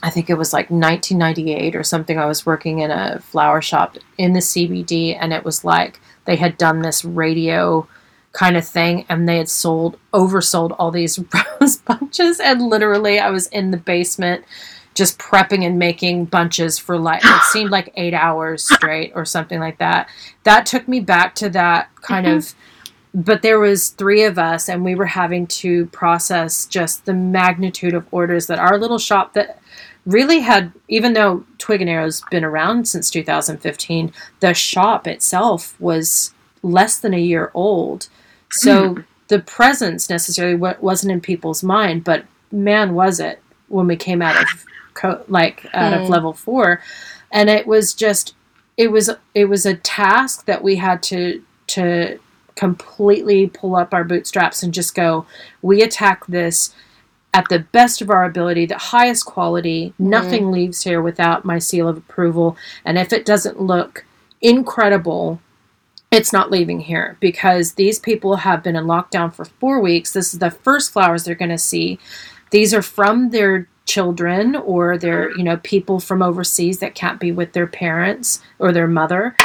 I 0.02 0.10
think 0.10 0.30
it 0.30 0.34
was 0.34 0.52
like 0.52 0.70
1998 0.70 1.76
or 1.76 1.82
something. 1.82 2.18
I 2.18 2.26
was 2.26 2.46
working 2.46 2.80
in 2.80 2.90
a 2.90 3.20
flower 3.20 3.60
shop 3.60 3.96
in 4.18 4.32
the 4.32 4.40
CBD, 4.40 5.16
and 5.18 5.32
it 5.32 5.44
was 5.44 5.64
like 5.64 6.00
they 6.24 6.36
had 6.36 6.56
done 6.56 6.80
this 6.80 7.04
radio 7.04 7.86
kind 8.32 8.56
of 8.56 8.66
thing, 8.66 9.04
and 9.08 9.28
they 9.28 9.38
had 9.38 9.48
sold, 9.48 9.98
oversold 10.12 10.74
all 10.78 10.90
these 10.90 11.18
rose 11.60 11.76
bunches. 11.78 12.40
And 12.40 12.62
literally, 12.62 13.18
I 13.18 13.30
was 13.30 13.46
in 13.48 13.70
the 13.70 13.76
basement 13.76 14.44
just 14.94 15.18
prepping 15.18 15.64
and 15.64 15.78
making 15.78 16.24
bunches 16.24 16.78
for 16.78 16.98
like, 16.98 17.20
it 17.24 17.42
seemed 17.50 17.70
like 17.70 17.92
eight 17.94 18.14
hours 18.14 18.64
straight 18.64 19.12
or 19.14 19.24
something 19.24 19.60
like 19.60 19.78
that. 19.78 20.08
That 20.44 20.66
took 20.66 20.88
me 20.88 21.00
back 21.00 21.34
to 21.36 21.48
that 21.50 21.94
kind 21.96 22.26
mm-hmm. 22.26 22.38
of 22.38 22.54
but 23.12 23.42
there 23.42 23.58
was 23.58 23.90
three 23.90 24.22
of 24.22 24.38
us 24.38 24.68
and 24.68 24.84
we 24.84 24.94
were 24.94 25.06
having 25.06 25.46
to 25.46 25.86
process 25.86 26.66
just 26.66 27.04
the 27.06 27.14
magnitude 27.14 27.94
of 27.94 28.06
orders 28.12 28.46
that 28.46 28.58
our 28.58 28.78
little 28.78 28.98
shop 28.98 29.34
that 29.34 29.59
really 30.06 30.40
had 30.40 30.72
even 30.88 31.12
though 31.12 31.44
twig 31.58 31.80
and 31.80 31.90
arrow's 31.90 32.22
been 32.30 32.44
around 32.44 32.88
since 32.88 33.10
2015 33.10 34.12
the 34.40 34.54
shop 34.54 35.06
itself 35.06 35.78
was 35.80 36.32
less 36.62 36.98
than 36.98 37.14
a 37.14 37.18
year 37.20 37.50
old. 37.54 38.08
So 38.50 38.98
the 39.28 39.38
presence 39.40 40.10
necessarily 40.10 40.56
wa- 40.56 40.74
wasn't 40.80 41.12
in 41.12 41.20
people's 41.20 41.62
mind 41.62 42.04
but 42.04 42.24
man 42.50 42.94
was 42.94 43.20
it 43.20 43.40
when 43.68 43.86
we 43.86 43.96
came 43.96 44.20
out 44.22 44.40
of 44.42 44.64
co- 44.94 45.22
like 45.28 45.66
out 45.74 45.92
of 45.92 46.00
Mm. 46.02 46.08
level 46.08 46.32
four. 46.32 46.80
And 47.30 47.48
it 47.48 47.66
was 47.66 47.94
just 47.94 48.34
it 48.76 48.90
was 48.90 49.10
it 49.34 49.44
was 49.44 49.66
a 49.66 49.74
task 49.76 50.46
that 50.46 50.62
we 50.62 50.76
had 50.76 51.02
to 51.04 51.42
to 51.68 52.18
completely 52.56 53.46
pull 53.46 53.74
up 53.76 53.94
our 53.94 54.04
bootstraps 54.04 54.62
and 54.62 54.74
just 54.74 54.94
go 54.94 55.24
we 55.62 55.82
attack 55.82 56.26
this 56.26 56.74
at 57.32 57.48
the 57.48 57.60
best 57.60 58.02
of 58.02 58.10
our 58.10 58.24
ability 58.24 58.66
the 58.66 58.78
highest 58.78 59.24
quality. 59.24 59.92
Nothing 59.98 60.50
leaves 60.50 60.82
here 60.82 61.00
without 61.00 61.44
my 61.44 61.58
seal 61.58 61.88
of 61.88 61.96
approval. 61.96 62.56
And 62.84 62.98
if 62.98 63.12
it 63.12 63.24
doesn't 63.24 63.60
look 63.60 64.04
incredible 64.40 65.40
it's 66.10 66.32
not 66.32 66.50
leaving 66.50 66.80
here 66.80 67.16
because 67.20 67.74
these 67.74 67.98
people 68.00 68.36
have 68.36 68.64
been 68.64 68.74
in 68.74 68.84
lockdown 68.84 69.32
for 69.32 69.44
four 69.44 69.80
weeks. 69.80 70.12
This 70.12 70.32
is 70.32 70.40
the 70.40 70.50
first 70.50 70.92
flowers 70.92 71.22
they're 71.24 71.36
going 71.36 71.50
to 71.50 71.58
see. 71.58 72.00
These 72.50 72.74
are 72.74 72.82
from 72.82 73.30
their 73.30 73.68
children 73.86 74.56
or 74.56 74.98
their 74.98 75.30
you 75.36 75.42
know 75.42 75.56
people 75.58 76.00
from 76.00 76.22
overseas 76.22 76.78
that 76.78 76.94
can't 76.94 77.20
be 77.20 77.32
with 77.32 77.52
their 77.52 77.66
parents 77.66 78.40
or 78.58 78.72
their 78.72 78.88
mother. 78.88 79.36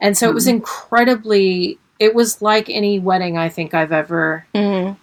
And 0.00 0.16
so 0.16 0.28
it 0.28 0.34
was 0.34 0.46
incredibly 0.46 1.78
it 1.98 2.14
was 2.14 2.42
like 2.42 2.68
any 2.68 2.98
wedding 2.98 3.38
i 3.38 3.48
think 3.48 3.72
i've 3.72 3.92
ever 3.92 4.44
Mm. 4.54 4.96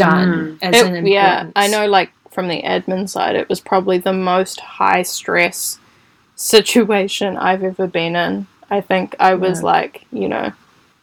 Done 0.00 0.58
as 0.62 0.76
It- 0.82 0.86
an 0.92 1.06
yeah. 1.06 1.46
I 1.56 1.68
know. 1.68 1.86
Like 1.86 2.10
from 2.30 2.48
the 2.48 2.62
admin 2.62 3.08
side, 3.08 3.36
it 3.36 3.48
was 3.48 3.60
probably 3.60 3.98
the 3.98 4.12
most 4.12 4.60
high 4.60 5.02
stress 5.02 5.78
situation 6.36 7.36
I've 7.36 7.62
ever 7.62 7.86
been 7.86 8.16
in. 8.16 8.46
I 8.70 8.80
think 8.80 9.14
I 9.20 9.34
was 9.34 9.60
Yeah. 9.60 9.66
like, 9.66 10.06
you 10.12 10.28
know, 10.28 10.52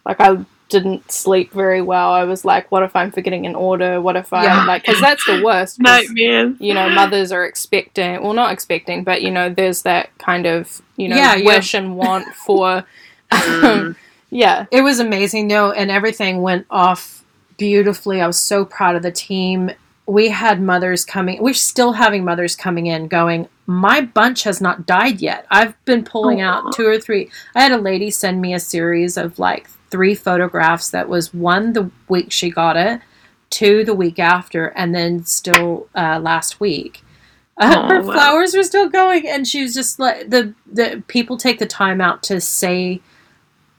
like 0.06 0.20
I 0.20 0.38
didn't 0.70 1.12
sleep 1.12 1.54
very 1.54 1.82
well. 1.82 2.12
I 2.12 2.24
was 2.26 2.44
like, 2.44 2.72
what 2.72 2.84
if 2.84 2.96
I'm 2.96 3.12
forgetting 3.12 3.46
an 3.46 3.56
order? 3.56 4.02
What 4.02 4.16
if 4.16 4.34
I 4.34 4.44
Yeah. 4.46 4.64
like 4.66 4.86
because 4.86 5.00
that's 5.02 5.26
the 5.26 5.42
worst. 5.46 5.80
Nightmares. 5.80 6.56
you 6.60 6.74
know, 6.74 6.90
mothers 6.90 7.32
are 7.32 7.46
expecting, 7.46 8.22
well, 8.22 8.34
not 8.34 8.52
expecting, 8.52 9.04
but 9.04 9.22
you 9.22 9.32
know, 9.32 9.50
there's 9.50 9.84
that 9.84 10.10
kind 10.18 10.46
of 10.46 10.82
you 10.98 11.08
know 11.10 11.16
Yeah, 11.16 11.38
wish 11.44 11.74
and 11.74 11.96
want 11.96 12.26
for, 12.34 12.84
Mm. 13.32 13.96
yeah, 14.30 14.66
It 14.72 14.82
was 14.82 15.00
amazing, 15.00 15.48
no, 15.48 15.72
and 15.72 15.92
everything 15.92 16.42
went 16.42 16.66
off 16.72 17.17
beautifully. 17.58 18.22
I 18.22 18.28
was 18.28 18.40
so 18.40 18.66
proud 18.66 18.96
of 18.96 19.04
the 19.04 19.12
team. 19.12 19.72
We 20.06 20.30
had 20.30 20.62
mothers 20.62 21.04
coming. 21.04 21.42
We're 21.42 21.54
still 21.54 21.94
having 21.94 22.24
mothers 22.24 22.56
coming 22.56 22.86
in 22.88 23.08
going, 23.08 23.50
My 23.66 24.00
bunch 24.02 24.44
has 24.44 24.62
not 24.62 24.86
died 24.86 25.22
yet. 25.22 25.46
I've 25.52 25.74
been 25.86 26.04
pulling 26.04 26.40
out 26.42 26.74
two 26.74 26.88
or 26.88 27.00
three. 27.00 27.30
I 27.56 27.62
had 27.64 27.72
a 27.74 27.78
lady 27.78 28.10
send 28.10 28.42
me 28.42 28.54
a 28.54 28.60
series 28.60 29.18
of 29.18 29.38
like 29.40 29.70
three 29.90 30.16
photographs 30.16 30.90
that 30.92 31.10
was 31.10 31.34
one 31.34 31.74
the 31.74 31.90
week 32.08 32.32
she 32.32 32.50
got 32.50 32.78
it, 32.78 33.02
two 33.50 33.84
the 33.84 33.94
week 33.94 34.20
after, 34.20 34.68
and 34.68 34.96
then 34.96 35.26
still 35.26 35.88
uh, 35.96 36.20
last 36.20 36.60
week. 36.60 37.02
Uh, 37.60 37.74
Oh, 37.76 37.88
her 37.90 38.02
wow. 38.04 38.14
flowers 38.14 38.56
were 38.56 38.62
still 38.62 38.88
going, 38.88 39.28
and 39.28 39.48
she 39.48 39.64
was 39.64 39.74
just 39.74 39.98
like 39.98 40.30
the 40.30 40.54
the 40.72 41.04
people 41.08 41.38
take 41.38 41.58
the 41.58 41.66
time 41.66 42.00
out 42.00 42.22
to 42.22 42.40
say 42.40 43.02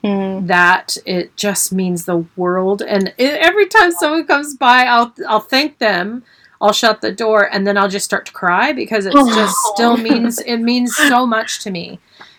Mm. 0.05 0.47
that 0.47 0.97
it 1.07 1.37
just 1.37 1.73
means 1.73 2.05
the 2.05 2.25
world. 2.37 2.83
And 2.83 3.13
every 3.19 3.67
time 3.67 3.91
someone 3.91 4.27
comes 4.27 4.55
by, 4.57 4.85
I'll 4.85 5.13
I'll 5.29 5.41
thank 5.41 5.79
them. 5.79 6.23
I'll 6.61 6.73
shut 6.73 7.01
the 7.01 7.13
door 7.13 7.49
and 7.53 7.67
then 7.67 7.77
I'll 7.77 7.89
just 7.89 8.05
start 8.05 8.27
to 8.27 8.33
cry 8.33 8.73
because 8.73 9.07
it 9.07 9.13
just 9.13 9.57
still 9.75 9.97
means 9.97 10.39
it 10.41 10.59
means 10.59 10.95
so 10.97 11.27
much 11.27 11.61
to 11.65 11.71
me. 11.71 11.99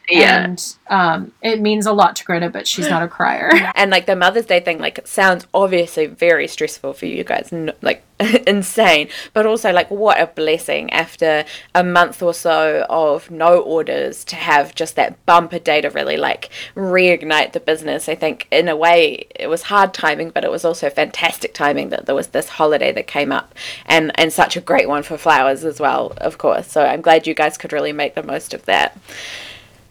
Yeah. 0.10 0.44
And 0.44 0.76
um, 0.90 1.32
it 1.42 1.62
means 1.62 1.86
a 1.86 1.94
lot 1.94 2.16
to 2.18 2.26
Greta, 2.26 2.50
but 2.50 2.68
she's 2.68 2.90
not 2.90 3.04
a 3.04 3.08
crier. 3.08 3.52
And 3.76 3.92
like 3.92 4.08
the 4.08 4.16
Mother's 4.16 4.46
Day 4.46 4.60
thing, 4.60 4.80
like 4.80 4.98
it 4.98 5.08
sounds 5.08 5.48
obviously 5.54 6.08
very 6.08 6.48
stressful 6.48 6.94
for 6.94 7.06
you 7.06 7.24
guys, 7.24 7.54
n- 7.54 7.72
like 7.82 8.04
insane, 8.48 9.08
but 9.34 9.46
also 9.46 9.72
like 9.72 9.90
what 9.90 10.20
a 10.20 10.28
blessing 10.28 10.92
after 10.92 11.46
a 11.74 11.84
month 11.84 12.22
or 12.22 12.34
so 12.34 12.86
of 12.90 13.32
no 13.32 13.60
orders 13.60 14.26
to 14.26 14.36
have 14.36 14.76
just 14.76 14.96
that 14.96 15.24
bumper 15.26 15.60
day 15.60 15.80
to 15.82 15.90
really 15.90 16.18
like 16.18 16.50
reignite 16.76 17.54
the 17.54 17.60
business. 17.60 18.10
I 18.10 18.16
think 18.16 18.48
in 18.52 18.68
a 18.68 18.76
way 18.76 19.28
it 19.36 19.48
was 19.48 19.64
hard 19.64 19.94
timing, 19.94 20.32
but 20.32 20.44
it 20.44 20.52
was 20.52 20.66
also 20.66 20.90
fantastic 20.90 21.54
timing 21.54 21.90
that 21.90 22.06
there 22.06 22.16
was 22.16 22.28
this 22.28 22.50
holiday 22.50 22.92
that 22.92 23.08
came 23.08 23.32
up 23.32 23.54
and, 23.86 24.12
and 24.20 24.34
such 24.34 24.58
a 24.58 24.62
great 24.62 24.90
one 24.90 25.04
for 25.04 25.18
flowers 25.18 25.64
as 25.64 25.80
well, 25.80 26.14
of 26.18 26.38
course. 26.38 26.68
So 26.68 26.86
I'm 26.86 27.02
glad 27.02 27.28
you 27.28 27.34
guys 27.34 27.58
could 27.58 27.72
really 27.72 27.94
make 27.94 28.16
the 28.16 28.24
most 28.24 28.54
of 28.54 28.66
that. 28.66 28.98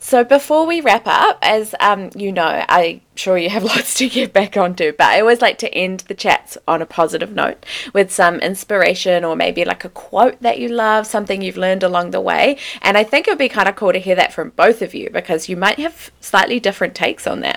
So 0.01 0.25
before 0.25 0.67
we 0.67 0.81
wrap 0.81 1.07
up, 1.07 1.39
as 1.43 1.75
um, 1.81 2.11
you 2.15 2.33
know, 2.33 2.65
I'm 2.69 3.01
sure 3.15 3.37
you 3.37 3.51
have 3.51 3.65
lots 3.75 3.95
to 3.95 4.09
get 4.09 4.33
back 4.33 4.57
onto, 4.57 4.93
but 4.93 5.07
I 5.07 5.21
always 5.21 5.41
like 5.41 5.59
to 5.59 5.75
end 5.75 6.01
the 6.01 6.15
chats 6.15 6.57
on 6.67 6.81
a 6.81 6.87
positive 6.87 7.33
note 7.33 7.67
with 7.93 8.13
some 8.13 8.37
inspiration 8.37 9.25
or 9.25 9.37
maybe 9.37 9.65
like 9.65 9.85
a 9.85 9.89
quote 9.91 10.41
that 10.41 10.59
you 10.59 10.69
love, 10.69 11.07
something 11.07 11.43
you've 11.43 11.57
learned 11.57 11.83
along 11.83 12.13
the 12.13 12.21
way. 12.21 12.59
And 12.83 12.97
I 12.97 13.05
think 13.05 13.27
it 13.27 13.33
would 13.33 13.39
be 13.39 13.49
kind 13.49 13.69
of 13.69 13.77
cool 13.77 13.93
to 13.93 13.99
hear 13.99 14.15
that 14.15 14.33
from 14.33 14.51
both 14.51 14.83
of 14.83 14.95
you 14.95 15.11
because 15.11 15.49
you 15.49 15.57
might 15.57 15.79
have 15.79 16.11
slightly 16.21 16.61
different 16.61 16.95
takes 16.95 17.27
on 17.27 17.41
that. 17.41 17.57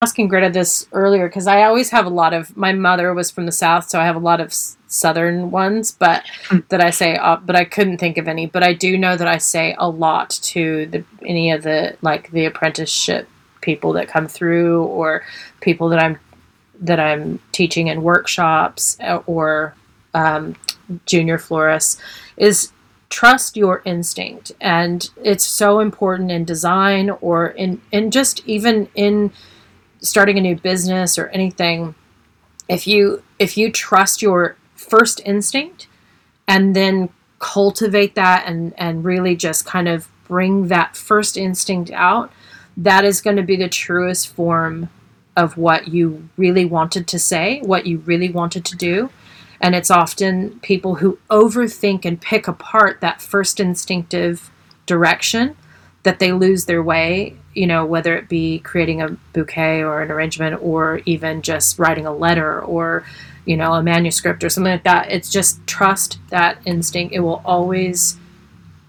Asking 0.00 0.28
Greta 0.28 0.48
this 0.48 0.86
earlier 0.92 1.28
because 1.28 1.48
I 1.48 1.62
always 1.62 1.90
have 1.90 2.06
a 2.06 2.10
lot 2.10 2.32
of. 2.32 2.56
My 2.56 2.72
mother 2.72 3.12
was 3.12 3.30
from 3.30 3.46
the 3.46 3.52
south, 3.52 3.88
so 3.88 3.98
I 3.98 4.04
have 4.04 4.14
a 4.14 4.20
lot 4.20 4.40
of 4.40 4.48
s- 4.48 4.76
southern 4.86 5.50
ones, 5.50 5.90
but 5.92 6.24
that 6.68 6.80
I 6.80 6.90
say. 6.90 7.16
Uh, 7.16 7.36
but 7.36 7.56
I 7.56 7.64
couldn't 7.64 7.98
think 7.98 8.16
of 8.16 8.28
any. 8.28 8.46
But 8.46 8.62
I 8.62 8.74
do 8.74 8.96
know 8.96 9.16
that 9.16 9.26
I 9.26 9.38
say 9.38 9.74
a 9.78 9.88
lot 9.88 10.30
to 10.30 10.86
the 10.86 11.04
any 11.22 11.50
of 11.50 11.62
the 11.62 11.96
like 12.00 12.30
the 12.30 12.44
apprenticeship 12.44 13.28
people 13.60 13.92
that 13.94 14.08
come 14.08 14.28
through, 14.28 14.84
or 14.84 15.24
people 15.60 15.88
that 15.88 15.98
I'm 15.98 16.18
that 16.80 17.00
I'm 17.00 17.40
teaching 17.50 17.88
in 17.88 18.02
workshops 18.02 18.98
uh, 19.00 19.20
or 19.26 19.74
um, 20.14 20.54
junior 21.06 21.38
florists 21.38 22.00
is 22.36 22.72
trust 23.10 23.56
your 23.56 23.80
instinct 23.86 24.52
and 24.60 25.10
it's 25.24 25.44
so 25.44 25.80
important 25.80 26.30
in 26.30 26.44
design 26.44 27.10
or 27.22 27.48
in 27.48 27.80
in 27.90 28.10
just 28.10 28.46
even 28.46 28.86
in 28.94 29.32
starting 30.00 30.38
a 30.38 30.40
new 30.40 30.56
business 30.56 31.18
or 31.18 31.26
anything 31.28 31.94
if 32.68 32.86
you 32.86 33.22
if 33.38 33.56
you 33.56 33.70
trust 33.72 34.22
your 34.22 34.56
first 34.74 35.20
instinct 35.24 35.88
and 36.46 36.76
then 36.76 37.08
cultivate 37.38 38.14
that 38.14 38.46
and 38.46 38.74
and 38.76 39.04
really 39.04 39.34
just 39.34 39.64
kind 39.64 39.88
of 39.88 40.08
bring 40.26 40.68
that 40.68 40.96
first 40.96 41.36
instinct 41.36 41.90
out 41.92 42.30
that 42.76 43.04
is 43.04 43.20
going 43.20 43.36
to 43.36 43.42
be 43.42 43.56
the 43.56 43.68
truest 43.68 44.28
form 44.28 44.88
of 45.36 45.56
what 45.56 45.88
you 45.88 46.28
really 46.36 46.64
wanted 46.64 47.06
to 47.06 47.18
say 47.18 47.60
what 47.64 47.86
you 47.86 47.98
really 47.98 48.28
wanted 48.28 48.64
to 48.64 48.76
do. 48.76 49.10
And 49.60 49.74
it's 49.74 49.90
often 49.90 50.60
people 50.60 50.96
who 50.96 51.18
overthink 51.30 52.04
and 52.04 52.20
pick 52.20 52.46
apart 52.46 53.00
that 53.00 53.20
first 53.20 53.58
instinctive 53.58 54.50
direction 54.86 55.56
that 56.04 56.20
they 56.20 56.32
lose 56.32 56.66
their 56.66 56.82
way, 56.82 57.36
you 57.58 57.66
know, 57.66 57.84
whether 57.84 58.16
it 58.16 58.28
be 58.28 58.60
creating 58.60 59.02
a 59.02 59.08
bouquet 59.32 59.82
or 59.82 60.00
an 60.00 60.12
arrangement 60.12 60.62
or 60.62 61.00
even 61.06 61.42
just 61.42 61.76
writing 61.76 62.06
a 62.06 62.14
letter 62.14 62.60
or, 62.60 63.04
you 63.46 63.56
know, 63.56 63.74
a 63.74 63.82
manuscript 63.82 64.44
or 64.44 64.48
something 64.48 64.72
like 64.72 64.84
that. 64.84 65.10
It's 65.10 65.28
just 65.28 65.66
trust 65.66 66.20
that 66.30 66.58
instinct. 66.64 67.12
It 67.12 67.20
will 67.20 67.42
always 67.44 68.16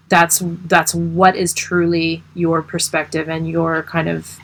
that's 0.08 0.40
that's 0.66 0.94
what 0.94 1.34
is 1.34 1.52
truly 1.52 2.22
your 2.34 2.62
perspective 2.62 3.28
and 3.28 3.50
your 3.50 3.82
kind 3.82 4.08
of 4.08 4.38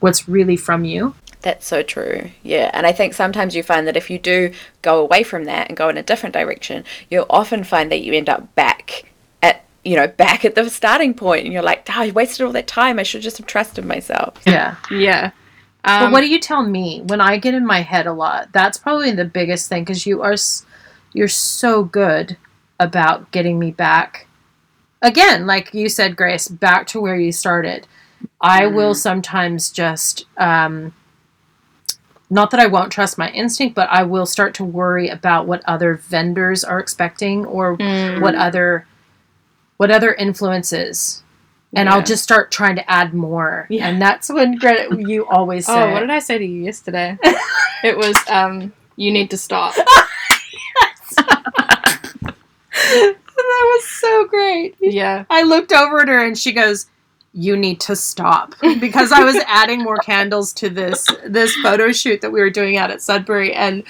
what's 0.00 0.26
really 0.26 0.56
from 0.56 0.86
you. 0.86 1.14
That's 1.42 1.66
so 1.66 1.82
true. 1.82 2.30
Yeah. 2.42 2.70
And 2.72 2.86
I 2.86 2.92
think 2.92 3.12
sometimes 3.12 3.54
you 3.54 3.62
find 3.62 3.86
that 3.86 3.98
if 3.98 4.08
you 4.08 4.18
do 4.18 4.52
go 4.80 4.98
away 4.98 5.24
from 5.24 5.44
that 5.44 5.68
and 5.68 5.76
go 5.76 5.90
in 5.90 5.98
a 5.98 6.02
different 6.02 6.32
direction, 6.32 6.84
you'll 7.10 7.26
often 7.28 7.64
find 7.64 7.92
that 7.92 8.00
you 8.00 8.14
end 8.14 8.30
up 8.30 8.54
back 8.54 9.11
you 9.84 9.96
know, 9.96 10.06
back 10.06 10.44
at 10.44 10.54
the 10.54 10.68
starting 10.70 11.14
point 11.14 11.44
and 11.44 11.52
you're 11.52 11.62
like, 11.62 11.86
oh, 11.90 11.94
I 12.02 12.10
wasted 12.10 12.46
all 12.46 12.52
that 12.52 12.66
time. 12.66 12.98
I 12.98 13.02
should 13.02 13.22
just 13.22 13.38
have 13.38 13.46
trusted 13.46 13.84
myself. 13.84 14.40
Yeah. 14.46 14.76
yeah. 14.90 15.32
But 15.82 16.02
Um, 16.02 16.12
what 16.12 16.20
do 16.20 16.28
you 16.28 16.38
tell 16.38 16.62
me 16.62 17.02
when 17.06 17.20
I 17.20 17.38
get 17.38 17.54
in 17.54 17.66
my 17.66 17.80
head 17.80 18.06
a 18.06 18.12
lot? 18.12 18.52
That's 18.52 18.78
probably 18.78 19.10
the 19.10 19.24
biggest 19.24 19.68
thing 19.68 19.82
because 19.82 20.06
you 20.06 20.22
are 20.22 20.36
you're 21.12 21.28
so 21.28 21.82
good 21.82 22.36
about 22.78 23.30
getting 23.32 23.58
me 23.58 23.72
back. 23.72 24.26
Again, 25.02 25.46
like 25.46 25.74
you 25.74 25.88
said, 25.88 26.16
Grace, 26.16 26.46
back 26.46 26.86
to 26.88 27.00
where 27.00 27.16
you 27.16 27.32
started. 27.32 27.86
I 28.40 28.66
will 28.66 28.94
sometimes 28.94 29.70
just 29.70 30.26
um, 30.36 30.94
not 32.30 32.50
that 32.52 32.60
I 32.60 32.66
won't 32.66 32.92
trust 32.92 33.18
my 33.18 33.30
instinct, 33.30 33.74
but 33.74 33.88
I 33.90 34.04
will 34.04 34.26
start 34.26 34.54
to 34.54 34.64
worry 34.64 35.08
about 35.08 35.46
what 35.46 35.62
other 35.66 35.96
vendors 35.96 36.62
are 36.62 36.78
expecting 36.78 37.44
or 37.44 37.76
mm, 37.76 38.20
what 38.22 38.36
other 38.36 38.86
what 39.82 39.90
other 39.90 40.14
influences. 40.14 41.24
And 41.74 41.88
I'll 41.88 42.04
just 42.04 42.22
start 42.22 42.52
trying 42.52 42.76
to 42.76 42.88
add 42.88 43.14
more. 43.14 43.66
Yeah. 43.68 43.88
And 43.88 44.00
that's 44.00 44.28
when 44.28 44.54
Greta, 44.54 44.94
you 44.96 45.26
always 45.26 45.66
say. 45.66 45.72
Oh, 45.72 45.90
what 45.90 45.98
did 46.00 46.10
I 46.10 46.20
say 46.20 46.38
to 46.38 46.44
you 46.44 46.62
yesterday? 46.62 47.18
it 47.82 47.96
was 47.96 48.16
um, 48.28 48.72
you 48.94 49.10
need 49.10 49.28
to 49.30 49.36
stop. 49.36 49.74
that 51.16 52.36
was 53.34 53.84
so 53.88 54.24
great. 54.26 54.76
Yeah. 54.78 55.24
I 55.28 55.42
looked 55.42 55.72
over 55.72 56.02
at 56.02 56.08
her 56.08 56.24
and 56.24 56.38
she 56.38 56.52
goes, 56.52 56.86
"You 57.32 57.56
need 57.56 57.80
to 57.80 57.96
stop," 57.96 58.54
because 58.78 59.10
I 59.10 59.24
was 59.24 59.36
adding 59.48 59.82
more 59.82 59.96
candles 59.96 60.52
to 60.54 60.70
this 60.70 61.08
this 61.26 61.56
photo 61.56 61.90
shoot 61.90 62.20
that 62.20 62.30
we 62.30 62.38
were 62.40 62.50
doing 62.50 62.76
out 62.76 62.92
at 62.92 63.02
Sudbury, 63.02 63.52
and 63.52 63.82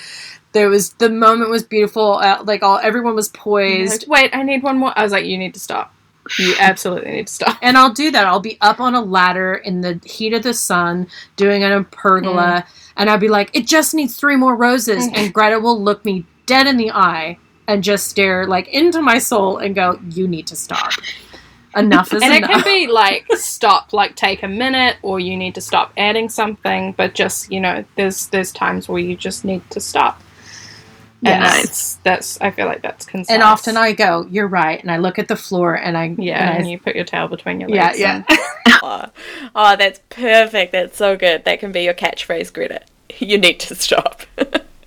there 0.52 0.68
was 0.68 0.90
the 0.94 1.08
moment 1.08 1.50
was 1.50 1.62
beautiful. 1.62 2.14
Uh, 2.14 2.42
like 2.44 2.62
all 2.62 2.78
everyone 2.78 3.14
was 3.14 3.28
poised. 3.28 4.06
Wait, 4.08 4.34
I 4.34 4.42
need 4.42 4.62
one 4.62 4.78
more. 4.78 4.92
I 4.96 5.02
was 5.02 5.12
like, 5.12 5.24
you 5.24 5.38
need 5.38 5.54
to 5.54 5.60
stop. 5.60 5.94
You 6.38 6.54
absolutely 6.60 7.10
need 7.10 7.26
to 7.26 7.32
stop. 7.32 7.58
And 7.62 7.76
I'll 7.76 7.92
do 7.92 8.10
that. 8.10 8.26
I'll 8.26 8.40
be 8.40 8.58
up 8.60 8.80
on 8.80 8.94
a 8.94 9.00
ladder 9.00 9.54
in 9.54 9.80
the 9.80 10.00
heat 10.04 10.34
of 10.34 10.42
the 10.42 10.54
sun 10.54 11.08
doing 11.36 11.64
an 11.64 11.84
pergola, 11.86 12.66
and 12.96 13.10
I'll 13.10 13.18
be 13.18 13.28
like, 13.28 13.50
"It 13.54 13.66
just 13.66 13.94
needs 13.94 14.16
three 14.16 14.36
more 14.36 14.54
roses," 14.54 15.08
and 15.14 15.32
Greta 15.32 15.58
will 15.58 15.80
look 15.80 16.04
me 16.04 16.26
dead 16.46 16.66
in 16.66 16.76
the 16.76 16.90
eye 16.90 17.38
and 17.66 17.82
just 17.82 18.08
stare 18.08 18.46
like 18.46 18.68
into 18.68 19.00
my 19.00 19.18
soul 19.18 19.58
and 19.58 19.74
go, 19.74 19.98
"You 20.10 20.28
need 20.28 20.46
to 20.48 20.56
stop. 20.56 20.92
Enough 21.74 22.12
is 22.12 22.22
enough. 22.22 22.22
and 22.34 22.44
it 22.44 22.46
can 22.46 22.62
be 22.64 22.86
like 22.86 23.24
stop, 23.36 23.92
like 23.92 24.14
take 24.14 24.42
a 24.42 24.48
minute, 24.48 24.96
or 25.02 25.18
you 25.18 25.36
need 25.36 25.54
to 25.54 25.60
stop 25.60 25.92
adding 25.96 26.28
something. 26.28 26.92
But 26.92 27.14
just 27.14 27.50
you 27.50 27.60
know, 27.60 27.84
there's 27.96 28.26
there's 28.28 28.52
times 28.52 28.88
where 28.88 29.00
you 29.00 29.16
just 29.16 29.44
need 29.44 29.68
to 29.70 29.80
stop. 29.80 30.20
And 31.24 31.42
Yes. 31.44 31.62
that's 31.62 31.94
that's 32.02 32.40
I 32.40 32.50
feel 32.50 32.66
like 32.66 32.82
that's 32.82 33.06
concise. 33.06 33.32
and 33.32 33.42
often 33.44 33.76
I 33.76 33.92
go, 33.92 34.26
"You're 34.28 34.48
right," 34.48 34.80
and 34.80 34.90
I 34.90 34.96
look 34.96 35.20
at 35.20 35.28
the 35.28 35.36
floor 35.36 35.74
and 35.74 35.96
I 35.96 36.14
yeah, 36.18 36.48
and 36.48 36.56
and 36.58 36.66
I, 36.66 36.68
you 36.70 36.78
put 36.80 36.96
your 36.96 37.04
tail 37.04 37.28
between 37.28 37.60
your 37.60 37.68
legs. 37.70 37.98
yeah. 37.98 38.24
and- 38.28 38.38
Oh, 38.82 39.06
oh, 39.54 39.76
that's 39.76 40.00
perfect. 40.10 40.72
That's 40.72 40.96
so 40.96 41.16
good. 41.16 41.44
That 41.44 41.60
can 41.60 41.70
be 41.70 41.82
your 41.82 41.94
catchphrase, 41.94 42.52
Greta. 42.52 42.80
You 43.18 43.36
need 43.38 43.60
to 43.60 43.74
stop. 43.74 44.22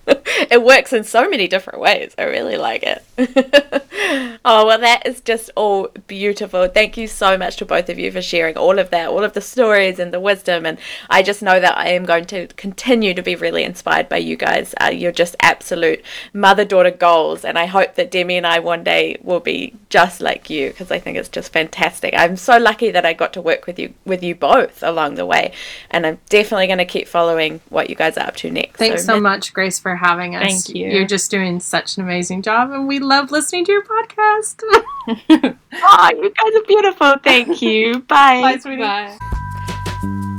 it 0.52 0.64
works 0.64 0.94
in 0.94 1.04
so 1.04 1.30
many 1.30 1.48
different 1.48 1.80
ways. 1.80 2.14
I 2.18 2.24
really 2.24 2.58
like 2.58 2.84
it. 2.84 3.04
oh, 4.46 4.66
well, 4.66 4.80
that 4.80 5.06
is 5.06 5.22
just 5.22 5.50
all 5.56 5.90
beautiful. 6.08 6.68
Thank 6.68 6.98
you 6.98 7.08
so 7.08 7.38
much 7.38 7.58
to 7.58 7.66
both 7.66 7.90
of 7.90 7.98
you 7.98 8.12
for 8.12 8.22
sharing 8.22 8.58
all 8.58 8.78
of 8.78 8.90
that, 8.92 9.10
all 9.10 9.24
of 9.24 9.34
the 9.34 9.42
stories 9.42 10.00
and 10.00 10.14
the 10.14 10.20
wisdom. 10.20 10.66
And 10.66 10.78
I 11.10 11.24
just 11.24 11.42
know 11.42 11.60
that 11.60 11.78
I 11.78 11.90
am 11.90 12.06
going 12.06 12.26
to 12.26 12.48
continue 12.48 13.14
to 13.14 13.22
be 13.22 13.36
really 13.36 13.64
inspired 13.64 14.10
by 14.10 14.18
you 14.18 14.36
guys. 14.36 14.76
Uh, 14.82 14.88
you're 14.88 15.12
just 15.12 15.36
absolute 15.42 16.04
mother 16.34 16.66
daughter 16.66 16.92
goals. 16.92 17.44
And 17.44 17.58
I 17.58 17.66
hope 17.66 17.96
that 17.96 18.12
Demi 18.12 18.38
and 18.38 18.46
I 18.46 18.60
one 18.60 18.84
day 18.84 19.18
will 19.24 19.40
be 19.40 19.74
just 19.90 20.22
like 20.22 20.50
you 20.50 20.70
because 20.70 20.92
I 20.92 21.00
think 21.00 21.18
it's 21.18 21.30
just 21.30 21.52
fantastic. 21.52 22.14
I'm 22.16 22.38
so 22.38 22.58
lucky 22.58 22.92
that 22.92 23.06
I 23.06 23.14
got 23.14 23.34
to 23.34 23.42
work 23.42 23.66
with 23.66 23.80
you 23.80 23.94
with 24.06 24.22
you 24.24 24.36
both 24.36 24.84
along 24.84 25.16
the 25.16 25.26
way. 25.26 25.54
And 25.90 26.06
I'm 26.06 26.20
definitely 26.30 26.68
going 26.68 26.80
to 26.80 26.86
keep 26.86 27.08
following 27.08 27.62
what 27.70 27.90
you 27.90 27.96
guys 27.96 28.18
are 28.18 28.28
up 28.28 28.36
to 28.38 28.52
next. 28.52 28.78
Thanks 28.78 29.06
so, 29.06 29.20
much, 29.20 29.54
Grace, 29.54 29.80
for 29.80 29.95
having 29.96 30.36
us. 30.36 30.44
Thank 30.44 30.78
you. 30.78 30.88
You're 30.90 31.08
just 31.08 31.32
doing 31.32 31.60
such 31.60 31.98
an 31.98 32.04
amazing 32.04 32.42
job, 32.42 32.72
and 32.72 32.88
we 32.88 33.00
love 33.00 33.32
listening 33.32 33.66
to 33.66 33.72
your 33.72 33.84
podcast. 33.84 34.62
Oh, 35.78 36.10
you 36.10 36.30
guys 36.32 36.56
are 36.56 36.66
beautiful. 36.68 37.16
Thank 37.22 37.62
you. 37.62 38.00
Bye. 38.00 38.58
sweetie. 38.60 38.82
Bye. 38.82 39.18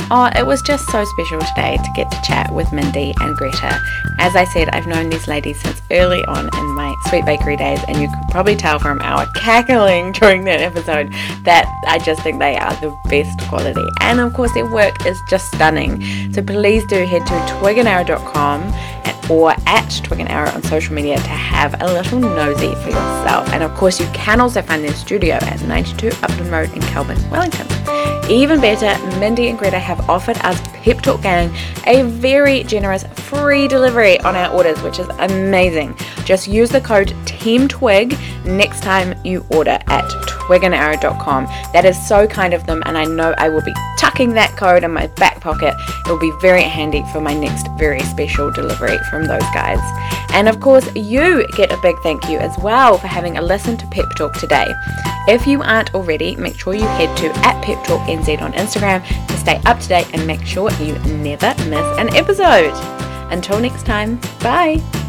Oh, 0.09 0.30
it 0.36 0.46
was 0.46 0.62
just 0.62 0.88
so 0.90 1.04
special 1.04 1.40
today 1.40 1.78
to 1.78 1.90
get 1.96 2.09
to 2.12 2.22
chat 2.22 2.54
with 2.54 2.72
Mindy 2.72 3.12
and 3.20 3.36
Greta. 3.36 3.80
As 4.20 4.36
I 4.36 4.44
said, 4.44 4.68
I've 4.68 4.86
known 4.86 5.11
these 5.11 5.26
ladies 5.26 5.61
since 5.61 5.82
early 5.90 6.24
on 6.26 6.48
in 6.57 6.74
my 6.76 6.94
sweet 7.09 7.24
bakery 7.24 7.57
days, 7.57 7.80
and 7.88 8.00
you 8.00 8.09
could 8.09 8.28
probably 8.30 8.54
tell 8.54 8.78
from 8.78 9.00
our 9.02 9.26
cackling 9.34 10.12
during 10.12 10.44
that 10.44 10.61
episode 10.61 11.12
that 11.42 11.66
I 11.88 11.98
just 11.98 12.22
think 12.22 12.38
they 12.38 12.57
are 12.57 12.72
the 12.80 12.96
best 13.09 13.40
quality. 13.48 13.88
And 14.00 14.20
of 14.20 14.32
course, 14.32 14.54
their 14.54 14.70
work 14.70 15.04
is 15.04 15.20
just 15.28 15.52
stunning. 15.52 16.32
So 16.32 16.40
please 16.40 16.84
do 16.86 17.04
head 17.04 17.26
to 17.26 17.34
twigandarrow.com 17.59 18.72
or 19.30 19.54
at 19.66 20.00
Twig 20.04 20.20
on 20.30 20.62
social 20.62 20.94
media 20.94 21.16
to 21.16 21.28
have 21.28 21.80
a 21.80 21.92
little 21.92 22.20
nosy 22.20 22.74
for 22.76 22.90
yourself. 22.90 23.48
And 23.52 23.62
of 23.62 23.74
course, 23.74 24.00
you 24.00 24.07
can 24.12 24.40
also 24.40 24.62
find 24.62 24.84
their 24.84 24.94
studio 24.94 25.34
at 25.34 25.61
92 25.62 26.09
Upton 26.22 26.50
Road 26.50 26.72
in 26.74 26.82
Kelburn, 26.82 27.28
Wellington. 27.30 27.66
Even 28.30 28.61
better, 28.61 28.98
Mindy 29.18 29.48
and 29.48 29.59
Greta 29.59 29.78
have 29.78 29.95
offered 30.09 30.38
us 30.38 30.61
Pep 30.84 31.01
Talk 31.03 31.22
Gang 31.22 31.55
a 31.86 32.03
very 32.03 32.62
generous 32.64 33.05
free 33.28 33.68
delivery 33.68 34.18
on 34.20 34.36
our 34.36 34.53
orders, 34.53 34.80
which 34.82 34.99
is 34.99 35.09
amazing. 35.18 35.97
Just 36.24 36.49
use 36.49 36.70
the 36.70 36.80
code 36.80 37.09
TEAMTWIG 37.24 38.47
next 38.47 38.82
time 38.82 39.14
you 39.24 39.44
order 39.51 39.78
at 39.86 40.05
twigandarrow.com. 40.47 41.44
That 41.72 41.84
is 41.84 42.07
so 42.07 42.26
kind 42.26 42.55
of 42.55 42.66
them, 42.66 42.82
and 42.86 42.97
I 42.97 43.05
know 43.05 43.34
I 43.38 43.49
will 43.49 43.62
be 43.62 43.74
tucking 43.99 44.30
that 44.34 44.57
code 44.57 44.84
in 44.84 44.92
my 44.92 45.07
back 45.09 45.40
pocket. 45.40 45.74
It 46.07 46.09
will 46.11 46.18
be 46.18 46.32
very 46.40 46.62
handy 46.62 47.05
for 47.12 47.20
my 47.20 47.34
next 47.34 47.68
very 47.78 48.01
special 48.01 48.51
delivery 48.51 48.99
from 49.11 49.26
those 49.26 49.42
guys. 49.55 49.80
And 50.32 50.49
of 50.49 50.61
course, 50.61 50.88
you 50.94 51.47
get 51.57 51.72
a 51.72 51.78
big 51.82 51.99
thank 52.01 52.28
you 52.28 52.38
as 52.38 52.57
well 52.59 52.99
for 52.99 53.07
having 53.07 53.38
a 53.38 53.42
listen 53.42 53.76
to 53.78 53.86
Pep 53.86 54.07
Talk 54.16 54.34
today. 54.34 54.72
If 55.28 55.47
you 55.47 55.62
aren't 55.62 55.94
already, 55.94 56.36
make 56.36 56.59
sure 56.59 56.74
you 56.74 56.86
head 56.86 57.16
to 57.18 57.28
at 57.47 57.62
Pep 57.64 57.84
Talk 57.84 58.01
NZ 58.09 58.40
on 58.40 58.53
Instagram 58.53 59.05
to 59.26 59.36
stay 59.36 59.61
up 59.64 59.80
to 59.80 59.86
date 59.89 60.09
and 60.12 60.26
make 60.26 60.45
sure 60.45 60.70
you 60.74 60.95
never 61.01 61.55
miss 61.68 61.99
an 61.99 62.14
episode. 62.14 62.72
Until 63.30 63.61
next 63.61 63.87
time, 63.87 64.20
bye. 64.41 65.05